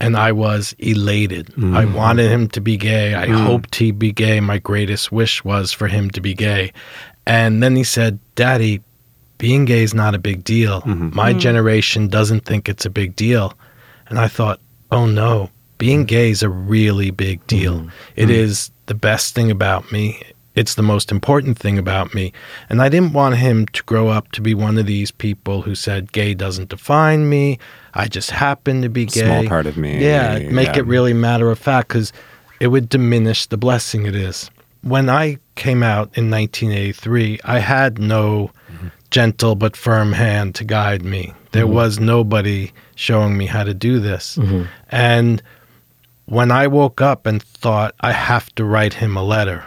and 0.00 0.16
I 0.16 0.32
was 0.32 0.74
elated. 0.78 1.46
Mm. 1.56 1.76
I 1.76 1.84
wanted 1.84 2.30
him 2.30 2.48
to 2.48 2.60
be 2.60 2.76
gay. 2.76 3.14
I 3.14 3.26
Mm. 3.26 3.44
hoped 3.46 3.76
he'd 3.76 3.98
be 3.98 4.12
gay. 4.12 4.40
My 4.40 4.58
greatest 4.58 5.12
wish 5.12 5.44
was 5.44 5.72
for 5.72 5.88
him 5.88 6.10
to 6.10 6.20
be 6.20 6.34
gay. 6.34 6.72
And 7.26 7.62
then 7.62 7.76
he 7.76 7.84
said, 7.84 8.18
Daddy, 8.34 8.82
being 9.38 9.64
gay 9.64 9.82
is 9.82 9.94
not 9.94 10.14
a 10.14 10.18
big 10.18 10.44
deal. 10.44 10.82
My 10.86 11.32
Mm. 11.32 11.40
generation 11.40 12.08
doesn't 12.08 12.44
think 12.44 12.68
it's 12.68 12.84
a 12.86 12.90
big 12.90 13.16
deal. 13.16 13.52
And 14.08 14.18
I 14.18 14.28
thought, 14.28 14.60
oh 14.90 15.06
no, 15.06 15.50
being 15.78 16.04
gay 16.04 16.30
is 16.30 16.42
a 16.42 16.48
really 16.48 17.10
big 17.10 17.46
deal. 17.46 17.88
It 18.16 18.30
is 18.30 18.70
the 18.86 18.94
best 18.94 19.34
thing 19.34 19.50
about 19.50 19.90
me. 19.90 20.20
It's 20.54 20.74
the 20.76 20.82
most 20.82 21.10
important 21.10 21.58
thing 21.58 21.78
about 21.78 22.14
me. 22.14 22.32
And 22.68 22.80
I 22.80 22.88
didn't 22.88 23.12
want 23.12 23.36
him 23.36 23.66
to 23.66 23.82
grow 23.84 24.08
up 24.08 24.30
to 24.32 24.40
be 24.40 24.54
one 24.54 24.78
of 24.78 24.86
these 24.86 25.10
people 25.10 25.62
who 25.62 25.74
said, 25.74 26.12
gay 26.12 26.32
doesn't 26.34 26.68
define 26.68 27.28
me. 27.28 27.58
I 27.94 28.06
just 28.06 28.30
happen 28.30 28.82
to 28.82 28.88
be 28.88 29.06
gay. 29.06 29.24
Small 29.24 29.46
part 29.46 29.66
of 29.66 29.76
me. 29.76 30.00
Yeah, 30.02 30.38
make 30.50 30.68
Yeah. 30.68 30.78
it 30.78 30.86
really 30.86 31.12
matter 31.12 31.50
of 31.50 31.58
fact 31.58 31.88
because 31.88 32.12
it 32.60 32.68
would 32.68 32.88
diminish 32.88 33.46
the 33.46 33.56
blessing 33.56 34.06
it 34.06 34.14
is. 34.14 34.50
When 34.82 35.08
I 35.10 35.38
came 35.56 35.82
out 35.82 36.10
in 36.14 36.30
1983, 36.30 37.40
I 37.44 37.58
had 37.58 37.98
no 37.98 38.50
gentle 39.10 39.54
but 39.54 39.76
firm 39.76 40.12
hand 40.12 40.54
to 40.56 40.64
guide 40.64 41.02
me. 41.04 41.32
There 41.52 41.66
Mhm. 41.66 41.70
was 41.70 41.98
nobody 42.00 42.72
showing 42.94 43.36
me 43.36 43.46
how 43.46 43.64
to 43.64 43.74
do 43.74 43.98
this. 43.98 44.38
And 44.90 45.42
when 46.26 46.50
I 46.50 46.66
woke 46.66 47.00
up 47.00 47.26
and 47.26 47.42
thought, 47.42 47.94
I 48.00 48.12
have 48.12 48.54
to 48.56 48.64
write 48.64 48.94
him 48.94 49.16
a 49.16 49.22
letter, 49.22 49.62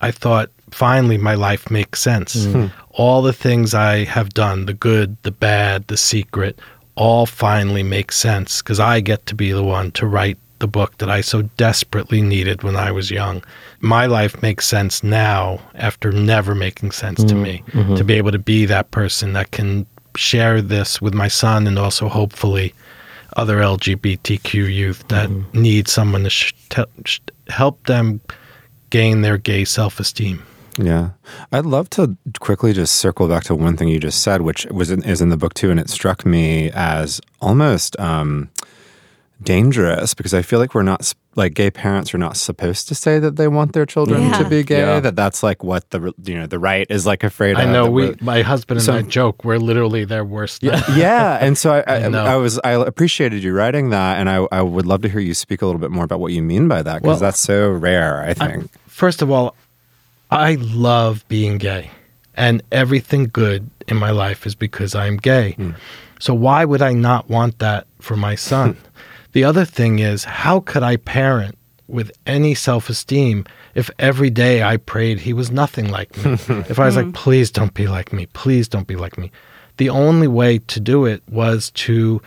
I 0.00 0.10
thought, 0.10 0.50
finally, 0.70 1.18
my 1.18 1.34
life 1.34 1.70
makes 1.70 2.00
sense. 2.00 2.36
Mhm. 2.46 2.70
All 2.90 3.22
the 3.22 3.32
things 3.32 3.74
I 3.74 4.04
have 4.04 4.30
done, 4.30 4.66
the 4.66 4.72
good, 4.74 5.16
the 5.22 5.30
bad, 5.30 5.86
the 5.88 5.96
secret, 5.96 6.58
all 6.94 7.26
finally 7.26 7.82
make 7.82 8.12
sense 8.12 8.60
because 8.62 8.80
I 8.80 9.00
get 9.00 9.26
to 9.26 9.34
be 9.34 9.52
the 9.52 9.62
one 9.62 9.90
to 9.92 10.06
write 10.06 10.38
the 10.58 10.66
book 10.66 10.98
that 10.98 11.08
I 11.08 11.22
so 11.22 11.42
desperately 11.56 12.20
needed 12.20 12.62
when 12.62 12.76
I 12.76 12.90
was 12.92 13.10
young. 13.10 13.42
My 13.80 14.04
life 14.06 14.42
makes 14.42 14.66
sense 14.66 15.02
now 15.02 15.60
after 15.74 16.12
never 16.12 16.54
making 16.54 16.90
sense 16.92 17.24
to 17.24 17.34
Mhm, 17.34 17.42
me 17.42 17.62
mhm. 17.72 17.96
to 17.96 18.04
be 18.04 18.14
able 18.14 18.32
to 18.32 18.38
be 18.38 18.66
that 18.66 18.90
person 18.90 19.32
that 19.32 19.50
can 19.52 19.86
share 20.16 20.60
this 20.60 21.00
with 21.00 21.14
my 21.14 21.28
son 21.28 21.66
and 21.66 21.78
also 21.78 22.08
hopefully 22.08 22.74
other 23.36 23.62
LGBTQ 23.62 24.64
youth 24.64 25.04
that 25.08 25.30
need 25.54 25.88
someone 25.88 26.24
to 26.24 26.30
sh- 26.30 26.52
te- 26.68 26.84
sh- 27.06 27.20
help 27.48 27.82
them 27.86 28.20
gain 28.90 29.22
their 29.22 29.38
gay 29.38 29.64
self 29.64 29.98
esteem. 30.00 30.42
Yeah. 30.78 31.10
I'd 31.52 31.66
love 31.66 31.90
to 31.90 32.16
quickly 32.38 32.72
just 32.72 32.94
circle 32.96 33.28
back 33.28 33.44
to 33.44 33.54
one 33.54 33.76
thing 33.76 33.88
you 33.88 33.98
just 34.00 34.22
said, 34.22 34.42
which 34.42 34.66
was 34.66 34.90
in, 34.90 35.02
is 35.02 35.20
in 35.20 35.28
the 35.28 35.36
book 35.36 35.52
too, 35.54 35.70
and 35.70 35.78
it 35.80 35.90
struck 35.90 36.24
me 36.24 36.70
as 36.72 37.20
almost 37.40 37.98
um, 38.00 38.48
dangerous 39.42 40.14
because 40.14 40.34
I 40.34 40.42
feel 40.42 40.58
like 40.58 40.74
we're 40.74 40.82
not 40.82 41.12
like 41.34 41.54
gay 41.54 41.70
parents 41.70 42.12
are 42.14 42.18
not 42.18 42.36
supposed 42.36 42.88
to 42.88 42.94
say 42.94 43.18
that 43.18 43.36
they 43.36 43.48
want 43.48 43.72
their 43.72 43.86
children 43.86 44.22
Yeah. 44.22 44.38
to 44.38 44.48
be 44.48 44.62
gay. 44.62 44.80
Yeah. 44.80 45.00
That 45.00 45.16
that's 45.16 45.42
like 45.42 45.62
what 45.64 45.88
the 45.90 46.12
you 46.24 46.38
know 46.38 46.46
the 46.46 46.58
right 46.58 46.86
is 46.90 47.06
like 47.06 47.24
afraid 47.24 47.56
I 47.56 47.62
of. 47.62 47.68
I 47.68 47.72
know 47.72 47.90
we, 47.90 48.14
my 48.20 48.42
husband 48.42 48.78
and 48.78 48.84
So- 48.84 48.94
I 48.96 49.02
joke, 49.02 49.44
we're 49.44 49.58
literally 49.58 50.04
their 50.04 50.24
worst. 50.24 50.62
Yeah. 50.62 50.82
yeah, 50.94 51.38
and 51.40 51.56
so 51.58 51.72
I, 51.72 51.80
I, 51.86 51.96
I. 52.04 52.32
I 52.32 52.36
was 52.36 52.58
I 52.64 52.72
appreciated 52.72 53.42
you 53.42 53.52
writing 53.54 53.90
that, 53.90 54.18
and 54.18 54.28
I, 54.30 54.46
I 54.52 54.62
would 54.62 54.86
love 54.86 55.02
to 55.02 55.08
hear 55.08 55.20
you 55.20 55.34
speak 55.34 55.62
a 55.62 55.66
little 55.66 55.80
bit 55.80 55.90
more 55.90 56.04
about 56.04 56.20
what 56.20 56.32
you 56.32 56.42
mean 56.42 56.68
by 56.68 56.82
that 56.82 57.02
because 57.02 57.06
Well, 57.06 57.18
that's 57.18 57.38
so 57.40 57.70
rare. 57.70 58.22
I 58.22 58.34
think. 58.34 58.70
First 59.00 59.22
of 59.22 59.30
all, 59.30 59.56
I 60.30 60.56
love 60.56 61.26
being 61.26 61.56
gay, 61.56 61.90
and 62.34 62.62
everything 62.70 63.30
good 63.32 63.70
in 63.88 63.96
my 63.96 64.10
life 64.10 64.44
is 64.44 64.54
because 64.54 64.94
I'm 64.94 65.16
gay. 65.16 65.52
Hmm. 65.52 65.70
So 66.18 66.34
why 66.34 66.66
would 66.66 66.82
I 66.82 66.92
not 66.92 67.30
want 67.30 67.60
that 67.60 67.86
for 67.98 68.14
my 68.14 68.34
son? 68.34 68.76
the 69.32 69.42
other 69.42 69.64
thing 69.64 70.00
is, 70.00 70.24
how 70.24 70.60
could 70.60 70.82
I 70.82 70.96
parent 70.96 71.56
with 71.88 72.12
any 72.26 72.54
self 72.54 72.90
esteem 72.90 73.46
if 73.74 73.90
every 73.98 74.28
day 74.28 74.62
I 74.62 74.76
prayed 74.76 75.20
he 75.20 75.32
was 75.32 75.50
nothing 75.50 75.90
like 75.90 76.14
me? 76.18 76.32
if 76.68 76.78
I 76.78 76.84
was 76.84 76.96
like, 76.96 77.06
hmm. 77.06 77.12
please 77.12 77.50
don't 77.50 77.72
be 77.72 77.88
like 77.88 78.12
me, 78.12 78.26
please 78.26 78.68
don't 78.68 78.86
be 78.86 78.96
like 78.96 79.16
me. 79.16 79.32
The 79.78 79.88
only 79.88 80.28
way 80.28 80.58
to 80.58 80.78
do 80.78 81.06
it 81.06 81.22
was 81.26 81.70
to 81.86 82.20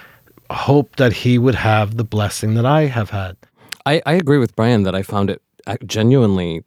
hope 0.49 0.95
that 0.95 1.13
he 1.13 1.37
would 1.37 1.53
have 1.53 1.97
the 1.97 2.03
blessing 2.03 2.55
that 2.55 2.65
I 2.65 2.87
have 2.87 3.11
had. 3.11 3.37
I, 3.85 4.01
I 4.07 4.13
agree 4.13 4.39
with 4.39 4.55
Bryan 4.55 4.81
that 4.83 4.95
I 4.95 5.03
found 5.03 5.29
it 5.29 5.42
genuinely 5.85 6.63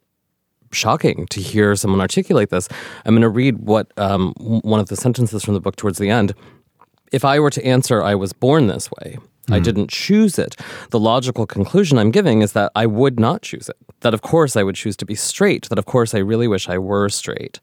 shocking 0.71 1.25
to 1.27 1.41
hear 1.41 1.75
someone 1.75 2.01
articulate 2.01 2.49
this. 2.49 2.67
I'm 3.05 3.13
going 3.13 3.21
to 3.21 3.29
read 3.29 3.59
what 3.59 3.91
um, 3.97 4.33
one 4.37 4.79
of 4.79 4.89
the 4.89 4.95
sentences 4.95 5.43
from 5.43 5.53
the 5.53 5.61
book 5.61 5.75
towards 5.75 5.97
the 5.97 6.09
end. 6.09 6.33
If 7.11 7.23
I 7.23 7.39
were 7.39 7.49
to 7.51 7.65
answer, 7.65 8.03
I 8.03 8.15
was 8.15 8.33
born 8.33 8.67
this 8.67 8.89
way. 8.91 9.17
I 9.49 9.57
hmm. 9.57 9.63
didn't 9.63 9.89
choose 9.89 10.37
it. 10.37 10.55
The 10.89 10.99
logical 10.99 11.45
conclusion 11.45 11.97
I'm 11.97 12.11
giving 12.11 12.41
is 12.41 12.53
that 12.53 12.71
I 12.75 12.85
would 12.85 13.19
not 13.19 13.41
choose 13.41 13.69
it. 13.69 13.77
That, 14.01 14.13
of 14.13 14.21
course, 14.21 14.55
I 14.55 14.63
would 14.63 14.75
choose 14.75 14.95
to 14.97 15.05
be 15.05 15.15
straight. 15.15 15.69
That, 15.69 15.79
of 15.79 15.85
course, 15.85 16.13
I 16.13 16.19
really 16.19 16.47
wish 16.47 16.69
I 16.69 16.77
were 16.77 17.09
straight. 17.09 17.59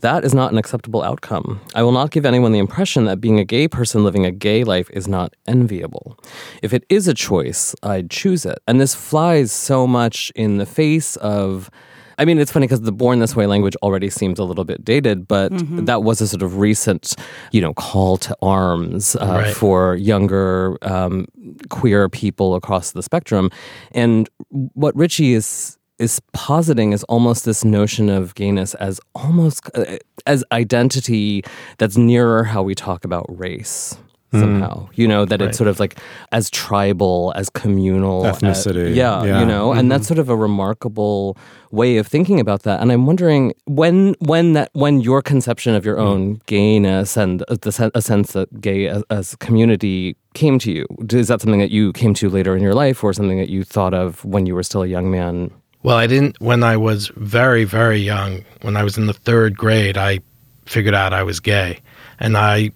That 0.00 0.24
is 0.24 0.34
not 0.34 0.52
an 0.52 0.58
acceptable 0.58 1.02
outcome. 1.02 1.60
I 1.74 1.82
will 1.82 1.92
not 1.92 2.10
give 2.10 2.26
anyone 2.26 2.52
the 2.52 2.58
impression 2.58 3.04
that 3.04 3.20
being 3.20 3.38
a 3.38 3.44
gay 3.44 3.68
person 3.68 4.04
living 4.04 4.26
a 4.26 4.30
gay 4.30 4.64
life 4.64 4.90
is 4.90 5.06
not 5.06 5.34
enviable. 5.46 6.18
If 6.62 6.72
it 6.72 6.84
is 6.88 7.06
a 7.06 7.14
choice, 7.14 7.74
I'd 7.82 8.10
choose 8.10 8.44
it. 8.44 8.58
And 8.66 8.80
this 8.80 8.94
flies 8.94 9.52
so 9.52 9.86
much 9.86 10.32
in 10.34 10.58
the 10.58 10.66
face 10.66 11.16
of. 11.16 11.70
I 12.18 12.24
mean, 12.24 12.38
it's 12.38 12.50
funny 12.52 12.66
because 12.66 12.80
the 12.82 12.92
born 12.92 13.18
this 13.18 13.36
way 13.36 13.46
language 13.46 13.76
already 13.82 14.08
seems 14.10 14.38
a 14.38 14.44
little 14.44 14.64
bit 14.64 14.84
dated, 14.84 15.28
but 15.28 15.52
Mhm. 15.52 15.86
that 15.86 16.02
was 16.02 16.20
a 16.20 16.26
sort 16.26 16.42
of 16.42 16.56
recent, 16.58 17.14
you 17.52 17.60
know, 17.60 17.74
call 17.74 18.16
to 18.18 18.36
arms 18.42 19.16
uh, 19.16 19.26
Right. 19.26 19.54
for 19.54 19.96
younger 19.96 20.78
um, 20.82 21.26
queer 21.68 22.08
people 22.08 22.54
across 22.54 22.92
the 22.92 23.02
spectrum. 23.02 23.50
And 23.92 24.28
what 24.74 24.96
Richie 24.96 25.34
is 25.34 25.76
is 25.98 26.20
positing 26.34 26.92
is 26.92 27.02
almost 27.04 27.46
this 27.46 27.64
notion 27.64 28.10
of 28.10 28.34
gayness 28.34 28.74
as 28.74 29.00
almost 29.14 29.62
uh, 29.74 29.96
as 30.26 30.44
identity 30.52 31.42
that's 31.78 31.96
nearer 31.96 32.44
how 32.44 32.62
we 32.62 32.74
talk 32.74 33.02
about 33.02 33.24
race. 33.28 33.96
Somehow. 34.32 34.88
You 34.94 35.06
know, 35.08 35.24
that 35.24 35.40
Right. 35.40 35.48
it's 35.48 35.58
sort 35.58 35.68
of 35.68 35.78
like 35.80 35.96
as 36.32 36.50
tribal, 36.50 37.32
as 37.36 37.48
communal. 37.50 38.26
as- 38.26 38.38
Ethnicity, 38.38 38.94
yeah, 38.94 39.24
yeah. 39.24 39.40
you 39.40 39.46
know, 39.46 39.72
and 39.72 39.86
Mhm. 39.86 39.90
that's 39.90 40.06
sort 40.06 40.18
of 40.18 40.28
a 40.28 40.36
remarkable 40.36 41.36
way 41.70 41.96
of 41.98 42.06
thinking 42.06 42.40
about 42.40 42.62
that. 42.64 42.80
And 42.80 42.90
I'm 42.92 43.06
wondering 43.06 43.52
when 43.66 44.14
when 44.20 44.52
that 44.54 44.70
when 44.72 45.00
your 45.00 45.22
conception 45.22 45.74
of 45.74 45.84
your 45.84 45.98
own 45.98 46.40
gayness 46.46 47.16
and 47.16 47.42
uh, 47.48 47.56
the 47.60 47.90
a 47.94 48.02
sense 48.02 48.32
that 48.32 48.60
gay 48.60 48.86
as, 48.88 49.02
as 49.10 49.36
community 49.36 50.16
came 50.34 50.58
to 50.60 50.70
you. 50.72 50.86
Is 51.12 51.28
that 51.28 51.40
something 51.40 51.60
that 51.60 51.70
you 51.70 51.92
came 51.92 52.12
to 52.14 52.28
later 52.28 52.54
in 52.56 52.62
your 52.62 52.74
life 52.74 53.02
or 53.04 53.12
something 53.12 53.38
that 53.38 53.48
you 53.48 53.64
thought 53.64 53.94
of 53.94 54.24
when 54.24 54.44
you 54.46 54.54
were 54.54 54.62
still 54.62 54.82
a 54.82 54.86
young 54.86 55.10
man? 55.10 55.50
Well, 55.82 55.96
I 55.96 56.06
didn't 56.06 56.36
when 56.40 56.62
I 56.62 56.76
was 56.76 57.10
very, 57.16 57.64
very 57.64 57.98
young. 58.00 58.42
When 58.62 58.76
I 58.76 58.82
was 58.84 58.98
in 58.98 59.06
the 59.06 59.12
third 59.12 59.56
grade, 59.56 59.96
I 59.96 60.20
figured 60.66 60.94
out 60.94 61.12
I 61.12 61.22
was 61.22 61.38
gay, 61.40 61.78
and 62.18 62.36
I 62.36 62.72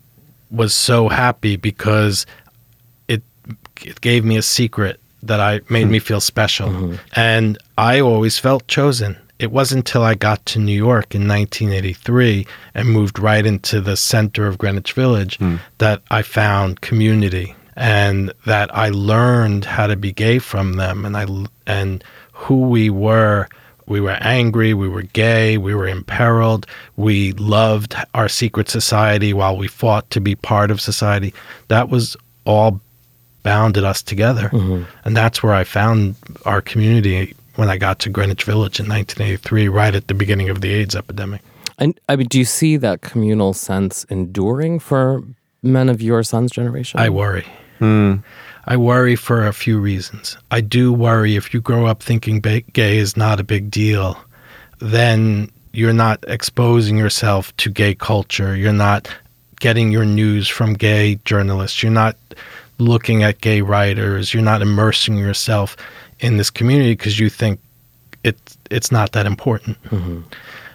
was 0.51 0.75
so 0.75 1.09
happy 1.09 1.57
because 1.57 2.27
it 3.09 3.23
it 3.83 4.01
gave 4.01 4.25
me 4.25 4.37
a 4.37 4.43
secret 4.43 5.01
that 5.23 5.41
I 5.41 5.61
made 5.69 5.87
me 5.87 5.99
feel 5.99 6.21
special, 6.21 6.69
mm-hmm. 6.69 6.97
and 7.15 7.59
I 7.77 8.01
always 8.01 8.39
felt 8.39 8.67
chosen. 8.67 9.19
It 9.39 9.51
wasn't 9.51 9.89
until 9.89 10.03
I 10.03 10.15
got 10.15 10.45
to 10.47 10.59
New 10.59 10.77
York 10.77 11.15
in 11.15 11.27
1983 11.27 12.47
and 12.75 12.91
moved 12.91 13.19
right 13.19 13.45
into 13.47 13.81
the 13.81 13.97
center 13.97 14.47
of 14.47 14.59
Greenwich 14.59 14.93
Village 14.93 15.39
hmm. 15.39 15.57
that 15.79 16.03
I 16.11 16.21
found 16.21 16.83
community 16.83 17.55
and 17.75 18.35
that 18.45 18.75
I 18.77 18.91
learned 18.91 19.65
how 19.65 19.87
to 19.87 19.97
be 19.97 20.13
gay 20.13 20.41
from 20.41 20.75
them 20.75 21.07
and 21.07 21.17
I 21.17 21.27
and 21.67 22.05
who 22.33 22.69
we 22.69 22.91
were 22.91 23.49
we 23.91 24.01
were 24.01 24.17
angry, 24.21 24.73
we 24.73 24.89
were 24.89 25.03
gay, 25.03 25.59
we 25.59 25.75
were 25.75 25.89
imperiled, 25.89 26.65
we 26.97 27.33
loved 27.33 27.97
our 28.15 28.29
secret 28.29 28.69
society 28.69 29.33
while 29.33 29.57
we 29.57 29.67
fought 29.67 30.09
to 30.11 30.21
be 30.21 30.37
part 30.37 30.71
of 30.71 30.81
society. 30.81 31.35
That 31.67 31.89
was 31.89 32.17
all 32.47 32.81
bounded 33.43 33.83
us 33.83 34.01
together. 34.01 34.49
Mm-hmm. 34.51 34.85
And 35.05 35.17
that's 35.17 35.43
where 35.43 35.55
I 35.55 35.65
found 35.65 36.15
our 36.45 36.63
community 36.63 37.35
when 37.57 37.69
I 37.69 37.79
got 37.79 37.99
to 38.01 38.11
Greenwich 38.11 38.45
Village 38.45 38.79
in 38.79 38.89
1983, 38.89 39.69
right 39.69 39.95
at 39.95 40.07
the 40.07 40.15
beginning 40.15 40.51
of 40.51 40.61
the 40.61 40.73
AIDS 40.73 40.95
epidemic. 40.95 41.43
And 41.77 41.99
I 42.09 42.15
mean, 42.15 42.29
do 42.29 42.39
you 42.39 42.45
see 42.45 42.77
that 42.77 43.01
communal 43.01 43.55
sense 43.55 44.05
enduring 44.05 44.79
for 44.79 45.25
men 45.65 45.89
of 45.89 46.01
your 46.01 46.23
son's 46.23 46.53
generation? 46.53 47.01
I 47.01 47.09
worry. 47.09 47.45
Hmm. 47.81 48.17
I 48.67 48.77
worry 48.77 49.17
for 49.17 49.45
a 49.45 49.53
few 49.53 49.81
reasons. 49.81 50.37
I 50.51 50.61
do 50.61 50.93
worry 50.93 51.35
if 51.35 51.53
you 51.53 51.61
grow 51.61 51.87
up 51.87 52.03
thinking 52.03 52.41
ba- 52.41 52.61
gay 52.61 52.99
is 52.99 53.17
not 53.17 53.41
a 53.41 53.45
big 53.45 53.71
deal, 53.71 54.17
then 54.79 55.51
you're 55.73 55.93
not 55.93 56.23
exposing 56.29 56.97
yourself 56.97 57.57
to 57.57 57.71
gay 57.71 57.95
culture. 57.95 58.55
You're 58.55 58.73
not 58.73 59.09
getting 59.61 59.91
your 59.91 60.05
news 60.05 60.47
from 60.47 60.75
gay 60.75 61.17
journalists. 61.25 61.83
You're 61.83 61.93
not 61.93 62.17
looking 62.79 63.23
at 63.23 63.41
gay 63.41 63.63
writers. 63.63 64.33
You're 64.33 64.43
not 64.43 64.63
immersing 64.63 65.17
yourself 65.17 65.77
in 66.21 66.37
this 66.37 66.51
community 66.51 66.93
because 66.93 67.19
you 67.19 67.29
think 67.29 67.61
it's 68.25 68.59
it's 68.71 68.93
not 68.93 69.13
that 69.13 69.27
important. 69.27 69.83
Mm-hmm. 69.85 70.21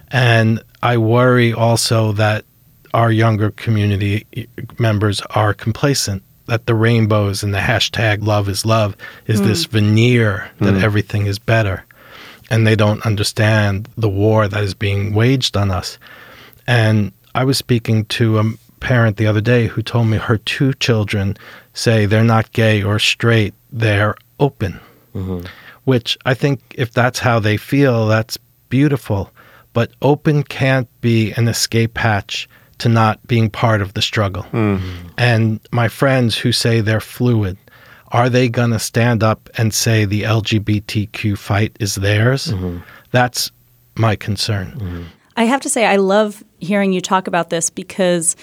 And 0.09 0.61
I 0.81 0.97
worry 0.97 1.53
also 1.53 2.11
that 2.13 2.45
our 2.93 3.11
younger 3.11 3.51
community 3.51 4.47
members 4.79 5.21
are 5.31 5.53
complacent, 5.53 6.23
that 6.47 6.65
the 6.65 6.75
rainbows 6.75 7.43
and 7.43 7.53
the 7.53 7.59
hashtag 7.59 8.23
love 8.23 8.47
is 8.49 8.65
love 8.65 8.95
is 9.25 9.41
this 9.41 9.65
veneer 9.65 10.49
that 10.59 10.75
Mm. 10.75 10.83
everything 10.83 11.25
is 11.25 11.39
better. 11.39 11.83
And 12.51 12.65
they 12.67 12.75
don't 12.75 13.05
understand 13.05 13.89
the 13.97 14.09
war 14.09 14.47
that 14.47 14.63
is 14.63 14.73
being 14.75 15.13
waged 15.13 15.57
on 15.57 15.71
us. 15.71 15.97
And 16.67 17.11
I 17.33 17.43
was 17.43 17.57
speaking 17.57 18.05
to 18.05 18.39
a 18.39 18.43
parent 18.79 19.17
the 19.17 19.25
other 19.27 19.41
day 19.41 19.67
who 19.67 19.81
told 19.81 20.07
me 20.07 20.17
her 20.17 20.37
two 20.37 20.73
children 20.75 21.35
say 21.73 22.05
they're 22.05 22.23
not 22.23 22.51
gay 22.51 22.83
or 22.83 22.99
straight, 22.99 23.53
they're 23.71 24.15
open 24.39 24.79
which 25.85 26.17
I 26.25 26.33
think 26.33 26.59
if 26.75 26.91
that's 26.91 27.19
how 27.19 27.39
they 27.39 27.55
feel, 27.57 28.07
that's 28.07 28.37
beautiful. 28.69 29.31
But 29.73 29.91
open 30.01 30.43
can't 30.43 30.89
be 31.01 31.31
an 31.33 31.47
escape 31.47 31.97
hatch 31.97 32.49
to 32.79 32.89
not 32.89 33.25
being 33.27 33.49
part 33.49 33.81
of 33.81 33.93
the 33.93 34.01
struggle. 34.01 34.43
Hmm. 34.43 34.77
And 35.17 35.59
my 35.71 35.87
friends 35.87 36.37
who 36.37 36.51
say 36.51 36.81
they're 36.81 36.99
fluid, 36.99 37.57
are 38.09 38.29
they 38.29 38.49
going 38.49 38.71
to 38.71 38.79
stand 38.79 39.23
up 39.23 39.49
and 39.57 39.73
say 39.73 40.05
the 40.05 40.23
LGBTQ 40.23 41.37
fight 41.37 41.75
is 41.79 41.95
theirs? 41.95 42.47
Mm-hmm. 42.47 42.79
That's 43.11 43.51
my 43.95 44.15
concern. 44.15 44.71
Mm-hmm. 44.71 45.03
I 45.37 45.43
have 45.45 45.61
to 45.61 45.69
say, 45.69 45.85
I 45.85 45.97
love 45.97 46.43
hearing 46.59 46.93
you 46.93 47.01
talk 47.01 47.27
about 47.27 47.49
this 47.49 47.69
because 47.69 48.35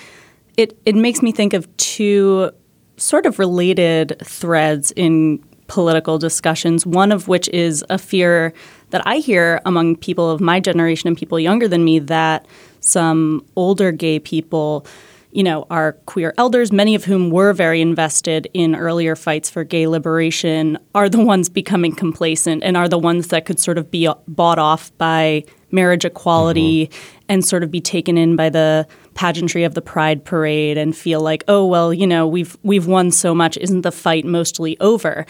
it, 0.57 0.79
it 0.85 0.95
makes 0.95 1.23
me 1.23 1.33
think 1.33 1.55
of 1.55 1.75
two 1.77 2.51
sort 2.97 3.27
of 3.27 3.39
related 3.39 4.19
threads 4.23 4.93
in 4.93 5.43
political 5.69 6.19
discussions, 6.19 6.85
one 6.85 7.13
of 7.13 7.29
which 7.29 7.49
is 7.49 7.85
a 7.89 7.97
fear 7.97 8.53
that 8.93 9.07
I 9.07 9.17
hear 9.17 9.61
among 9.67 9.97
people 9.97 10.31
of 10.31 10.41
my 10.41 10.61
generation 10.61 11.09
and 11.09 11.19
people 11.19 11.41
younger 11.41 11.67
than 11.67 11.85
me 11.85 11.99
that 11.99 12.47
some 12.81 13.45
older 13.57 13.93
gay 13.93 14.19
people 14.19 14.87
you 15.33 15.43
know, 15.43 15.67
our 15.71 15.95
queer 16.05 16.35
elders, 16.37 16.71
many 16.71 16.95
of 16.95 17.05
whom 17.05 17.31
were 17.31 17.55
very 17.55 17.81
invested 17.81 18.49
in 18.53 18.77
earlier 18.77 19.17
fights 19.17 19.49
for 19.49 19.65
gay 19.65 19.87
liberation, 19.87 20.79
are 20.95 21.09
the 21.09 21.25
ones 21.25 21.49
becoming 21.49 21.95
complacent 21.95 22.63
and 22.63 22.77
are 22.77 22.89
the 22.89 22.99
ones 22.99 23.29
that 23.29 23.47
could 23.47 23.59
sort 23.59 23.79
of 23.79 23.91
be 23.91 24.07
bought 24.29 24.59
off 24.59 24.97
by 24.99 25.43
marriage 25.71 26.05
equality 26.05 26.87
mm-hmm. 26.87 27.25
and 27.31 27.45
sort 27.47 27.63
of 27.63 27.71
be 27.71 27.81
taken 27.81 28.19
in 28.19 28.37
by 28.37 28.51
the 28.51 28.87
pageantry 29.15 29.65
of 29.65 29.73
the 29.75 29.81
pride 29.81 30.23
parade 30.23 30.77
and 30.77 30.95
feel 30.95 31.23
like, 31.23 31.43
oh 31.49 31.65
well, 31.65 31.95
you 31.95 32.07
know, 32.07 32.29
we've 32.29 32.59
we've 32.63 32.87
won 32.87 33.11
so 33.11 33.35
much, 33.35 33.57
isn't 33.57 33.81
the 33.81 33.93
fight 33.93 34.27
mostly 34.27 34.79
over? 34.81 35.25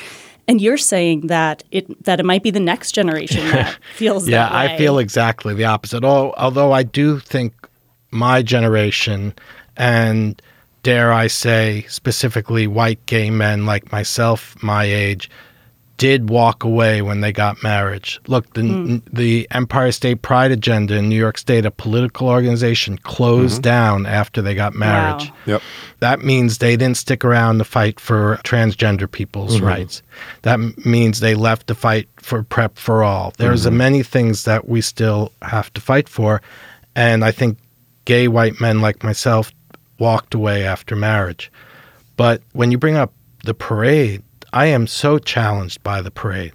And 0.49 0.61
you're 0.61 0.77
saying 0.77 1.29
that 1.29 1.63
it 1.71 2.05
that 2.05 2.21
it 2.21 2.27
might 2.27 2.43
be 2.43 2.51
the 2.51 2.61
next 2.61 2.93
generation 2.93 3.47
that 3.49 3.79
feels 3.95 4.29
yeah, 4.29 4.49
that 4.49 4.53
way. 4.53 4.75
I 4.75 4.79
feel 4.79 4.99
exactly 4.99 5.55
the 5.55 5.65
opposite. 5.65 6.05
Although 6.05 6.73
I 6.73 6.83
do 6.83 7.19
think 7.21 7.55
my 8.11 8.43
generation 8.43 9.35
and 9.77 10.41
dare 10.83 11.13
I 11.13 11.29
say 11.29 11.87
specifically 11.89 12.67
white 12.67 13.05
gay 13.07 13.31
men 13.31 13.67
like 13.67 13.93
myself, 13.93 14.61
my 14.63 14.85
age, 14.85 15.31
did 16.03 16.31
walk 16.31 16.65
away 16.65 17.01
when 17.01 17.21
they 17.21 17.31
got 17.31 17.63
marriage. 17.63 18.19
Look, 18.27 18.55
the 18.55 18.63
hmm. 18.63 18.97
the 19.13 19.47
Empire 19.53 19.93
State 19.93 20.21
Pride 20.21 20.51
agenda 20.51 20.97
in 20.97 21.09
New 21.09 21.17
York 21.17 21.39
State, 21.39 21.65
a 21.65 21.71
political 21.71 22.29
organization, 22.29 22.99
closed 22.99 23.63
mm-hmm. 23.63 23.71
down 23.71 24.07
after 24.07 24.43
they 24.43 24.57
got 24.57 24.75
marriage. 24.75 25.31
Yep. 25.47 25.63
That 26.01 26.25
means 26.25 26.59
they 26.59 26.77
didn't 26.77 26.97
stick 26.97 27.25
around 27.25 27.59
to 27.59 27.65
fight 27.65 28.01
for 28.01 28.41
transgender 28.43 29.09
people's 29.09 29.61
Mhm. 29.61 29.65
rights. 29.65 30.03
That 30.43 30.55
m- 30.55 30.75
means 30.85 31.21
they 31.21 31.37
left 31.37 31.69
to 31.69 31.75
fight 31.77 32.09
for 32.17 32.43
PrEP 32.43 32.79
for 32.79 33.05
all. 33.05 33.33
There's 33.39 33.65
a 33.65 33.69
mm-hmm. 33.69 33.79
many 33.79 34.03
things 34.03 34.43
that 34.43 34.69
we 34.69 34.81
still 34.81 35.31
have 35.41 35.73
to 35.75 35.81
fight 35.81 36.09
for, 36.09 36.43
and 36.97 37.25
I 37.25 37.31
think 37.31 37.59
gay 38.07 38.27
white 38.27 38.61
men 38.61 38.81
like 38.81 39.05
myself 39.05 39.53
walked 40.01 40.35
away 40.35 40.65
after 40.65 40.97
marriage. 40.97 41.53
But 42.17 42.43
when 42.55 42.73
you 42.73 42.79
bring 42.79 42.97
up 42.97 43.13
the 43.45 43.55
parade, 43.55 44.25
I 44.53 44.67
am 44.67 44.87
so 44.87 45.19
challenged 45.19 45.83
by 45.83 46.03
the 46.03 46.11
parade 46.11 46.53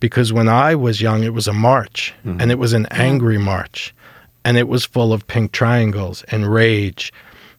because 0.00 0.32
when 0.32 0.48
I 0.48 0.74
was 0.74 1.00
young, 1.00 1.22
it 1.22 1.32
was 1.34 1.46
a 1.46 1.52
march 1.52 2.14
mm-hmm. 2.24 2.40
and 2.40 2.50
it 2.50 2.58
was 2.58 2.72
an 2.72 2.86
angry 2.90 3.38
march 3.38 3.94
and 4.44 4.56
it 4.56 4.68
was 4.68 4.84
full 4.84 5.12
of 5.12 5.26
pink 5.26 5.52
triangles 5.52 6.22
and 6.24 6.52
rage. 6.52 7.12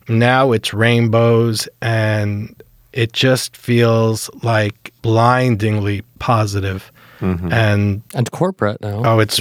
Now 0.08 0.52
it's 0.52 0.74
rainbows 0.74 1.68
and 1.82 2.62
it 2.94 3.14
just 3.14 3.56
feels 3.56 4.30
like 4.42 4.94
blindingly 5.02 6.04
positive 6.20 6.92
mm-hmm. 7.20 7.52
and 7.52 8.02
and 8.14 8.32
corporate 8.32 8.82
now. 8.82 9.04
Oh, 9.06 9.20
it's 9.20 9.40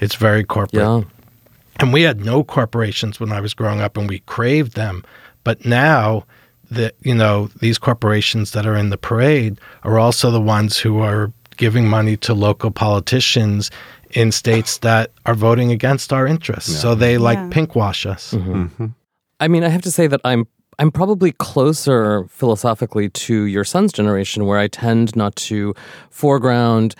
it's 0.00 0.14
very 0.16 0.44
corporate. 0.44 0.82
Yeah. 0.82 1.02
And 1.78 1.92
we 1.92 2.02
had 2.02 2.24
no 2.24 2.44
corporations 2.44 3.18
when 3.18 3.32
I 3.32 3.40
was 3.40 3.54
growing 3.54 3.80
up 3.80 3.96
and 3.96 4.08
we 4.08 4.18
craved 4.20 4.74
them. 4.74 5.02
But 5.44 5.64
now 5.64 6.26
that 6.70 6.94
you 7.02 7.14
know, 7.14 7.48
these 7.60 7.78
corporations 7.78 8.52
that 8.52 8.66
are 8.66 8.76
in 8.76 8.90
the 8.90 8.98
parade 8.98 9.58
are 9.82 9.98
also 9.98 10.30
the 10.30 10.40
ones 10.40 10.78
who 10.78 11.00
are 11.00 11.32
giving 11.56 11.86
money 11.88 12.16
to 12.16 12.32
local 12.34 12.70
politicians 12.70 13.70
in 14.12 14.32
states 14.32 14.78
that 14.78 15.10
are 15.26 15.34
voting 15.34 15.70
against 15.70 16.12
our 16.12 16.26
interests. 16.26 16.74
So 16.80 16.94
they 16.94 17.18
like 17.18 17.38
Yeah. 17.38 17.50
pinkwash 17.50 18.06
us. 18.06 18.32
Mm-hmm. 18.32 18.50
Mm-hmm. 18.52 18.62
Mm-hmm. 18.84 18.86
I 19.40 19.48
mean, 19.48 19.64
I 19.64 19.68
have 19.68 19.82
to 19.82 19.90
say 19.90 20.06
that 20.08 20.20
I'm 20.24 20.46
I'm 20.78 20.90
probably 20.90 21.32
closer 21.32 22.24
philosophically 22.28 23.10
to 23.10 23.44
your 23.44 23.64
son's 23.64 23.92
generation, 23.92 24.46
where 24.46 24.58
I 24.58 24.68
tend 24.68 25.14
not 25.14 25.36
to 25.50 25.74
foreground 26.10 26.94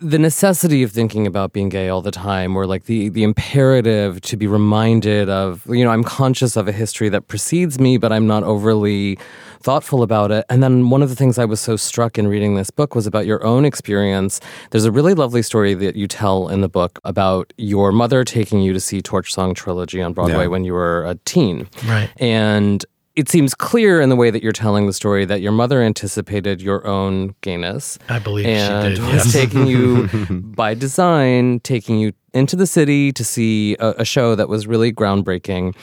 the 0.00 0.18
necessity 0.18 0.82
of 0.82 0.92
thinking 0.92 1.26
about 1.26 1.52
being 1.52 1.68
gay 1.68 1.88
all 1.88 2.02
the 2.02 2.10
time 2.10 2.56
or 2.56 2.66
like 2.66 2.84
the 2.84 3.08
the 3.08 3.22
imperative 3.22 4.20
to 4.20 4.36
be 4.36 4.46
reminded 4.46 5.28
of 5.28 5.64
you 5.66 5.84
know 5.84 5.90
I'm 5.90 6.04
conscious 6.04 6.56
of 6.56 6.68
a 6.68 6.72
history 6.72 7.08
that 7.10 7.28
precedes 7.28 7.78
me 7.78 7.96
but 7.96 8.12
I'm 8.12 8.26
not 8.26 8.42
overly 8.42 9.18
thoughtful 9.60 10.02
about 10.02 10.30
it 10.30 10.44
and 10.48 10.62
then 10.62 10.90
one 10.90 11.02
of 11.02 11.08
the 11.08 11.16
things 11.16 11.38
I 11.38 11.44
was 11.44 11.60
so 11.60 11.76
struck 11.76 12.18
in 12.18 12.28
reading 12.28 12.54
this 12.54 12.70
book 12.70 12.94
was 12.94 13.06
about 13.06 13.26
your 13.26 13.44
own 13.44 13.64
experience 13.64 14.40
there's 14.70 14.84
a 14.84 14.92
really 14.92 15.14
lovely 15.14 15.42
story 15.42 15.74
that 15.74 15.96
you 15.96 16.06
tell 16.06 16.48
in 16.48 16.60
the 16.60 16.68
book 16.68 16.98
about 17.04 17.52
your 17.56 17.90
mother 17.92 18.24
taking 18.24 18.60
you 18.60 18.72
to 18.72 18.80
see 18.80 19.00
Torch 19.00 19.32
Song 19.32 19.54
Trilogy 19.54 20.02
on 20.02 20.12
Broadway 20.12 20.42
Yeah. 20.44 20.46
when 20.48 20.64
you 20.64 20.74
were 20.74 21.04
a 21.06 21.14
teen 21.24 21.68
Right. 21.86 22.10
and 22.18 22.84
it 23.18 23.28
seems 23.28 23.52
clear 23.52 24.00
in 24.00 24.10
the 24.10 24.14
way 24.14 24.30
that 24.30 24.44
you're 24.44 24.52
telling 24.52 24.86
the 24.86 24.92
story 24.92 25.24
that 25.24 25.40
your 25.40 25.50
mother 25.50 25.82
anticipated 25.82 26.62
your 26.62 26.86
own 26.86 27.34
gayness. 27.40 27.98
I 28.08 28.20
believe 28.20 28.44
she 28.44 28.52
and 28.52 28.94
did, 28.94 29.02
was 29.02 29.12
yes. 29.12 29.32
taking 29.32 29.66
you 29.66 30.06
by 30.30 30.74
design, 30.74 31.58
taking 31.64 31.98
you 31.98 32.12
into 32.32 32.54
the 32.54 32.64
city 32.66 33.10
to 33.10 33.24
see 33.24 33.74
a, 33.80 33.88
a 33.98 34.04
show 34.04 34.36
that 34.36 34.48
was 34.48 34.68
really 34.68 34.92
groundbreaking. 34.92 35.74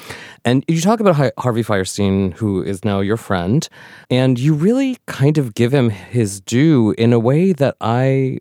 And 0.46 0.64
you 0.70 0.80
talk 0.80 1.02
about 1.02 1.18
Har- 1.18 1.34
Harvey 1.38 1.62
Fierstein, 1.62 2.32
who 2.36 2.64
is 2.64 2.86
now 2.86 3.02
your 3.02 3.18
friend, 3.18 3.68
and 4.10 4.40
you 4.40 4.54
really 4.54 4.98
kind 5.06 5.38
of 5.38 5.56
give 5.56 5.74
him 5.74 5.90
his 5.90 6.40
due 6.40 6.96
in 6.98 7.12
a 7.12 7.20
way 7.20 7.52
that 7.52 7.76
I 7.82 8.40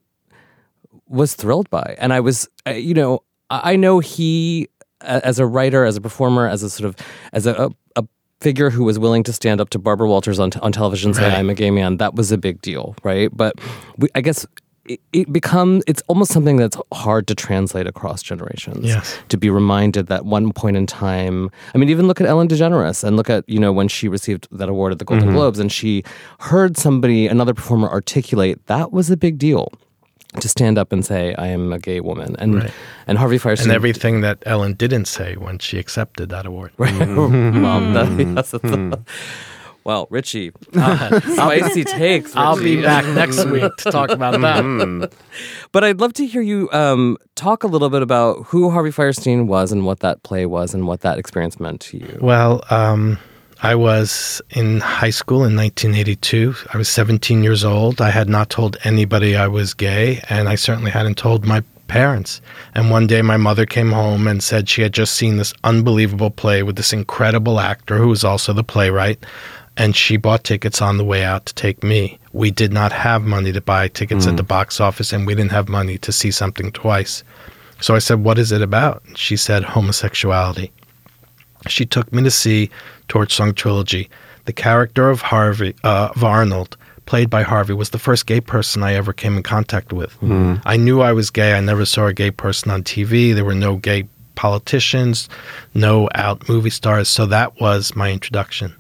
was 1.09 1.35
thrilled 1.35 1.69
by. 1.69 1.97
And 1.99 2.13
I 2.13 2.21
was, 2.21 2.49
uh, 2.65 2.71
you 2.71 2.95
know, 2.95 3.25
I 3.51 3.73
I 3.73 3.77
know 3.77 3.99
he, 3.99 4.69
as 5.01 5.41
a 5.41 5.47
writer, 5.47 5.85
as 5.85 5.97
a 5.97 6.01
performer, 6.01 6.49
as 6.49 6.63
a 6.63 6.71
sort 6.71 6.87
of, 6.89 6.97
as 7.33 7.47
a, 7.47 7.55
a, 7.55 7.71
a 7.97 8.07
figure 8.45 8.69
who 8.71 8.85
was 8.85 8.99
willing 8.99 9.23
to 9.25 9.33
stand 9.33 9.59
up 9.63 9.71
to 9.71 9.79
Barbara 9.79 10.07
Walters 10.09 10.39
on, 10.39 10.51
t- 10.51 10.61
on 10.61 10.71
television 10.71 11.09
and 11.11 11.17
say, 11.17 11.31
I'm 11.35 11.49
a 11.51 11.55
gay 11.55 11.71
man, 11.71 11.97
that 11.97 12.15
was 12.15 12.31
a 12.31 12.37
big 12.39 12.61
deal, 12.61 12.95
right? 13.03 13.31
But 13.35 13.55
we, 13.97 14.09
I 14.15 14.21
guess 14.21 14.47
it, 14.85 15.01
it 15.15 15.33
becomes, 15.33 15.83
it's 15.87 16.03
almost 16.09 16.31
something 16.31 16.57
that's 16.59 16.77
hard 16.93 17.27
to 17.29 17.35
translate 17.35 17.87
across 17.87 18.23
generations. 18.23 18.85
Yes. 18.85 19.19
To 19.31 19.39
be 19.39 19.49
reminded 19.49 20.09
that 20.09 20.27
one 20.27 20.53
point 20.53 20.77
in 20.77 20.87
time, 20.87 21.51
I 21.75 21.79
mean, 21.79 21.89
even 21.89 22.07
look 22.07 22.21
at 22.21 22.27
Ellen 22.27 22.49
DeGeneres 22.49 23.03
and 23.03 23.17
look 23.17 23.31
at, 23.31 23.49
you 23.49 23.59
know, 23.59 23.73
when 23.73 23.89
she 23.89 24.09
received 24.09 24.47
that 24.53 24.69
award 24.69 24.93
at 24.93 24.99
the 24.99 25.07
Golden 25.07 25.31
Mhm. 25.31 25.33
Globes 25.33 25.59
and 25.59 25.73
she 25.73 26.05
heard 26.41 26.77
somebody, 26.77 27.27
another 27.27 27.55
performer 27.55 27.89
articulate, 27.89 28.67
that 28.67 28.93
was 28.93 29.11
a 29.11 29.17
big 29.17 29.39
deal. 29.39 29.73
To 30.41 30.49
stand 30.49 30.79
up 30.79 30.93
and 30.93 31.05
say, 31.07 31.35
I 31.37 31.47
am 31.49 31.73
a 31.73 31.79
gay 31.79 32.01
woman. 32.01 32.35
And 32.39 32.55
Right. 32.57 32.73
and 33.07 33.19
Harvey 33.19 33.39
Fierstein 33.39 33.65
and 33.65 33.73
everything 33.73 34.21
that 34.23 34.43
Ellen 34.47 34.75
didn't 34.75 35.05
say 35.07 35.37
when 35.37 35.59
she 35.59 35.79
accepted 35.79 36.29
that 36.31 36.45
award. 36.47 36.73
Right. 36.79 36.99
well, 37.17 37.81
that, 37.95 38.35
yes, 38.37 38.53
a- 38.55 38.99
well, 39.85 40.07
Richie, 40.11 40.51
uh, 40.75 41.21
spicy 41.21 41.85
takes. 41.85 42.35
I'll 42.35 42.57
be 42.59 42.81
back 42.83 43.05
next 43.15 43.45
week 43.45 43.71
to 43.77 43.91
talk 43.93 44.11
about 44.11 44.41
that. 44.41 44.65
Mhm. 44.65 45.13
But 45.73 45.85
I'd 45.85 46.01
love 46.01 46.15
to 46.15 46.27
hear 46.27 46.41
you 46.43 46.69
um, 46.73 47.17
talk 47.37 47.65
a 47.65 47.67
little 47.67 47.91
bit 47.91 48.01
about 48.03 48.47
who 48.47 48.71
Harvey 48.71 48.91
Fierstein 48.91 49.47
was 49.47 49.73
and 49.73 49.85
what 49.85 50.01
that 50.01 50.23
play 50.23 50.47
was 50.47 50.73
and 50.75 50.87
what 50.87 51.01
that 51.03 51.19
experience 51.19 51.61
meant 51.61 51.81
to 51.83 51.99
you. 51.99 52.19
Well, 52.21 52.65
um, 52.71 53.19
I 53.65 53.77
was 53.77 54.43
in 54.51 54.81
high 54.81 55.09
school 55.09 55.39
in 55.39 55.57
1982. 55.57 56.55
I 56.75 56.77
was 56.77 56.87
17 56.91 57.43
years 57.43 57.65
old. 57.65 57.99
I 57.99 58.11
had 58.11 58.29
not 58.29 58.51
told 58.51 58.77
anybody 58.85 59.37
I 59.37 59.49
was 59.49 59.73
gay, 59.73 60.21
and 60.29 60.51
I 60.51 60.55
certainly 60.55 60.91
hadn't 60.91 61.17
told 61.17 61.47
my 61.47 61.63
parents. 61.89 62.43
And 62.75 62.91
one 62.91 63.07
day 63.07 63.23
my 63.23 63.39
mother 63.39 63.65
came 63.65 63.91
home 63.91 64.29
and 64.29 64.43
said 64.43 64.69
she 64.69 64.83
had 64.83 64.93
just 64.93 65.15
seen 65.15 65.39
this 65.39 65.55
unbelievable 65.65 66.31
play 66.31 66.63
with 66.63 66.77
this 66.77 66.93
incredible 66.93 67.59
actor 67.59 67.97
who 67.97 68.09
was 68.09 68.23
also 68.23 68.53
the 68.53 68.63
playwright. 68.63 69.25
And 69.79 69.97
she 69.97 70.19
bought 70.19 70.45
tickets 70.45 70.83
on 70.83 70.99
the 70.99 71.05
way 71.05 71.25
out 71.25 71.47
to 71.47 71.55
take 71.55 71.83
me. 71.83 72.19
We 72.35 72.51
did 72.51 72.71
not 72.71 72.93
have 72.93 73.23
money 73.23 73.51
to 73.51 73.63
buy 73.63 73.89
tickets 73.89 74.27
at 74.27 74.37
the 74.37 74.43
hmm. 74.43 74.49
box 74.49 74.79
office, 74.79 75.11
and 75.11 75.27
we 75.27 75.35
didn't 75.35 75.53
have 75.53 75.71
money 75.71 75.97
to 75.99 76.13
see 76.13 76.31
something 76.31 76.71
twice. 76.71 77.25
So 77.81 77.95
I 77.95 77.99
said, 78.01 78.23
What 78.23 78.39
is 78.39 78.53
it 78.53 78.61
about? 78.61 79.03
She 79.15 79.39
said, 79.39 79.65
Homosexuality 79.65 80.71
she 81.69 81.87
took 81.87 82.13
me 82.13 82.23
to 82.23 82.31
see 82.31 82.71
Torch 83.09 83.33
Song 83.35 83.55
Trilogy. 83.55 84.09
The 84.45 84.53
character 84.53 85.09
of 85.11 85.23
Harvey 85.23 85.75
uh, 85.85 86.11
of 86.15 86.23
Arnold, 86.23 86.77
played 87.07 87.31
by 87.31 87.43
Harvey, 87.43 87.73
was 87.73 87.91
the 87.91 87.99
first 87.99 88.27
gay 88.27 88.41
person 88.41 88.83
I 88.83 88.95
ever 88.95 89.13
came 89.13 89.37
in 89.37 89.43
contact 89.43 89.93
with. 89.93 90.13
I 90.65 90.77
knew 90.77 91.01
I 91.01 91.13
was 91.13 91.31
gay. 91.31 91.55
I 91.55 91.61
never 91.61 91.85
saw 91.87 92.07
a 92.07 92.13
gay 92.15 92.31
person 92.31 92.71
on 92.71 92.83
TV. 92.83 93.35
There 93.35 93.45
were 93.45 93.55
no 93.55 93.77
gay 93.77 94.07
politicians, 94.35 95.29
no 95.75 96.09
out 96.15 96.49
movie 96.49 96.71
stars. 96.71 97.09
So 97.09 97.25
that 97.27 97.61
was 97.61 97.95
my 97.97 98.11
introduction. 98.11 98.75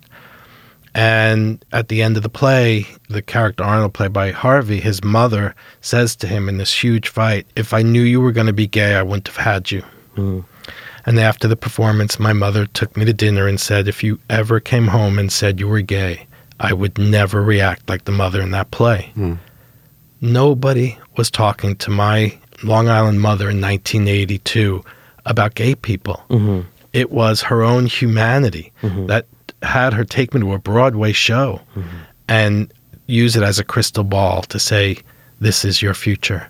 And 0.96 1.64
at 1.72 1.88
the 1.88 2.02
end 2.02 2.16
of 2.16 2.22
the 2.22 2.28
play, 2.28 2.86
the 3.08 3.20
character 3.22 3.64
Arnold, 3.64 3.94
played 3.94 4.12
by 4.12 4.30
Harvey, 4.30 4.78
his 4.80 5.02
mother 5.02 5.54
says 5.80 6.14
to 6.16 6.26
him 6.28 6.48
in 6.48 6.58
this 6.58 6.72
huge 6.84 7.08
fight, 7.08 7.46
If 7.56 7.72
I 7.74 7.82
knew 7.82 8.02
you 8.02 8.20
were 8.20 8.30
going 8.32 8.46
to 8.46 8.52
be 8.52 8.68
gay, 8.68 8.94
I 8.94 9.02
wouldn't 9.02 9.26
have 9.28 9.36
had 9.36 9.70
you. 9.72 9.82
And 11.06 11.18
after 11.20 11.48
the 11.48 11.56
performance, 11.56 12.18
my 12.18 12.32
mother 12.32 12.66
took 12.66 12.96
me 12.96 13.04
to 13.04 13.12
dinner 13.12 13.46
and 13.46 13.60
said, 13.60 13.88
If 13.88 14.02
you 14.02 14.18
ever 14.30 14.60
came 14.60 14.88
home 14.88 15.18
and 15.18 15.30
said 15.30 15.60
you 15.60 15.68
were 15.68 15.80
gay, 15.80 16.26
I 16.58 16.72
would 16.72 16.98
never 16.98 17.42
react 17.42 17.88
like 17.88 18.04
the 18.04 18.12
mother 18.12 18.40
in 18.40 18.52
that 18.52 18.70
play. 18.70 19.10
Hmm. 19.14 19.34
Nobody 20.20 20.96
was 21.16 21.30
talking 21.30 21.76
to 21.76 21.90
my 21.90 22.38
Long 22.62 22.88
Island 22.88 23.20
mother 23.20 23.50
in 23.50 23.60
1982 23.60 24.82
about 25.26 25.54
gay 25.54 25.74
people. 25.74 26.22
Mm-hmm. 26.30 26.66
It 26.92 27.10
was 27.10 27.42
her 27.42 27.62
own 27.62 27.86
humanity 27.86 28.72
mm-hmm. 28.82 29.06
that 29.06 29.26
had 29.62 29.92
her 29.92 30.04
take 30.04 30.32
me 30.32 30.40
to 30.40 30.54
a 30.54 30.58
Broadway 30.58 31.12
show 31.12 31.60
mm-hmm. 31.74 31.96
and 32.28 32.72
use 33.06 33.36
it 33.36 33.42
as 33.42 33.58
a 33.58 33.64
crystal 33.64 34.04
ball 34.04 34.42
to 34.42 34.58
say, 34.58 34.98
This 35.40 35.64
is 35.64 35.82
your 35.82 35.94
future 35.94 36.48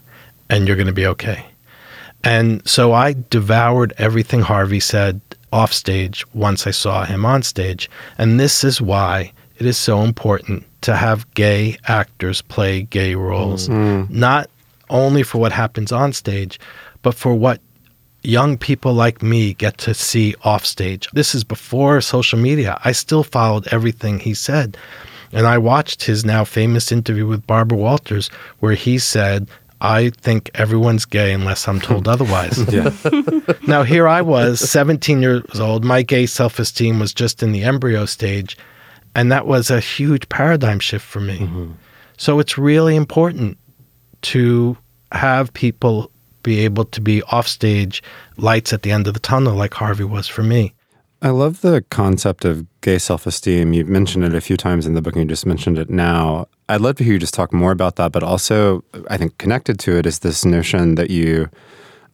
and 0.51 0.67
you're 0.67 0.77
going 0.77 0.87
to 0.87 0.93
be 0.93 1.07
okay. 1.07 1.45
And 2.25 2.67
so 2.67 2.93
I 2.93 3.15
devoured 3.31 3.93
everything 3.99 4.41
Harvey 4.41 4.81
said 4.81 5.21
off 5.53 5.73
stage 5.73 6.25
once 6.35 6.67
I 6.67 6.73
saw 6.73 7.05
him 7.05 7.25
on 7.25 7.43
stage. 7.43 7.89
And 8.19 8.41
this 8.41 8.65
is 8.65 8.81
why 8.81 9.33
it 9.59 9.67
is 9.67 9.77
so 9.77 10.03
important 10.03 10.67
to 10.81 10.97
have 10.97 11.33
gay 11.35 11.77
actors 11.87 12.43
play 12.43 12.83
gay 12.83 13.15
roles, 13.15 13.69
mm. 13.69 14.07
Mm. 14.07 14.11
not 14.11 14.51
only 14.91 15.23
for 15.23 15.39
what 15.39 15.53
happens 15.53 15.93
on 15.93 16.13
stage, 16.13 16.59
but 17.03 17.15
for 17.15 17.35
what 17.35 17.61
young 18.23 18.57
people 18.57 18.95
like 18.95 19.23
me 19.23 19.55
get 19.55 19.79
to 19.79 19.95
see 19.95 20.35
off 20.45 20.65
stage. 20.65 21.09
This 21.13 21.35
is 21.35 21.45
before 21.45 22.01
social 22.01 22.39
media. 22.39 22.79
I 22.85 22.93
still 22.93 23.23
followed 23.23 23.69
everything 23.69 24.19
he 24.19 24.35
said. 24.35 24.77
And 25.33 25.47
I 25.47 25.59
watched 25.59 26.05
his 26.05 26.25
now 26.25 26.45
famous 26.45 26.93
interview 26.93 27.27
with 27.27 27.47
Barbara 27.47 27.77
Walters, 27.77 28.29
where 28.61 28.75
he 28.75 28.99
said, 28.99 29.49
I 29.85 30.11
think 30.11 30.51
everyone's 30.55 31.05
gay 31.05 31.33
unless 31.33 31.69
I'm 31.69 31.81
told 31.81 32.09
otherwise. 32.15 32.59
Now, 33.67 33.83
here 33.83 34.07
I 34.07 34.21
was, 34.21 34.61
17 34.61 35.23
years 35.23 35.61
old. 35.61 35.85
My 35.85 36.03
gay 36.03 36.27
self 36.27 36.59
esteem 36.59 36.99
was 36.99 37.15
just 37.15 37.43
in 37.43 37.53
the 37.53 37.63
embryo 37.63 38.07
stage. 38.07 38.57
And 39.15 39.31
that 39.31 39.47
was 39.47 39.71
a 39.71 39.81
huge 39.81 40.29
paradigm 40.29 40.81
shift 40.81 41.05
for 41.05 41.21
me. 41.21 41.39
Mm-hmm. 41.39 41.73
So 42.17 42.41
it's 42.41 42.59
really 42.59 42.97
important 42.97 43.59
to 44.23 44.77
have 45.13 45.53
people 45.53 46.11
be 46.43 46.61
able 46.61 46.85
to 46.87 47.01
be 47.01 47.23
off 47.25 47.49
stage, 47.49 48.03
lights 48.37 48.73
at 48.73 48.83
the 48.83 48.93
end 48.93 49.07
of 49.07 49.15
the 49.15 49.21
tunnel, 49.21 49.55
like 49.55 49.75
Harvey 49.75 50.05
was 50.05 50.29
for 50.29 50.43
me. 50.43 50.75
I 51.25 51.31
love 51.31 51.63
the 51.63 51.83
concept 51.89 52.45
of 52.45 52.67
gay 52.83 52.99
self 52.99 53.27
esteem. 53.27 53.73
You've 53.73 53.89
mentioned 53.89 54.25
it 54.25 54.35
a 54.35 54.43
few 54.43 54.59
times 54.59 54.87
in 54.87 54.93
the 54.93 55.01
book, 55.01 55.15
and 55.15 55.23
you 55.23 55.29
just 55.29 55.47
mentioned 55.47 55.79
it 55.79 55.89
now. 55.89 56.49
I'd 56.69 56.83
love 56.83 56.97
to 56.97 57.05
hear 57.05 57.15
you 57.15 57.19
just 57.19 57.33
talk 57.33 57.51
more 57.51 57.73
about 57.73 57.97
that, 57.97 58.13
but 58.13 58.23
also, 58.23 58.85
I 59.09 59.17
think 59.17 59.39
connected 59.39 59.79
to 59.81 59.97
it 59.97 60.05
is 60.05 60.19
this 60.19 60.45
notion 60.45 60.97
that 60.97 61.09
you 61.09 61.49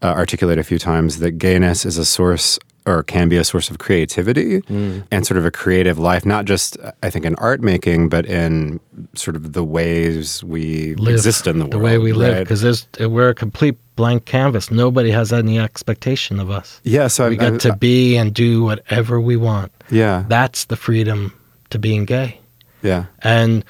uh, 0.00 0.14
articulate 0.16 0.58
a 0.58 0.62
few 0.62 0.78
times 0.78 1.18
that 1.18 1.32
gayness 1.32 1.84
is 1.84 1.98
a 1.98 2.04
source 2.04 2.56
or 2.86 3.02
can 3.02 3.28
be 3.28 3.36
a 3.36 3.44
source 3.44 3.70
of 3.70 3.78
creativity 3.78 4.60
mm. 4.62 5.04
and 5.10 5.26
sort 5.26 5.36
of 5.38 5.44
a 5.44 5.50
creative 5.50 5.98
life, 5.98 6.24
not 6.24 6.44
just, 6.44 6.76
I 7.02 7.10
think, 7.10 7.24
in 7.24 7.34
art 7.36 7.60
making, 7.60 8.08
but 8.08 8.24
in 8.26 8.80
sort 9.14 9.36
of 9.36 9.52
the 9.52 9.62
ways 9.62 10.42
we 10.42 10.94
Live 10.94 11.14
exist 11.14 11.46
in 11.46 11.58
the 11.58 11.64
world. 11.64 11.72
the 11.72 11.78
way 11.78 11.98
we 11.98 12.12
live, 12.12 12.48
because 12.48 12.86
we're 12.98 13.28
a 13.28 13.34
complete 13.34 13.76
blank 13.96 14.24
canvas. 14.24 14.70
Nobody 14.70 15.10
has 15.10 15.32
any 15.32 15.58
expectation 15.58 16.40
of 16.40 16.50
us. 16.50 16.80
Yeah, 16.84 17.08
so 17.08 17.28
we 17.28 17.38
I- 17.38 17.50
get 17.50 17.60
to 17.60 17.76
be 17.76 18.16
and 18.16 18.32
do 18.32 18.62
whatever 18.62 19.20
we 19.20 19.36
want. 19.36 19.72
Yeah. 19.90 20.24
That's 20.28 20.64
the 20.64 20.76
freedom 20.76 21.34
to 21.70 21.78
being 21.78 22.06
gay. 22.06 22.40
Yeah. 22.82 23.04
And 23.22 23.64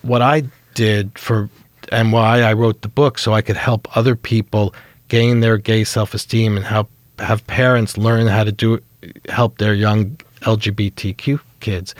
what 0.00 0.22
I 0.22 0.44
did 0.74 1.18
for, 1.18 1.50
and 1.90 2.12
why 2.12 2.42
I 2.42 2.54
wrote 2.54 2.80
the 2.80 2.88
book, 2.88 3.18
so 3.18 3.34
I 3.34 3.42
could 3.42 3.56
help 3.58 3.94
other 3.96 4.16
people 4.16 4.74
gain 5.08 5.40
their 5.40 5.58
gay 5.58 5.84
self 5.84 6.14
esteem 6.14 6.56
and 6.56 6.64
help 6.64 6.88
have 7.18 7.46
parents 7.46 7.96
learn 7.96 8.26
how 8.26 8.44
to 8.44 8.52
do 8.52 8.80
help 9.28 9.58
their 9.58 9.74
young 9.74 10.16
LGBTQ 10.42 11.40
kids, 11.60 11.94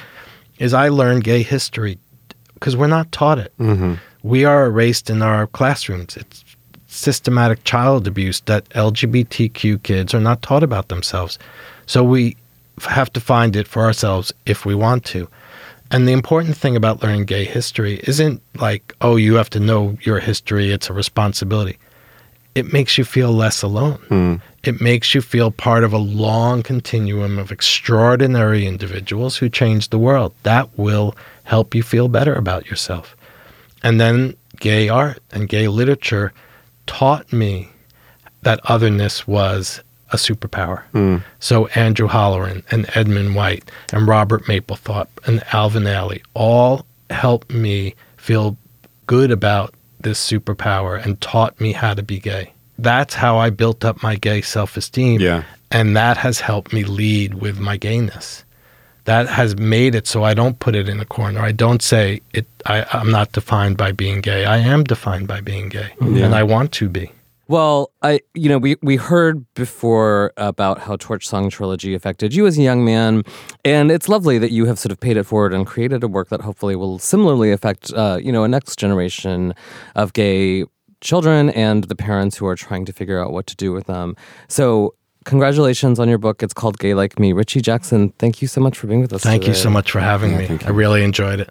is 0.59 0.75
I 0.75 0.89
learned 0.89 1.25
gay 1.25 1.43
history 1.43 1.99
because 2.55 2.77
we're 2.77 2.87
not 2.87 3.11
taught 3.13 3.39
it. 3.39 3.53
Mm-hmm. 3.59 3.95
We 4.23 4.45
are 4.45 4.67
erased 4.67 5.11
in 5.11 5.23
our 5.23 5.47
classrooms. 5.49 6.17
It's 6.17 6.45
systematic 6.87 7.65
child 7.65 8.07
abuse 8.07 8.41
that 8.43 8.69
LGBTQ 8.71 9.83
kids 9.83 10.15
are 10.15 10.21
not 10.21 10.43
taught 10.43 10.63
about 10.63 10.89
themselves. 10.89 11.39
So 11.87 12.05
we 12.05 12.37
have 12.83 13.13
to 13.15 13.21
find 13.21 13.57
it 13.57 13.67
for 13.67 13.83
ourselves 13.83 14.33
if 14.47 14.65
we 14.65 14.75
want 14.75 15.05
to. 15.07 15.29
And 15.91 16.07
the 16.09 16.13
important 16.13 16.57
thing 16.57 16.77
about 16.77 17.03
learning 17.03 17.25
gay 17.25 17.45
history 17.45 18.01
isn't 18.05 18.43
like, 18.57 18.95
oh, 19.01 19.17
you 19.17 19.35
have 19.35 19.51
to 19.51 19.61
know 19.61 19.99
your 20.03 20.21
history, 20.21 20.71
it's 20.71 20.89
a 20.89 20.93
responsibility. 20.93 21.79
It 22.55 22.73
makes 22.73 22.99
you 22.99 23.05
feel 23.05 23.33
less 23.33 23.63
alone. 23.63 23.99
Hmm. 24.09 24.35
It 24.63 24.81
makes 24.81 25.15
you 25.15 25.23
feel 25.23 25.51
part 25.51 25.85
of 25.85 25.93
a 25.93 25.99
long 25.99 26.63
continuum 26.63 27.39
of 27.39 27.51
extraordinary 27.51 28.67
individuals 28.67 29.37
who 29.37 29.49
changed 29.49 29.91
the 29.91 29.99
world. 29.99 30.35
That 30.43 30.69
will 30.79 31.17
help 31.45 31.75
you 31.75 31.83
feel 31.83 32.09
better 32.09 32.35
about 32.35 32.67
yourself. 32.67 33.17
And 33.83 34.01
then 34.01 34.37
gay 34.61 34.89
art 34.89 35.21
and 35.33 35.49
gay 35.49 35.67
literature 35.67 36.33
taught 36.87 37.33
me 37.33 37.71
that 38.43 38.61
otherness 38.65 39.27
was 39.27 39.83
a 40.13 40.17
superpower. 40.17 40.83
Hmm. 40.93 41.19
So 41.41 41.67
Andrew 41.69 42.09
Holleran 42.09 42.63
and 42.71 42.89
Edmund 42.95 43.35
White 43.35 43.71
and 43.93 44.07
Robert 44.07 44.45
Mapplethorpe 44.45 45.09
and 45.27 45.43
Alvin 45.53 45.85
Ailey 45.85 46.23
all 46.35 46.87
helped 47.11 47.51
me 47.51 47.95
feel 48.17 48.57
good 49.07 49.31
about 49.31 49.75
this 50.03 50.25
superpower 50.25 51.03
and 51.03 51.21
taught 51.21 51.61
me 51.61 51.73
how 51.73 51.95
to 51.95 52.03
be 52.03 52.19
gay. 52.19 52.53
That's 52.79 53.15
how 53.15 53.39
I 53.39 53.51
built 53.51 53.85
up 53.85 54.03
my 54.03 54.17
gay 54.17 54.41
self 54.43 54.77
esteem. 54.77 55.21
Yeah. 55.21 55.45
And 55.71 55.97
that 55.97 56.17
has 56.19 56.41
helped 56.41 56.73
me 56.73 56.85
lead 56.85 57.35
with 57.35 57.59
my 57.59 57.77
gayness. 57.77 58.45
That 59.05 59.29
has 59.29 59.57
made 59.57 59.95
it 59.95 60.07
so 60.07 60.23
I 60.23 60.35
don't 60.35 60.59
put 60.59 60.77
it 60.77 60.89
in 60.89 61.01
a 61.01 61.05
corner. 61.05 61.41
I 61.41 61.53
don't 61.53 61.83
say 61.83 62.21
it 62.33 62.47
I, 62.67 62.87
I'm 62.93 63.11
not 63.11 63.33
defined 63.33 63.77
by 63.77 63.93
being 63.93 64.21
gay. 64.21 64.45
I 64.45 64.59
am 64.59 64.85
defined 64.85 65.27
by 65.29 65.41
being 65.41 65.69
gay. 65.69 65.93
Yeah. 66.01 66.27
And 66.27 66.35
I 66.35 66.43
want 66.43 66.73
to 66.73 66.89
be. 66.89 67.11
Well, 67.53 67.93
I 68.01 68.21
you 68.33 68.49
know 68.49 68.57
we 68.57 68.77
we 68.81 68.97
heard 68.97 69.45
before 69.53 70.33
about 70.39 70.79
how 70.79 70.97
Torch 70.97 71.29
Song 71.29 71.51
Trilogy 71.51 71.95
affected 71.95 72.35
you 72.35 72.47
as 72.47 72.57
a 72.57 72.63
young 72.63 72.83
man, 72.83 73.25
and 73.63 73.91
it's 73.91 74.09
lovely 74.09 74.39
that 74.39 74.53
you 74.53 74.65
have 74.65 74.79
sort 74.79 74.91
of 74.91 74.99
paid 74.99 75.19
it 75.19 75.25
forward 75.25 75.53
and 75.53 75.67
created 75.67 76.03
a 76.03 76.09
work 76.09 76.31
that 76.31 76.41
hopefully 76.41 76.77
will 76.77 76.99
similarly 76.99 77.53
affect 77.53 77.93
uh, 77.93 78.19
you 78.23 78.33
know 78.33 78.43
a 78.43 78.49
next 78.49 78.79
generation 78.79 79.53
of 79.95 80.15
gay 80.15 80.65
children 81.03 81.51
and 81.51 81.85
the 81.85 81.95
parents 81.95 82.39
who 82.39 82.47
are 82.47 82.57
trying 82.57 82.87
to 82.87 82.93
figure 82.95 83.23
out 83.23 83.35
what 83.35 83.47
to 83.49 83.55
do 83.57 83.71
with 83.71 83.85
them. 83.85 84.17
So. 84.49 84.95
Congratulations 85.25 86.01
on 86.01 86.09
your 86.09 86.19
book. 86.19 86.43
It's 86.43 86.53
called 86.53 86.81
Gay 86.81 86.95
Like 86.95 87.21
Me. 87.21 87.33
Richie 87.33 87.61
Jackson, 87.61 88.09
thank 88.19 88.43
you 88.43 88.49
so 88.49 88.61
much 88.61 88.77
for 88.77 88.89
being 88.89 89.01
with 89.01 89.13
us. 89.13 89.23
Thank 89.23 89.47
you 89.47 89.55
so 89.55 89.71
much 89.71 89.93
for 89.93 90.01
having 90.01 90.37
me. 90.37 90.59
I 90.65 90.71
really 90.71 91.05
enjoyed 91.05 91.39
it. 91.39 91.51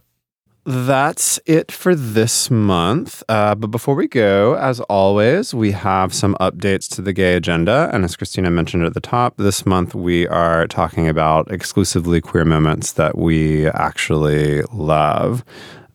That's 0.64 1.40
it 1.48 1.72
for 1.72 1.96
this 1.96 2.52
month. 2.52 3.24
Uh, 3.28 3.56
but 3.56 3.68
before 3.68 3.96
we 3.96 4.08
go, 4.08 4.56
as 4.56 4.80
always, 4.82 5.56
we 5.56 5.72
have 5.72 6.14
some 6.14 6.36
updates 6.40 6.88
to 6.96 7.02
the 7.02 7.14
gay 7.14 7.36
agenda. 7.36 7.90
And 7.92 8.04
as 8.06 8.16
Christina 8.16 8.52
mentioned 8.52 8.84
at 8.84 8.94
the 8.94 9.02
top, 9.02 9.38
this 9.38 9.66
month 9.66 9.96
we 9.96 10.28
are 10.28 10.68
talking 10.68 11.08
about 11.08 11.52
exclusively 11.52 12.22
queer 12.22 12.46
moments 12.46 12.92
that 12.94 13.18
we 13.18 13.68
actually 13.70 14.62
love. 14.72 15.44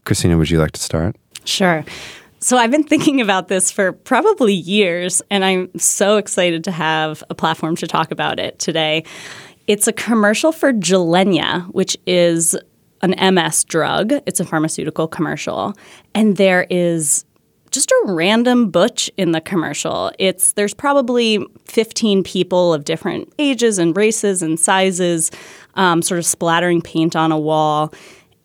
Christina, 0.04 0.36
would 0.36 0.50
you 0.50 0.58
like 0.58 0.72
to 0.72 0.80
start? 0.80 1.14
Sure. 1.44 1.84
So 2.40 2.56
I've 2.56 2.70
been 2.72 2.84
thinking 2.84 3.20
about 3.20 3.46
this 3.48 3.70
for 3.70 3.92
probably 3.92 4.52
years, 4.52 5.22
and 5.30 5.44
I'm 5.44 5.76
so 5.78 6.16
excited 6.16 6.64
to 6.64 6.72
have 6.72 7.22
a 7.30 7.34
platform 7.34 7.76
to 7.76 7.86
talk 7.86 8.10
about 8.10 8.40
it 8.40 8.58
today. 8.58 9.04
It's 9.68 9.86
a 9.86 9.92
commercial 9.92 10.52
for 10.52 10.72
Gilenya, 10.72 11.66
which 11.68 11.96
is 12.06 12.56
an 13.02 13.34
MS 13.34 13.64
drug. 13.64 14.12
It's 14.26 14.40
a 14.40 14.44
pharmaceutical 14.44 15.08
commercial, 15.08 15.74
and 16.14 16.36
there 16.36 16.66
is 16.70 17.24
just 17.70 17.90
a 17.90 18.02
random 18.06 18.70
butch 18.70 19.10
in 19.16 19.32
the 19.32 19.40
commercial. 19.40 20.10
It's 20.18 20.52
there's 20.52 20.72
probably 20.72 21.44
15 21.66 22.22
people 22.22 22.72
of 22.72 22.84
different 22.84 23.32
ages 23.38 23.78
and 23.78 23.96
races 23.96 24.42
and 24.42 24.58
sizes, 24.58 25.30
um, 25.74 26.00
sort 26.00 26.18
of 26.18 26.26
splattering 26.26 26.80
paint 26.80 27.14
on 27.14 27.32
a 27.32 27.38
wall. 27.38 27.92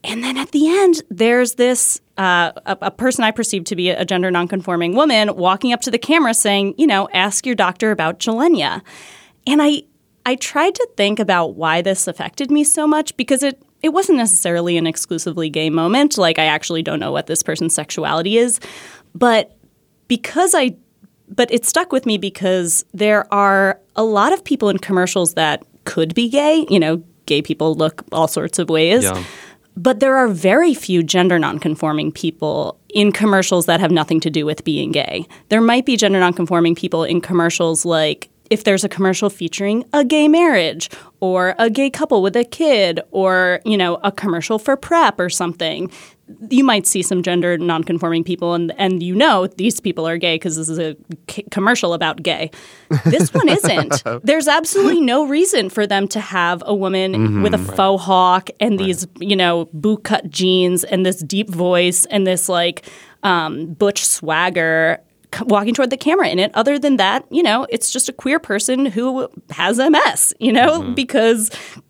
And 0.03 0.23
then 0.23 0.35
at 0.37 0.51
the 0.51 0.67
end, 0.67 1.01
there's 1.09 1.55
this 1.55 2.01
uh, 2.17 2.51
a, 2.65 2.77
a 2.81 2.91
person 2.91 3.23
I 3.23 3.31
perceive 3.31 3.63
to 3.65 3.75
be 3.75 3.89
a 3.89 4.03
gender 4.03 4.31
nonconforming 4.31 4.95
woman 4.95 5.35
walking 5.35 5.73
up 5.73 5.81
to 5.81 5.91
the 5.91 5.99
camera 5.99 6.33
saying, 6.33 6.75
you 6.77 6.87
know, 6.87 7.07
ask 7.13 7.45
your 7.45 7.55
doctor 7.55 7.91
about 7.91 8.19
Gilenya. 8.19 8.81
And 9.47 9.61
I 9.61 9.83
I 10.25 10.35
tried 10.35 10.75
to 10.75 10.87
think 10.97 11.19
about 11.19 11.55
why 11.55 11.81
this 11.81 12.07
affected 12.07 12.51
me 12.51 12.63
so 12.63 12.85
much 12.85 13.15
because 13.17 13.43
it 13.43 13.61
it 13.81 13.89
wasn't 13.89 14.17
necessarily 14.17 14.77
an 14.77 14.87
exclusively 14.87 15.49
gay 15.49 15.69
moment. 15.69 16.17
Like 16.17 16.39
I 16.39 16.45
actually 16.45 16.83
don't 16.83 16.99
know 16.99 17.11
what 17.11 17.27
this 17.27 17.43
person's 17.43 17.73
sexuality 17.73 18.37
is, 18.37 18.59
but 19.15 19.57
because 20.07 20.53
I 20.55 20.75
but 21.33 21.51
it 21.51 21.65
stuck 21.65 21.91
with 21.93 22.05
me 22.05 22.17
because 22.17 22.85
there 22.93 23.31
are 23.33 23.79
a 23.95 24.03
lot 24.03 24.33
of 24.33 24.43
people 24.43 24.69
in 24.69 24.77
commercials 24.77 25.33
that 25.35 25.63
could 25.85 26.13
be 26.13 26.29
gay. 26.29 26.65
You 26.69 26.79
know, 26.79 27.03
gay 27.25 27.41
people 27.41 27.73
look 27.75 28.03
all 28.11 28.27
sorts 28.27 28.59
of 28.59 28.69
ways. 28.69 29.03
Yeah. 29.03 29.23
But 29.77 30.01
there 30.01 30.17
are 30.17 30.27
very 30.27 30.73
few 30.73 31.01
gender 31.01 31.39
nonconforming 31.39 32.11
people 32.11 32.77
in 32.89 33.13
commercials 33.13 33.67
that 33.67 33.79
have 33.79 33.89
nothing 33.89 34.19
to 34.19 34.29
do 34.29 34.45
with 34.45 34.65
being 34.65 34.91
gay. 34.91 35.25
There 35.47 35.61
might 35.61 35.85
be 35.85 35.95
gender 35.95 36.19
nonconforming 36.19 36.75
people 36.75 37.05
in 37.05 37.21
commercials 37.21 37.85
like 37.85 38.29
if 38.51 38.63
there's 38.65 38.83
a 38.83 38.89
commercial 38.89 39.29
featuring 39.31 39.83
a 39.93 40.03
gay 40.05 40.27
marriage 40.27 40.89
or 41.21 41.55
a 41.57 41.69
gay 41.69 41.89
couple 41.89 42.21
with 42.21 42.35
a 42.35 42.43
kid 42.43 42.99
or, 43.11 43.61
you 43.65 43.77
know, 43.77 43.95
a 44.03 44.11
commercial 44.11 44.59
for 44.59 44.75
PrEP 44.77 45.19
or 45.19 45.29
something. 45.29 45.89
You 46.49 46.63
might 46.63 46.87
see 46.87 47.01
some 47.01 47.23
gender 47.23 47.57
nonconforming 47.57 48.23
people 48.23 48.53
and 48.53 48.71
and 48.77 49.03
you 49.03 49.13
know 49.15 49.47
these 49.47 49.81
people 49.81 50.07
are 50.07 50.17
gay 50.17 50.35
because 50.35 50.55
this 50.55 50.69
is 50.69 50.79
a 50.79 50.95
c- 51.29 51.43
commercial 51.51 51.93
about 51.93 52.23
gay. 52.23 52.51
This 53.05 53.33
one 53.33 53.49
isn't. 53.49 54.01
There's 54.23 54.47
absolutely 54.47 55.01
no 55.01 55.25
reason 55.27 55.69
for 55.69 55.85
them 55.85 56.07
to 56.09 56.21
have 56.21 56.63
a 56.65 56.73
woman 56.73 57.13
Mhm. 57.13 57.43
with 57.43 57.53
a 57.53 57.57
Right. 57.57 57.75
faux 57.75 58.03
hawk 58.05 58.49
and 58.61 58.79
these, 58.79 59.05
you 59.19 59.35
know, 59.35 59.67
boot 59.73 60.05
cut 60.05 60.29
jeans 60.29 60.85
and 60.85 61.05
this 61.05 61.17
deep 61.21 61.49
voice 61.49 62.05
and 62.05 62.25
this 62.25 62.47
like 62.47 62.85
um, 63.23 63.73
butch 63.73 64.03
swagger 64.05 64.99
walking 65.43 65.73
toward 65.73 65.89
the 65.89 65.97
camera 65.97 66.27
in 66.27 66.39
it. 66.39 66.51
Other 66.53 66.77
than 66.77 66.97
that, 66.97 67.25
you 67.29 67.41
know, 67.41 67.65
it's 67.69 67.91
just 67.91 68.09
a 68.09 68.13
queer 68.13 68.39
person 68.39 68.85
who 68.85 69.29
has 69.51 69.77
MS, 69.79 70.33
you 70.39 70.51
know, 70.51 70.81
because 70.93 71.49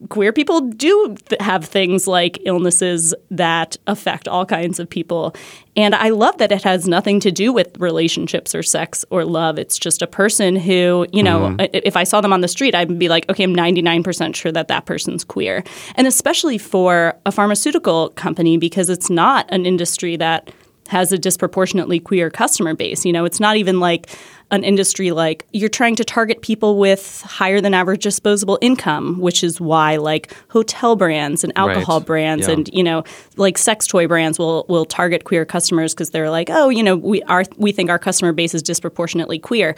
queer 0.09 0.31
people 0.31 0.61
do 0.61 1.15
th- 1.27 1.41
have 1.41 1.65
things 1.65 2.07
like 2.07 2.37
illnesses 2.45 3.13
that 3.31 3.77
affect 3.87 4.27
all 4.27 4.45
kinds 4.45 4.79
of 4.79 4.89
people. 4.89 5.35
And 5.75 5.95
I 5.95 6.09
love 6.09 6.37
that 6.37 6.51
it 6.51 6.63
has 6.63 6.85
nothing 6.87 7.19
to 7.21 7.31
do 7.31 7.51
with 7.53 7.77
relationships 7.79 8.53
or 8.53 8.61
sex 8.61 9.05
or 9.09 9.23
love. 9.25 9.57
It's 9.57 9.79
just 9.79 10.01
a 10.01 10.07
person 10.07 10.55
who, 10.57 11.07
you 11.13 11.23
know, 11.23 11.55
Mhm. 11.57 11.69
if 11.73 11.95
I 11.95 12.03
saw 12.03 12.19
them 12.21 12.33
on 12.33 12.41
the 12.41 12.47
street, 12.49 12.75
I'd 12.75 12.99
be 12.99 13.07
like, 13.09 13.27
okay, 13.29 13.43
I'm 13.43 13.55
99% 13.55 14.35
sure 14.35 14.51
that 14.51 14.67
that 14.67 14.85
person's 14.85 15.23
queer. 15.23 15.63
And 15.95 16.07
especially 16.07 16.57
for 16.57 17.15
a 17.25 17.31
pharmaceutical 17.31 18.09
company, 18.09 18.57
because 18.57 18.89
it's 18.89 19.09
not 19.09 19.45
an 19.49 19.65
industry 19.65 20.15
that 20.17 20.51
has 20.91 21.11
a 21.11 21.17
disproportionately 21.17 21.99
queer 21.99 22.29
customer 22.29 22.73
base. 22.75 23.05
You 23.05 23.13
know, 23.13 23.25
it's 23.25 23.39
not 23.39 23.57
even 23.57 23.79
like 23.79 24.09
an 24.51 24.65
industry 24.65 25.11
like 25.11 25.45
you're 25.53 25.69
trying 25.69 25.95
to 25.95 26.03
target 26.03 26.41
people 26.41 26.77
with 26.77 27.21
higher 27.25 27.61
than 27.61 27.73
average 27.73 28.03
disposable 28.03 28.59
income, 28.61 29.17
which 29.21 29.43
is 29.43 29.61
why 29.61 29.95
like 29.95 30.33
hotel 30.49 30.97
brands 30.97 31.43
and 31.45 31.53
alcohol 31.55 31.99
Right. 31.99 32.05
brands 32.07 32.47
Yeah. 32.47 32.53
and 32.55 32.69
you 32.73 32.83
know 32.83 33.03
like 33.37 33.57
sex 33.57 33.87
toy 33.87 34.07
brands 34.07 34.37
will 34.37 34.65
will 34.67 34.83
target 34.85 35.23
queer 35.23 35.45
customers 35.45 35.93
because 35.93 36.09
they're 36.09 36.29
like, 36.29 36.49
oh, 36.51 36.67
you 36.67 36.83
know, 36.83 36.97
we 36.97 37.23
are 37.23 37.45
we 37.57 37.71
think 37.71 37.89
our 37.89 37.99
customer 37.99 38.33
base 38.33 38.53
is 38.53 38.61
disproportionately 38.61 39.39
queer. 39.39 39.73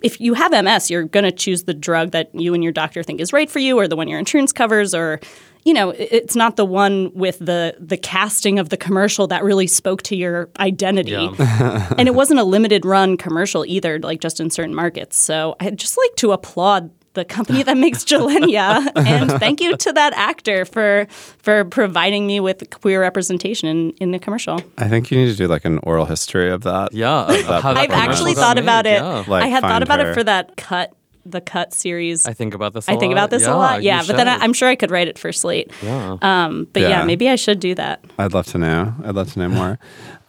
If 0.00 0.20
you 0.20 0.34
have 0.34 0.52
MS, 0.52 0.90
you're 0.90 1.04
going 1.04 1.24
to 1.24 1.32
choose 1.32 1.64
the 1.64 1.74
drug 1.74 2.12
that 2.12 2.34
you 2.34 2.54
and 2.54 2.62
your 2.62 2.72
doctor 2.72 3.02
think 3.02 3.20
is 3.20 3.32
right 3.32 3.50
for 3.50 3.58
you, 3.58 3.78
or 3.78 3.88
the 3.88 3.96
one 3.96 4.08
your 4.08 4.18
insurance 4.18 4.52
covers, 4.52 4.94
or 4.94 5.20
you 5.64 5.74
know, 5.74 5.90
it's 5.90 6.36
not 6.36 6.56
the 6.56 6.64
one 6.64 7.12
with 7.14 7.38
the 7.40 7.76
the 7.78 7.96
casting 7.96 8.58
of 8.58 8.68
the 8.68 8.76
commercial 8.76 9.26
that 9.26 9.42
really 9.42 9.66
spoke 9.66 10.02
to 10.04 10.16
your 10.16 10.48
identity. 10.58 11.14
and 11.38 12.08
it 12.08 12.14
wasn't 12.14 12.38
a 12.40 12.44
limited 12.44 12.84
run 12.84 13.16
commercial 13.16 13.64
either, 13.66 13.98
like 13.98 14.20
just 14.20 14.40
in 14.40 14.50
certain 14.50 14.74
markets. 14.74 15.16
So 15.16 15.56
I'd 15.60 15.78
just 15.78 15.98
like 15.98 16.14
to 16.16 16.32
applaud 16.32 16.90
the 17.18 17.24
company 17.24 17.62
that 17.62 17.76
makes 17.76 18.04
Gilenya, 18.10 18.90
and 18.96 19.30
thank 19.32 19.60
you 19.60 19.76
to 19.76 19.92
that 19.92 20.12
actor 20.14 20.64
for 20.64 21.06
for 21.38 21.64
providing 21.66 22.26
me 22.26 22.40
with 22.40 22.70
queer 22.70 23.00
representation 23.00 23.68
in, 23.68 23.90
in 24.00 24.10
the 24.12 24.18
commercial. 24.18 24.62
I 24.78 24.88
think 24.88 25.10
you 25.10 25.18
need 25.18 25.30
to 25.30 25.36
do 25.36 25.46
like 25.48 25.64
an 25.64 25.78
oral 25.82 26.06
history 26.06 26.50
of 26.50 26.62
that. 26.62 26.94
Yeah, 26.94 27.22
of 27.22 27.46
that 27.46 27.64
I've 27.64 27.90
actually 27.90 28.34
thought 28.34 28.58
about 28.58 28.86
it. 28.86 29.02
Like, 29.28 29.44
I 29.44 29.48
had 29.48 29.60
thought 29.60 29.82
about 29.82 30.00
her. 30.00 30.12
it 30.12 30.14
for 30.14 30.24
that 30.24 30.56
cut, 30.56 30.94
the 31.26 31.40
cut 31.40 31.74
series. 31.74 32.26
I 32.26 32.32
think 32.32 32.54
about 32.54 32.72
this. 32.72 32.88
I 32.88 32.94
I 32.94 32.96
think 32.96 33.12
about 33.12 33.30
this 33.30 33.46
a 33.46 33.54
lot. 33.54 33.82
Yeah, 33.82 34.02
but 34.06 34.16
then 34.16 34.28
I, 34.28 34.36
I'm 34.36 34.52
sure 34.52 34.68
I 34.68 34.76
could 34.76 34.90
write 34.90 35.08
it 35.08 35.18
for 35.18 35.32
Slate. 35.32 35.70
Yeah. 35.82 36.16
Um, 36.22 36.68
but 36.72 36.82
yeah. 36.82 36.88
Yeah. 36.88 37.04
maybe 37.04 37.28
I 37.28 37.36
should 37.36 37.60
do 37.60 37.74
that. 37.74 38.04
I'd 38.18 38.32
love 38.32 38.46
to 38.48 38.58
know. 38.58 38.94
I'd 39.04 39.14
love 39.14 39.32
to 39.32 39.38
know 39.38 39.48
more. 39.48 39.78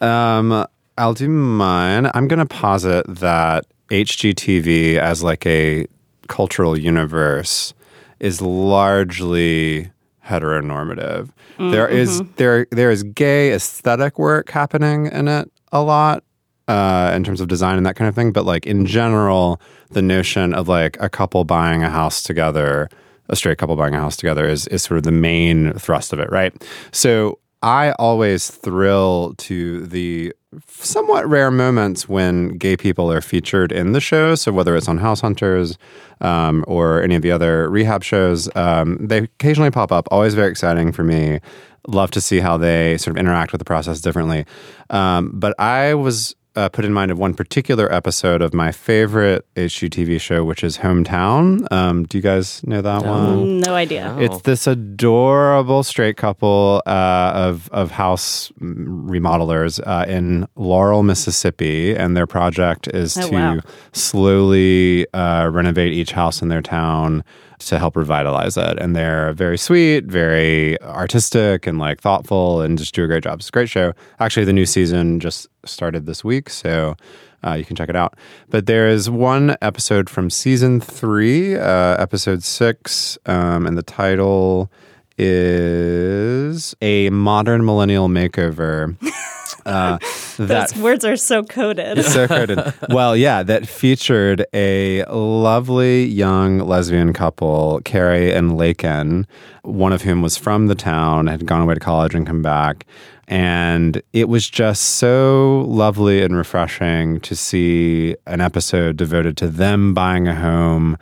um, 0.00 0.66
I'll 0.98 1.14
do 1.14 1.28
mine. 1.28 2.10
I'm 2.12 2.28
going 2.28 2.40
to 2.40 2.46
posit 2.46 3.06
that 3.08 3.64
HGTV 3.90 4.98
as 4.98 5.22
like 5.22 5.46
a 5.46 5.86
cultural 6.30 6.78
universe 6.78 7.74
is 8.20 8.40
largely 8.40 9.90
heteronormative. 10.26 11.28
Mm, 11.58 11.72
There 11.72 11.88
is 11.88 12.22
mhm. 12.22 12.36
there 12.36 12.66
there 12.70 12.90
is 12.90 13.02
gay 13.02 13.52
aesthetic 13.52 14.18
work 14.18 14.50
happening 14.50 15.06
in 15.06 15.28
it 15.28 15.50
a 15.72 15.82
lot 15.82 16.22
uh, 16.68 17.12
in 17.14 17.24
terms 17.24 17.40
of 17.40 17.48
design 17.48 17.76
and 17.76 17.84
that 17.86 17.96
kind 17.96 18.08
of 18.08 18.14
thing. 18.14 18.32
But 18.32 18.44
like 18.46 18.64
in 18.66 18.86
general, 18.86 19.60
the 19.90 20.02
notion 20.02 20.54
of 20.54 20.68
like 20.68 20.96
a 21.00 21.08
couple 21.08 21.44
buying 21.44 21.82
a 21.82 21.90
house 21.90 22.22
together, 22.22 22.88
a 23.28 23.36
straight 23.36 23.58
couple 23.58 23.76
buying 23.76 23.94
a 23.94 24.00
house 24.00 24.16
together, 24.16 24.48
is 24.48 24.66
is 24.68 24.82
sort 24.82 24.98
of 24.98 25.04
the 25.04 25.12
main 25.30 25.72
thrust 25.74 26.12
of 26.12 26.20
it, 26.20 26.30
right? 26.30 26.52
So 26.92 27.38
I 27.62 27.92
always 27.98 28.50
thrill 28.50 29.34
to 29.48 29.86
the 29.86 30.32
somewhat 30.66 31.28
rare 31.28 31.50
moments 31.50 32.08
when 32.08 32.56
gay 32.58 32.76
people 32.76 33.10
are 33.12 33.20
featured 33.20 33.70
in 33.70 33.92
the 33.92 34.00
show. 34.00 34.34
So 34.34 34.52
whether 34.52 34.76
it's 34.76 34.88
on 34.88 34.98
House 34.98 35.20
Hunters 35.20 35.78
um, 36.20 36.64
or 36.66 37.02
any 37.02 37.14
of 37.14 37.22
the 37.22 37.30
other 37.30 37.70
rehab 37.70 38.02
shows, 38.02 38.48
um, 38.56 38.98
they 39.00 39.18
occasionally 39.18 39.70
pop 39.70 39.92
up. 39.92 40.08
Always 40.10 40.34
very 40.34 40.50
exciting 40.50 40.92
for 40.92 41.04
me. 41.04 41.40
Love 41.86 42.10
to 42.10 42.20
see 42.20 42.40
how 42.40 42.58
they 42.58 42.98
sort 42.98 43.16
of 43.16 43.20
interact 43.20 43.52
with 43.52 43.58
the 43.60 43.64
process 43.64 44.00
differently. 44.00 44.44
Um, 44.90 45.30
but 45.34 45.58
I 45.58 45.94
was 45.94 46.34
uh, 46.56 46.68
put 46.68 46.84
in 46.84 46.92
mind 46.92 47.10
of 47.10 47.18
one 47.18 47.34
particular 47.34 47.92
episode 47.92 48.42
of 48.42 48.52
my 48.52 48.72
favorite 48.72 49.46
HGTV 49.56 50.20
show, 50.20 50.44
which 50.44 50.64
is 50.64 50.78
Hometown. 50.78 51.70
Um, 51.72 52.04
do 52.04 52.18
you 52.18 52.22
guys 52.22 52.60
know 52.66 52.80
that 52.82 53.04
one? 53.04 53.60
No 53.60 53.74
idea. 53.74 54.16
It's 54.18 54.42
this 54.42 54.66
adorable 54.66 55.82
straight 55.82 56.16
couple 56.16 56.82
uh, 56.86 57.32
of 57.34 57.68
of 57.70 57.90
house 57.92 58.50
remodelers 58.60 59.80
uh, 59.86 60.06
in 60.08 60.46
Laurel, 60.56 61.02
Mississippi, 61.02 61.94
and 61.94 62.16
their 62.16 62.26
project 62.26 62.88
is 62.88 63.16
Oh, 63.16 63.28
to 63.28 63.34
wow. 63.34 63.60
slowly 63.92 65.06
uh, 65.14 65.48
renovate 65.52 65.92
each 65.92 66.12
house 66.12 66.42
in 66.42 66.48
their 66.48 66.62
town 66.62 67.22
to 67.60 67.78
help 67.78 67.96
revitalize 67.96 68.56
it. 68.56 68.78
And 68.78 68.96
they're 68.96 69.32
very 69.32 69.58
sweet, 69.58 70.04
very 70.04 70.80
artistic, 70.82 71.66
and 71.66 71.78
like 71.78 72.00
thoughtful, 72.00 72.60
and 72.60 72.78
just 72.78 72.94
do 72.94 73.04
a 73.04 73.06
great 73.06 73.22
job. 73.24 73.40
It's 73.40 73.48
a 73.48 73.52
great 73.52 73.68
show. 73.68 73.92
Actually, 74.18 74.44
the 74.44 74.52
new 74.52 74.66
season 74.66 75.20
just 75.20 75.48
started 75.64 76.06
this 76.06 76.24
week, 76.24 76.50
so. 76.50 76.96
Uh, 77.42 77.54
you 77.54 77.64
can 77.64 77.74
check 77.74 77.88
it 77.88 77.96
out. 77.96 78.18
But 78.50 78.66
there 78.66 78.86
is 78.86 79.08
one 79.08 79.56
episode 79.62 80.10
from 80.10 80.28
season 80.28 80.78
three, 80.78 81.56
uh, 81.56 81.96
episode 81.96 82.42
six, 82.42 83.16
um, 83.24 83.66
and 83.66 83.78
the 83.78 83.82
title 83.82 84.70
is 85.16 86.74
A 86.82 87.08
Modern 87.08 87.64
Millennial 87.64 88.08
Makeover. 88.08 88.94
Uh, 89.66 89.98
that 90.38 90.70
Those 90.70 90.82
words 90.82 91.04
are 91.04 91.16
so 91.16 91.42
coded. 91.42 92.04
so 92.04 92.26
coded. 92.26 92.60
Well, 92.90 93.16
yeah, 93.16 93.42
that 93.42 93.68
featured 93.68 94.44
a 94.52 95.04
lovely 95.04 96.04
young 96.04 96.58
lesbian 96.58 97.12
couple, 97.12 97.80
Carrie 97.84 98.32
and 98.32 98.52
Laken, 98.52 99.26
one 99.62 99.92
of 99.92 100.02
whom 100.02 100.22
was 100.22 100.36
from 100.36 100.66
the 100.66 100.74
town, 100.74 101.26
had 101.28 101.46
gone 101.46 101.60
away 101.62 101.74
to 101.74 101.80
college 101.80 102.14
and 102.14 102.26
come 102.26 102.42
back. 102.42 102.86
And 103.28 104.02
it 104.12 104.28
was 104.28 104.48
just 104.50 104.82
so 104.96 105.64
lovely 105.68 106.20
and 106.22 106.36
refreshing 106.36 107.20
to 107.20 107.36
see 107.36 108.16
an 108.26 108.40
episode 108.40 108.96
devoted 108.96 109.36
to 109.36 109.46
them 109.48 109.94
buying 109.94 110.26
a 110.26 110.34
home, 110.34 110.98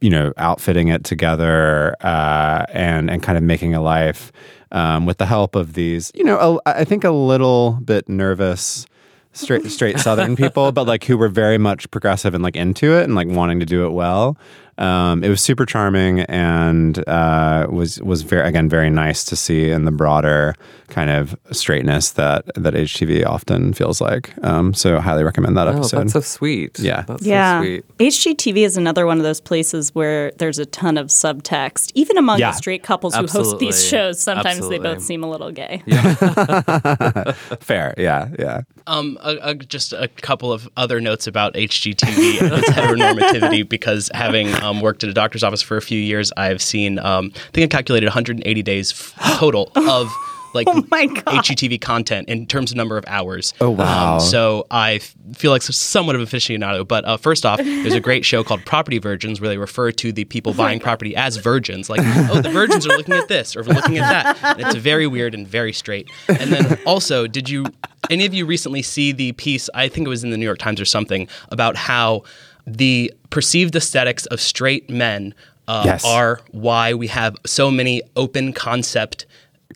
you 0.00 0.10
know, 0.10 0.32
outfitting 0.36 0.88
it 0.88 1.04
together, 1.04 1.96
uh, 2.00 2.64
and 2.68 3.10
and 3.10 3.22
kind 3.22 3.36
of 3.36 3.44
making 3.44 3.74
a 3.74 3.80
life 3.80 4.32
um, 4.72 5.06
with 5.06 5.18
the 5.18 5.26
help 5.26 5.54
of 5.54 5.74
these, 5.74 6.10
you 6.14 6.24
know, 6.24 6.60
a, 6.64 6.68
I 6.68 6.84
think 6.84 7.04
a 7.04 7.10
little 7.10 7.78
bit 7.84 8.08
nervous 8.08 8.86
straight 9.32 9.64
straight 9.70 9.98
southern 9.98 10.36
people 10.42 10.72
but 10.72 10.86
like 10.86 11.04
who 11.04 11.16
were 11.16 11.28
very 11.28 11.56
much 11.56 11.90
progressive 11.90 12.34
and 12.34 12.44
like 12.44 12.54
into 12.54 12.92
it 12.92 13.04
and 13.04 13.14
like 13.14 13.26
wanting 13.28 13.58
to 13.58 13.64
do 13.64 13.86
it 13.86 13.90
well 13.90 14.36
um, 14.82 15.22
it 15.24 15.28
was 15.28 15.40
super 15.40 15.64
charming 15.64 16.20
and 16.20 17.06
uh, 17.08 17.66
was 17.70 18.00
was 18.02 18.22
very 18.22 18.46
again 18.48 18.68
very 18.68 18.90
nice 18.90 19.24
to 19.24 19.36
see 19.36 19.70
in 19.70 19.84
the 19.84 19.92
broader 19.92 20.54
kind 20.88 21.08
of 21.08 21.34
straightness 21.52 22.10
that 22.12 22.44
that 22.54 22.74
HGTV 22.74 23.24
often 23.26 23.72
feels 23.72 24.00
like. 24.00 24.32
Um, 24.44 24.74
so 24.74 25.00
highly 25.00 25.24
recommend 25.24 25.56
that 25.56 25.68
Oh, 25.68 25.72
episode. 25.78 26.00
that's 26.00 26.12
so 26.12 26.20
sweet. 26.20 26.78
Yeah, 26.78 27.02
That's 27.06 27.24
yeah. 27.24 27.60
so 27.60 27.64
sweet. 27.64 27.84
HGTV 27.98 28.56
is 28.66 28.76
another 28.76 29.06
one 29.06 29.16
of 29.18 29.22
those 29.24 29.40
places 29.40 29.94
where 29.94 30.32
there's 30.32 30.58
a 30.58 30.66
ton 30.66 30.98
of 30.98 31.06
subtext. 31.06 31.92
Even 31.94 32.18
among 32.18 32.40
Yeah. 32.40 32.50
the 32.50 32.56
straight 32.56 32.82
couples 32.82 33.14
who 33.14 33.26
host 33.26 33.58
these 33.58 33.86
shows, 33.86 34.20
sometimes 34.20 34.56
Absolutely. 34.58 34.78
they 34.78 34.94
both 34.94 35.02
seem 35.02 35.22
a 35.24 35.30
little 35.30 35.50
gay. 35.52 35.82
Fair, 37.60 37.94
yeah, 37.96 38.28
yeah. 38.38 38.60
Um, 38.86 39.16
a, 39.22 39.36
a, 39.42 39.54
just 39.54 39.92
a 39.92 40.08
couple 40.08 40.52
of 40.52 40.68
other 40.76 41.00
notes 41.00 41.26
about 41.26 41.54
HGTV 41.54 42.42
and 42.42 42.52
its 42.52 42.68
heteronormativity 42.70 43.66
because 43.76 44.10
having 44.12 44.52
um, 44.62 44.71
worked 44.80 45.04
at 45.04 45.10
a 45.10 45.14
doctor's 45.14 45.42
office 45.44 45.62
for 45.62 45.76
a 45.76 45.82
few 45.82 45.98
years, 45.98 46.32
I've 46.36 46.62
seen, 46.62 46.98
um, 46.98 47.32
I 47.34 47.38
think 47.52 47.72
I 47.72 47.76
calculated 47.76 48.06
180 48.06 48.62
days 48.62 49.12
total 49.36 49.70
of 49.76 50.10
like 50.54 50.66
Oh 50.68 50.84
my 50.90 51.06
God. 51.06 51.24
HGTV 51.24 51.80
content 51.80 52.28
in 52.28 52.46
terms 52.46 52.70
of 52.70 52.76
number 52.76 52.98
of 52.98 53.04
hours. 53.06 53.54
Oh, 53.60 53.70
wow. 53.70 54.14
Um, 54.14 54.20
so 54.20 54.66
I 54.70 54.96
f- 54.96 55.14
feel 55.34 55.50
like 55.50 55.62
somewhat 55.62 56.14
of 56.14 56.20
an 56.20 56.26
aficionado. 56.26 56.86
But 56.86 57.06
uh, 57.06 57.16
first 57.16 57.46
off, 57.46 57.58
there's 57.58 57.94
a 57.94 58.00
great 58.00 58.24
show 58.24 58.44
called 58.44 58.64
Property 58.66 58.98
Virgins 58.98 59.40
where 59.40 59.48
they 59.48 59.56
refer 59.56 59.92
to 59.92 60.12
the 60.12 60.24
people 60.24 60.52
buying 60.52 60.78
property 60.88 61.16
as 61.16 61.36
virgins. 61.38 61.88
Like, 61.88 62.00
oh, 62.04 62.42
the 62.42 62.50
virgins 62.50 62.86
are 62.86 62.96
looking 62.96 63.14
at 63.14 63.28
this 63.28 63.56
or 63.56 63.62
looking 63.64 63.96
at 63.96 64.36
that. 64.42 64.58
And 64.58 64.66
it's 64.66 64.76
very 64.76 65.06
weird 65.06 65.34
and 65.34 65.48
very 65.48 65.72
straight. 65.72 66.10
And 66.28 66.52
then 66.52 66.78
also, 66.84 67.26
did 67.26 67.48
you, 67.48 67.64
any 68.10 68.26
of 68.26 68.34
you 68.34 68.44
recently 68.44 68.82
see 68.82 69.12
the 69.12 69.32
piece, 69.32 69.70
I 69.74 69.88
think 69.88 70.06
it 70.06 70.10
was 70.10 70.22
in 70.22 70.30
the 70.30 70.36
New 70.36 70.44
York 70.44 70.58
Times 70.58 70.80
or 70.80 70.84
something, 70.84 71.28
about 71.50 71.76
how 71.76 72.24
the 72.66 73.12
perceived 73.30 73.74
aesthetics 73.76 74.26
of 74.26 74.40
straight 74.40 74.88
men 74.90 75.34
uh, 75.68 75.82
Yes. 75.84 76.04
are 76.04 76.40
why 76.50 76.92
we 76.94 77.06
have 77.06 77.36
so 77.46 77.70
many 77.70 78.02
open 78.16 78.52
concept 78.52 79.26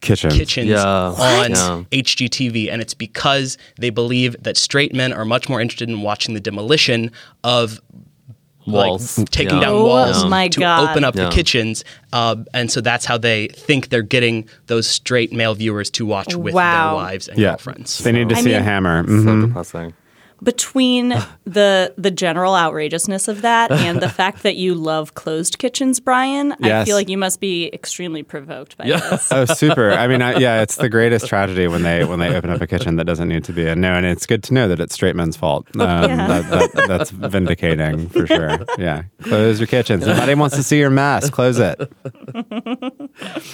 Kitchen. 0.01 0.31
kitchens 0.31 0.69
Yeah. 0.69 0.85
on 0.85 1.51
Yeah. 1.53 1.83
HGTV, 1.93 2.69
and 2.71 2.83
it's 2.83 2.93
because 2.95 3.57
they 3.79 3.91
believe 3.91 4.37
that 4.43 4.57
straight 4.57 4.95
men 4.95 5.13
are 5.13 5.25
much 5.25 5.49
more 5.49 5.61
interested 5.61 5.89
in 5.89 6.03
watching 6.03 6.35
the 6.35 6.41
demolition 6.41 7.11
of 7.45 7.81
Walls. 8.67 9.17
like 9.17 9.31
taking 9.31 9.55
Yeah. 9.59 9.61
down 9.67 9.75
Oh 9.75 9.87
walls 9.87 10.25
my 10.25 10.49
to 10.49 10.59
God. 10.61 10.91
open 10.91 11.05
up 11.05 11.15
Yeah. 11.15 11.27
the 11.29 11.31
kitchens, 11.31 11.85
uh, 12.13 12.35
and 12.53 12.69
so 12.71 12.81
that's 12.81 13.05
how 13.05 13.17
they 13.17 13.47
think 13.47 13.89
they're 13.91 14.03
getting 14.03 14.49
those 14.67 14.89
straight 14.89 15.33
male 15.33 15.55
viewers 15.55 15.89
to 15.91 16.05
watch 16.05 16.35
with 16.35 16.53
Wow. 16.53 16.89
their 16.89 16.95
wives 16.97 17.29
and 17.29 17.39
Yeah, 17.39 17.51
girlfriends. 17.51 17.99
they 17.99 18.11
need 18.11 18.29
to 18.31 18.35
I 18.37 18.41
see 18.43 18.53
a 18.53 18.57
mean- 18.57 18.65
hammer. 18.65 19.05
So 19.07 19.13
Mhm. 19.13 19.47
depressing. 19.47 19.93
Between 20.43 21.09
the 21.45 21.95
the 21.97 22.11
general 22.11 22.55
outrageousness 22.55 23.27
of 23.27 23.41
that 23.43 23.71
and 23.71 24.01
the 24.01 24.09
fact 24.21 24.43
that 24.43 24.57
you 24.57 24.75
love 24.75 25.15
closed 25.15 25.59
kitchens, 25.59 25.99
Bryan, 25.99 26.55
I 26.63 26.85
feel 26.85 26.95
like 26.95 27.09
you 27.09 27.17
must 27.17 27.41
be 27.41 27.71
extremely 27.73 28.23
provoked 28.23 28.77
by 28.77 28.85
this. 28.87 29.33
Oh, 29.33 29.47
super! 29.47 29.93
I 29.93 30.07
mean, 30.07 30.21
I, 30.21 30.37
yeah, 30.37 30.61
it's 30.61 30.77
the 30.77 30.91
greatest 30.91 31.27
tragedy 31.29 31.69
when 31.69 31.83
they 31.83 32.05
when 32.05 32.19
they 32.19 32.37
open 32.37 32.51
up 32.51 32.61
a 32.61 32.67
kitchen 32.67 32.97
that 32.97 33.05
doesn't 33.05 33.29
need 33.29 33.45
to 33.45 33.53
be. 33.55 33.67
And 33.67 33.81
no, 33.81 33.95
and 33.95 34.05
it's 34.05 34.27
good 34.27 34.43
to 34.45 34.55
know 34.55 34.69
that 34.69 34.79
it's 34.79 34.93
straight 34.95 35.17
men's 35.17 35.37
fault. 35.39 35.67
Um, 35.77 35.81
that, 36.17 36.51
that, 36.75 36.87
that's 36.87 37.11
vindicating 37.11 38.09
for 38.11 38.27
sure. 38.27 38.59
Yeah, 38.79 39.05
close 39.23 39.59
your 39.59 39.67
kitchens. 39.69 40.07
Nobody 40.07 40.35
wants 40.35 40.57
to 40.57 40.63
see 40.63 40.79
your 40.79 40.91
mess. 40.91 41.31
Close 41.31 41.59
it. 41.59 41.81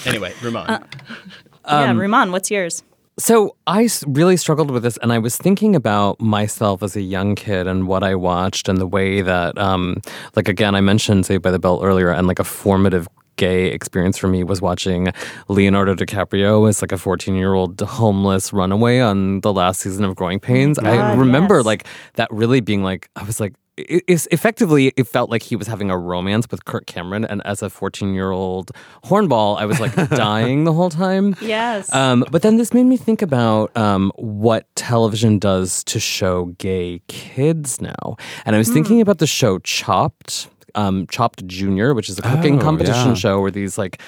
anyway, 0.06 0.32
Rumaan. 0.40 0.66
yeah, 0.68 1.90
Um, 1.90 1.98
Rumaan, 1.98 2.32
what's 2.32 2.50
yours? 2.50 2.82
So 3.18 3.56
I 3.66 3.88
really 4.06 4.36
struggled 4.36 4.70
with 4.70 4.82
this, 4.82 4.96
and 4.98 5.12
I 5.12 5.18
was 5.18 5.36
thinking 5.36 5.76
about 5.76 6.20
myself 6.20 6.82
as 6.82 6.96
a 6.96 7.02
young 7.02 7.34
kid 7.34 7.66
and 7.66 7.86
what 7.86 8.02
I 8.02 8.14
watched, 8.14 8.68
and 8.68 8.78
the 8.78 8.86
way 8.86 9.20
that, 9.20 9.58
um, 9.58 10.00
like 10.34 10.48
again, 10.48 10.74
I 10.74 10.80
mentioned 10.80 11.26
Saved 11.26 11.42
by 11.42 11.50
the 11.50 11.58
Bell 11.58 11.80
earlier, 11.82 12.10
and 12.10 12.26
like 12.26 12.38
a 12.38 12.44
formative 12.44 13.06
gay 13.36 13.66
experience 13.66 14.16
for 14.18 14.28
me 14.28 14.44
was 14.44 14.60
watching 14.60 15.08
Leonardo 15.48 15.94
DiCaprio 15.94 16.68
as 16.68 16.82
like 16.82 16.92
a 16.92 16.98
14 16.98 17.34
year 17.34 17.54
old 17.54 17.80
homeless 17.80 18.52
runaway 18.52 19.00
on 19.00 19.40
the 19.40 19.52
last 19.52 19.80
season 19.80 20.04
of 20.04 20.14
Growing 20.14 20.40
Pains. 20.40 20.78
I 20.78 21.14
remember 21.14 21.58
yes. 21.58 21.66
like 21.66 21.86
that 22.14 22.30
really 22.30 22.60
being 22.60 22.82
like, 22.82 23.08
I 23.16 23.24
was 23.24 23.40
like. 23.40 23.54
It, 23.78 24.04
it's 24.06 24.28
effectively, 24.30 24.92
it 24.96 25.04
felt 25.06 25.30
like 25.30 25.42
he 25.42 25.56
was 25.56 25.66
having 25.66 25.90
a 25.90 25.96
romance 25.96 26.46
with 26.50 26.64
Kirk 26.66 26.86
Cameron, 26.86 27.24
and 27.24 27.40
as 27.46 27.62
a 27.62 27.70
fourteen-year-old 27.70 28.70
hornball, 29.04 29.58
I 29.58 29.64
was 29.64 29.80
like 29.80 29.94
dying 30.10 30.64
the 30.64 30.72
whole 30.72 30.90
time. 30.90 31.34
Yes. 31.40 31.92
Um, 31.94 32.24
but 32.30 32.42
then 32.42 32.58
this 32.58 32.74
made 32.74 32.84
me 32.84 32.96
think 32.98 33.22
about 33.22 33.74
um, 33.76 34.12
what 34.16 34.66
television 34.74 35.38
does 35.38 35.82
to 35.84 35.98
show 35.98 36.46
gay 36.58 37.00
kids 37.08 37.80
now. 37.80 38.16
And 38.44 38.54
I 38.54 38.58
was 38.58 38.68
thinking 38.70 39.00
about 39.00 39.18
the 39.18 39.26
show 39.26 39.58
Chopped, 39.60 40.48
um, 40.74 41.06
Chopped 41.06 41.46
Junior, 41.46 41.94
which 41.94 42.08
is 42.10 42.18
a 42.18 42.22
cooking 42.22 42.58
Oh, 42.58 42.62
competition 42.62 43.08
yeah. 43.08 43.14
show 43.14 43.40
where 43.40 43.50
these 43.50 43.78
like 43.78 44.00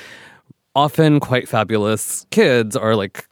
often 0.76 1.20
quite 1.20 1.48
fabulous 1.48 2.26
kids 2.30 2.76
are 2.76 2.96
like 2.96 3.26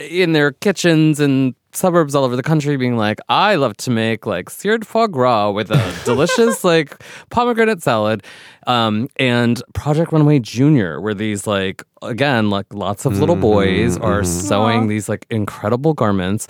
in 0.00 0.32
their 0.32 0.52
kitchens 0.52 1.18
in 1.20 1.54
suburbs 1.78 2.14
all 2.14 2.24
over 2.24 2.36
the 2.36 2.42
country 2.42 2.76
being 2.76 2.96
like, 2.96 3.20
I 3.28 3.54
love 3.54 3.76
to 3.78 3.90
make 3.90 4.26
like 4.26 4.50
seared 4.50 4.86
foie 4.86 5.06
gras 5.06 5.50
with 5.50 5.70
a 5.70 6.00
delicious 6.04 6.64
like 6.64 7.02
pomegranate 7.30 7.82
salad. 7.82 8.24
Um, 8.66 9.08
and 9.16 9.62
Project 9.72 10.12
Runway 10.12 10.40
Junior, 10.40 11.00
where 11.00 11.14
these 11.14 11.46
like 11.46 11.82
again, 12.02 12.50
like 12.50 12.66
lots 12.74 13.06
of 13.06 13.18
little 13.18 13.36
boys 13.36 13.96
are 13.98 14.24
sewing 14.24 14.88
these 14.88 15.08
like 15.08 15.26
incredible 15.30 15.94
garments. 15.94 16.48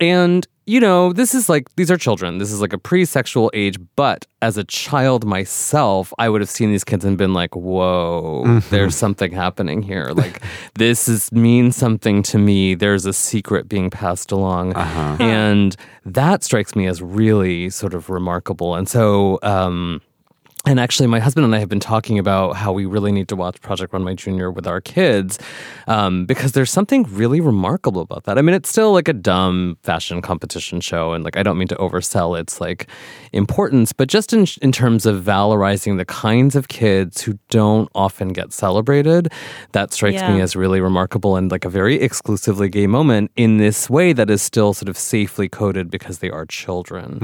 And 0.00 0.46
you 0.66 0.78
know, 0.78 1.12
this 1.12 1.34
is 1.34 1.48
like 1.48 1.74
these 1.76 1.90
are 1.90 1.96
children. 1.96 2.38
This 2.38 2.52
is 2.52 2.60
like 2.60 2.72
a 2.72 2.78
pre-sexual 2.78 3.50
age, 3.52 3.76
but 3.96 4.26
as 4.40 4.56
a 4.56 4.64
child 4.64 5.24
myself, 5.24 6.12
I 6.18 6.28
would 6.28 6.40
have 6.40 6.50
seen 6.50 6.70
these 6.70 6.84
kids 6.84 7.04
and 7.04 7.18
been 7.18 7.32
like, 7.34 7.56
"Whoa, 7.56 8.60
there's 8.70 8.94
something 8.94 9.32
happening 9.32 9.82
here. 9.82 10.10
Like 10.14 10.42
this 10.74 11.08
is 11.08 11.32
means 11.32 11.76
something 11.76 12.22
to 12.24 12.38
me. 12.38 12.74
There's 12.74 13.06
a 13.06 13.12
secret 13.12 13.68
being 13.68 13.90
passed 13.90 14.30
along." 14.30 14.74
And 15.20 15.74
that 16.04 16.44
strikes 16.44 16.76
me 16.76 16.86
as 16.86 17.02
really 17.02 17.68
sort 17.70 17.94
of 17.94 18.08
remarkable. 18.08 18.74
And 18.76 18.88
so 18.88 19.38
um 19.42 20.00
and 20.64 20.78
actually, 20.78 21.08
my 21.08 21.18
husband 21.18 21.44
and 21.44 21.54
I 21.56 21.58
have 21.58 21.68
been 21.68 21.80
talking 21.80 22.20
about 22.20 22.54
how 22.54 22.72
we 22.72 22.86
really 22.86 23.10
need 23.10 23.28
to 23.28 23.36
watch 23.36 23.60
Project 23.62 23.92
Runway 23.92 24.14
Junior 24.14 24.48
with 24.48 24.66
our 24.66 24.80
kids 24.80 25.38
um, 25.88 26.24
because 26.24 26.52
there's 26.52 26.70
something 26.70 27.02
really 27.10 27.40
remarkable 27.40 28.00
about 28.00 28.24
that. 28.24 28.38
I 28.38 28.42
mean, 28.42 28.54
it's 28.54 28.68
still 28.68 28.92
like 28.92 29.08
a 29.08 29.12
dumb 29.12 29.76
fashion 29.82 30.22
competition 30.22 30.80
show, 30.80 31.14
and 31.14 31.24
like 31.24 31.36
I 31.36 31.42
don't 31.42 31.58
mean 31.58 31.66
to 31.68 31.74
oversell 31.76 32.38
its 32.38 32.60
like 32.60 32.86
importance, 33.32 33.92
but 33.92 34.08
just 34.08 34.32
in 34.32 34.46
in 34.62 34.70
terms 34.70 35.04
of 35.04 35.24
valorizing 35.24 35.96
the 35.96 36.04
kinds 36.04 36.54
of 36.54 36.68
kids 36.68 37.22
who 37.22 37.36
don't 37.50 37.88
often 37.96 38.28
get 38.28 38.52
celebrated, 38.52 39.32
that 39.72 39.92
strikes 39.92 40.22
me 40.28 40.40
as 40.40 40.54
really 40.54 40.80
remarkable 40.80 41.34
and 41.34 41.50
like 41.50 41.64
a 41.64 41.70
very 41.70 41.96
exclusively 42.00 42.68
gay 42.68 42.86
moment 42.86 43.32
in 43.34 43.56
this 43.56 43.90
way 43.90 44.12
that 44.12 44.30
is 44.30 44.40
still 44.40 44.74
sort 44.74 44.88
of 44.88 44.96
safely 44.96 45.48
coded 45.48 45.90
because 45.90 46.18
they 46.20 46.30
are 46.30 46.46
children. 46.46 47.18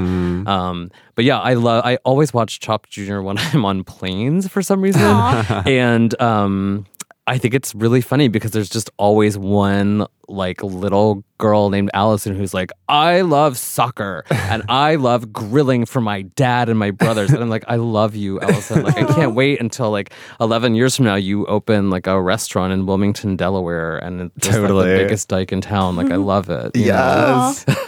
Um, 0.48 0.90
but 1.18 1.24
yeah, 1.24 1.40
I 1.40 1.54
love. 1.54 1.84
I 1.84 1.96
always 2.04 2.32
watch 2.32 2.60
Chopped 2.60 2.90
Junior 2.90 3.20
when 3.20 3.38
I'm 3.52 3.64
on 3.64 3.82
planes 3.82 4.46
for 4.46 4.62
some 4.62 4.80
reason, 4.80 5.02
and 5.66 6.22
um, 6.22 6.86
I 7.26 7.38
think 7.38 7.54
it's 7.54 7.74
really 7.74 8.00
funny 8.00 8.28
because 8.28 8.52
there's 8.52 8.68
just 8.68 8.88
always 8.98 9.36
one 9.36 10.06
like 10.28 10.62
little 10.62 11.24
girl 11.38 11.70
named 11.70 11.90
Allison 11.92 12.36
who's 12.36 12.54
like, 12.54 12.70
I 12.88 13.22
love 13.22 13.58
soccer 13.58 14.22
and 14.30 14.62
I 14.68 14.94
love 14.94 15.32
grilling 15.32 15.86
for 15.86 16.00
my 16.00 16.22
dad 16.22 16.68
and 16.68 16.78
my 16.78 16.92
brothers, 16.92 17.32
and 17.32 17.42
I'm 17.42 17.50
like, 17.50 17.64
I 17.66 17.76
love 17.76 18.14
you, 18.14 18.40
Allison. 18.40 18.84
Like, 18.84 18.96
I 18.96 19.12
can't 19.12 19.34
wait 19.34 19.60
until 19.60 19.90
like 19.90 20.12
11 20.40 20.76
years 20.76 20.94
from 20.94 21.06
now 21.06 21.16
you 21.16 21.46
open 21.46 21.90
like 21.90 22.06
a 22.06 22.22
restaurant 22.22 22.72
in 22.72 22.86
Wilmington, 22.86 23.34
Delaware, 23.34 23.96
and 23.98 24.30
it's 24.36 24.46
just, 24.46 24.60
like, 24.60 24.68
the 24.68 24.84
biggest 24.84 25.26
dyke 25.26 25.50
in 25.50 25.62
town. 25.62 25.96
Like, 25.96 26.12
I 26.12 26.16
love 26.16 26.48
it. 26.48 26.76
you 26.76 26.92
know? 26.92 27.54
Yes. 27.66 27.87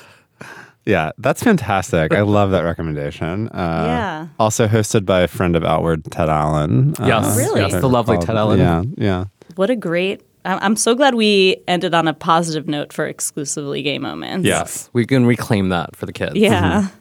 Yeah, 0.91 1.13
that's 1.19 1.43
fantastic. 1.43 2.13
I 2.13 2.23
love 2.23 2.51
that 2.51 2.63
recommendation. 2.63 3.49
Uh, 3.49 3.85
Yeah. 3.87 4.27
Also 4.39 4.67
hosted 4.67 5.07
by 5.07 5.21
a 5.23 5.29
friend 5.29 5.57
of 5.57 5.65
Outward, 5.65 6.05
Ted 6.11 6.29
Allen. 6.29 6.95
Uh, 6.99 7.07
Yes, 7.07 7.37
Really? 7.37 7.61
yes, 7.61 7.81
the 7.81 7.89
lovely 7.89 8.17
called- 8.17 8.27
Ted 8.27 8.37
Allen. 8.37 8.59
Yeah, 8.59 8.83
yeah. 8.99 9.25
What 9.57 9.71
a 9.71 9.77
great. 9.77 10.23
I- 10.45 10.59
I'm 10.65 10.77
so 10.77 10.95
glad 10.95 11.15
we 11.15 11.57
ended 11.69 11.95
on 11.95 12.09
a 12.09 12.15
positive 12.15 12.67
note 12.67 12.93
for 12.93 13.07
exclusively 13.07 13.83
gay 13.83 13.99
moments. 13.99 14.47
Yes, 14.47 14.91
we 14.93 15.05
can 15.07 15.27
reclaim 15.27 15.69
that 15.71 15.95
for 15.97 16.07
the 16.07 16.13
kids. 16.13 16.35
Yeah. 16.37 16.89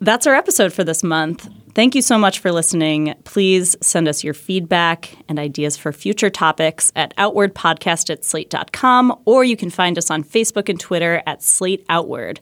That's 0.00 0.26
our 0.26 0.34
episode 0.34 0.72
for 0.74 0.84
this 0.84 1.02
month. 1.02 1.48
Thank 1.74 1.94
you 1.94 2.02
so 2.02 2.18
much 2.18 2.38
for 2.40 2.52
listening. 2.52 3.14
Please 3.24 3.76
send 3.80 4.08
us 4.08 4.22
your 4.22 4.34
feedback 4.34 5.10
and 5.28 5.38
ideas 5.38 5.76
for 5.78 5.90
future 5.90 6.28
topics 6.28 6.92
at 6.94 7.16
outwardpodcast 7.16 8.10
at 8.10 8.22
slate.com, 8.24 9.14
or 9.24 9.42
you 9.42 9.56
can 9.56 9.70
find 9.70 9.96
us 9.96 10.10
on 10.10 10.22
Facebook 10.22 10.68
and 10.68 10.78
Twitter 10.78 11.22
at 11.26 11.42
Slate 11.42 11.84
Outward. 11.88 12.40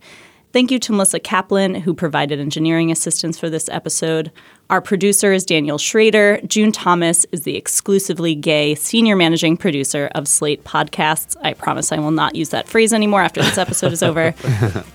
Thank 0.54 0.70
you 0.70 0.78
to 0.78 0.92
Melissa 0.92 1.18
Kaplan, 1.18 1.74
who 1.74 1.94
provided 1.94 2.38
engineering 2.38 2.92
assistance 2.92 3.36
for 3.36 3.50
this 3.50 3.68
episode. 3.70 4.30
Our 4.70 4.80
producer 4.80 5.32
is 5.32 5.44
Daniel 5.44 5.78
Schrader. 5.78 6.40
June 6.46 6.70
Thomas 6.70 7.26
is 7.32 7.42
the 7.42 7.56
exclusively 7.56 8.36
gay 8.36 8.76
senior 8.76 9.16
managing 9.16 9.56
producer 9.56 10.08
of 10.14 10.28
Slate 10.28 10.62
Podcasts. 10.62 11.34
I 11.42 11.54
promise 11.54 11.90
I 11.90 11.98
will 11.98 12.12
not 12.12 12.36
use 12.36 12.50
that 12.50 12.68
phrase 12.68 12.92
anymore 12.92 13.20
after 13.20 13.42
this 13.42 13.58
episode 13.58 13.92
is 13.92 14.04
over. 14.04 14.32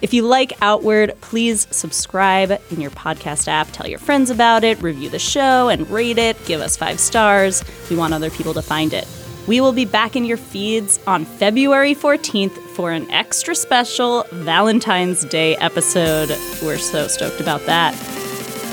If 0.01 0.13
you 0.13 0.25
like 0.25 0.53
Outward, 0.61 1.13
please 1.19 1.67
subscribe 1.71 2.57
in 2.71 2.79
your 2.79 2.91
podcast 2.91 3.49
app. 3.49 3.67
Tell 3.73 3.85
your 3.85 3.99
friends 3.99 4.29
about 4.29 4.63
it, 4.63 4.81
review 4.81 5.09
the 5.09 5.19
show, 5.19 5.67
and 5.67 5.89
rate 5.89 6.17
it. 6.17 6.37
Give 6.45 6.61
us 6.61 6.77
five 6.77 7.01
stars. 7.01 7.65
We 7.89 7.97
want 7.97 8.13
other 8.13 8.29
people 8.29 8.53
to 8.53 8.61
find 8.61 8.93
it. 8.93 9.05
We 9.49 9.61
will 9.61 9.73
be 9.73 9.85
back 9.85 10.15
in 10.15 10.25
your 10.25 10.37
feeds 10.37 10.99
on 11.07 11.25
February 11.25 11.95
14th 11.95 12.51
for 12.75 12.91
an 12.91 13.09
extra 13.09 13.55
special 13.55 14.23
Valentine's 14.31 15.25
Day 15.25 15.55
episode. 15.55 16.29
We're 16.61 16.77
so 16.77 17.07
stoked 17.07 17.41
about 17.41 17.65
that. 17.65 17.95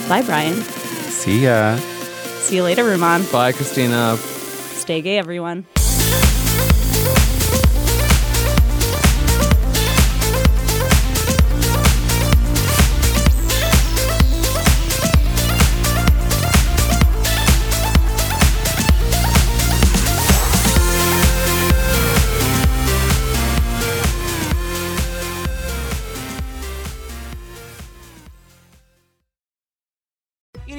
Bye, 0.07 0.21
Bryan. 0.21 0.53
See 1.09 1.45
ya. 1.45 1.79
See 2.41 2.57
you 2.57 2.63
later, 2.63 2.85
Rumaan. 2.85 3.33
Bye, 3.33 3.53
Christina. 3.53 4.19
Stay 4.19 5.01
gay, 5.01 5.17
everyone. 5.17 5.65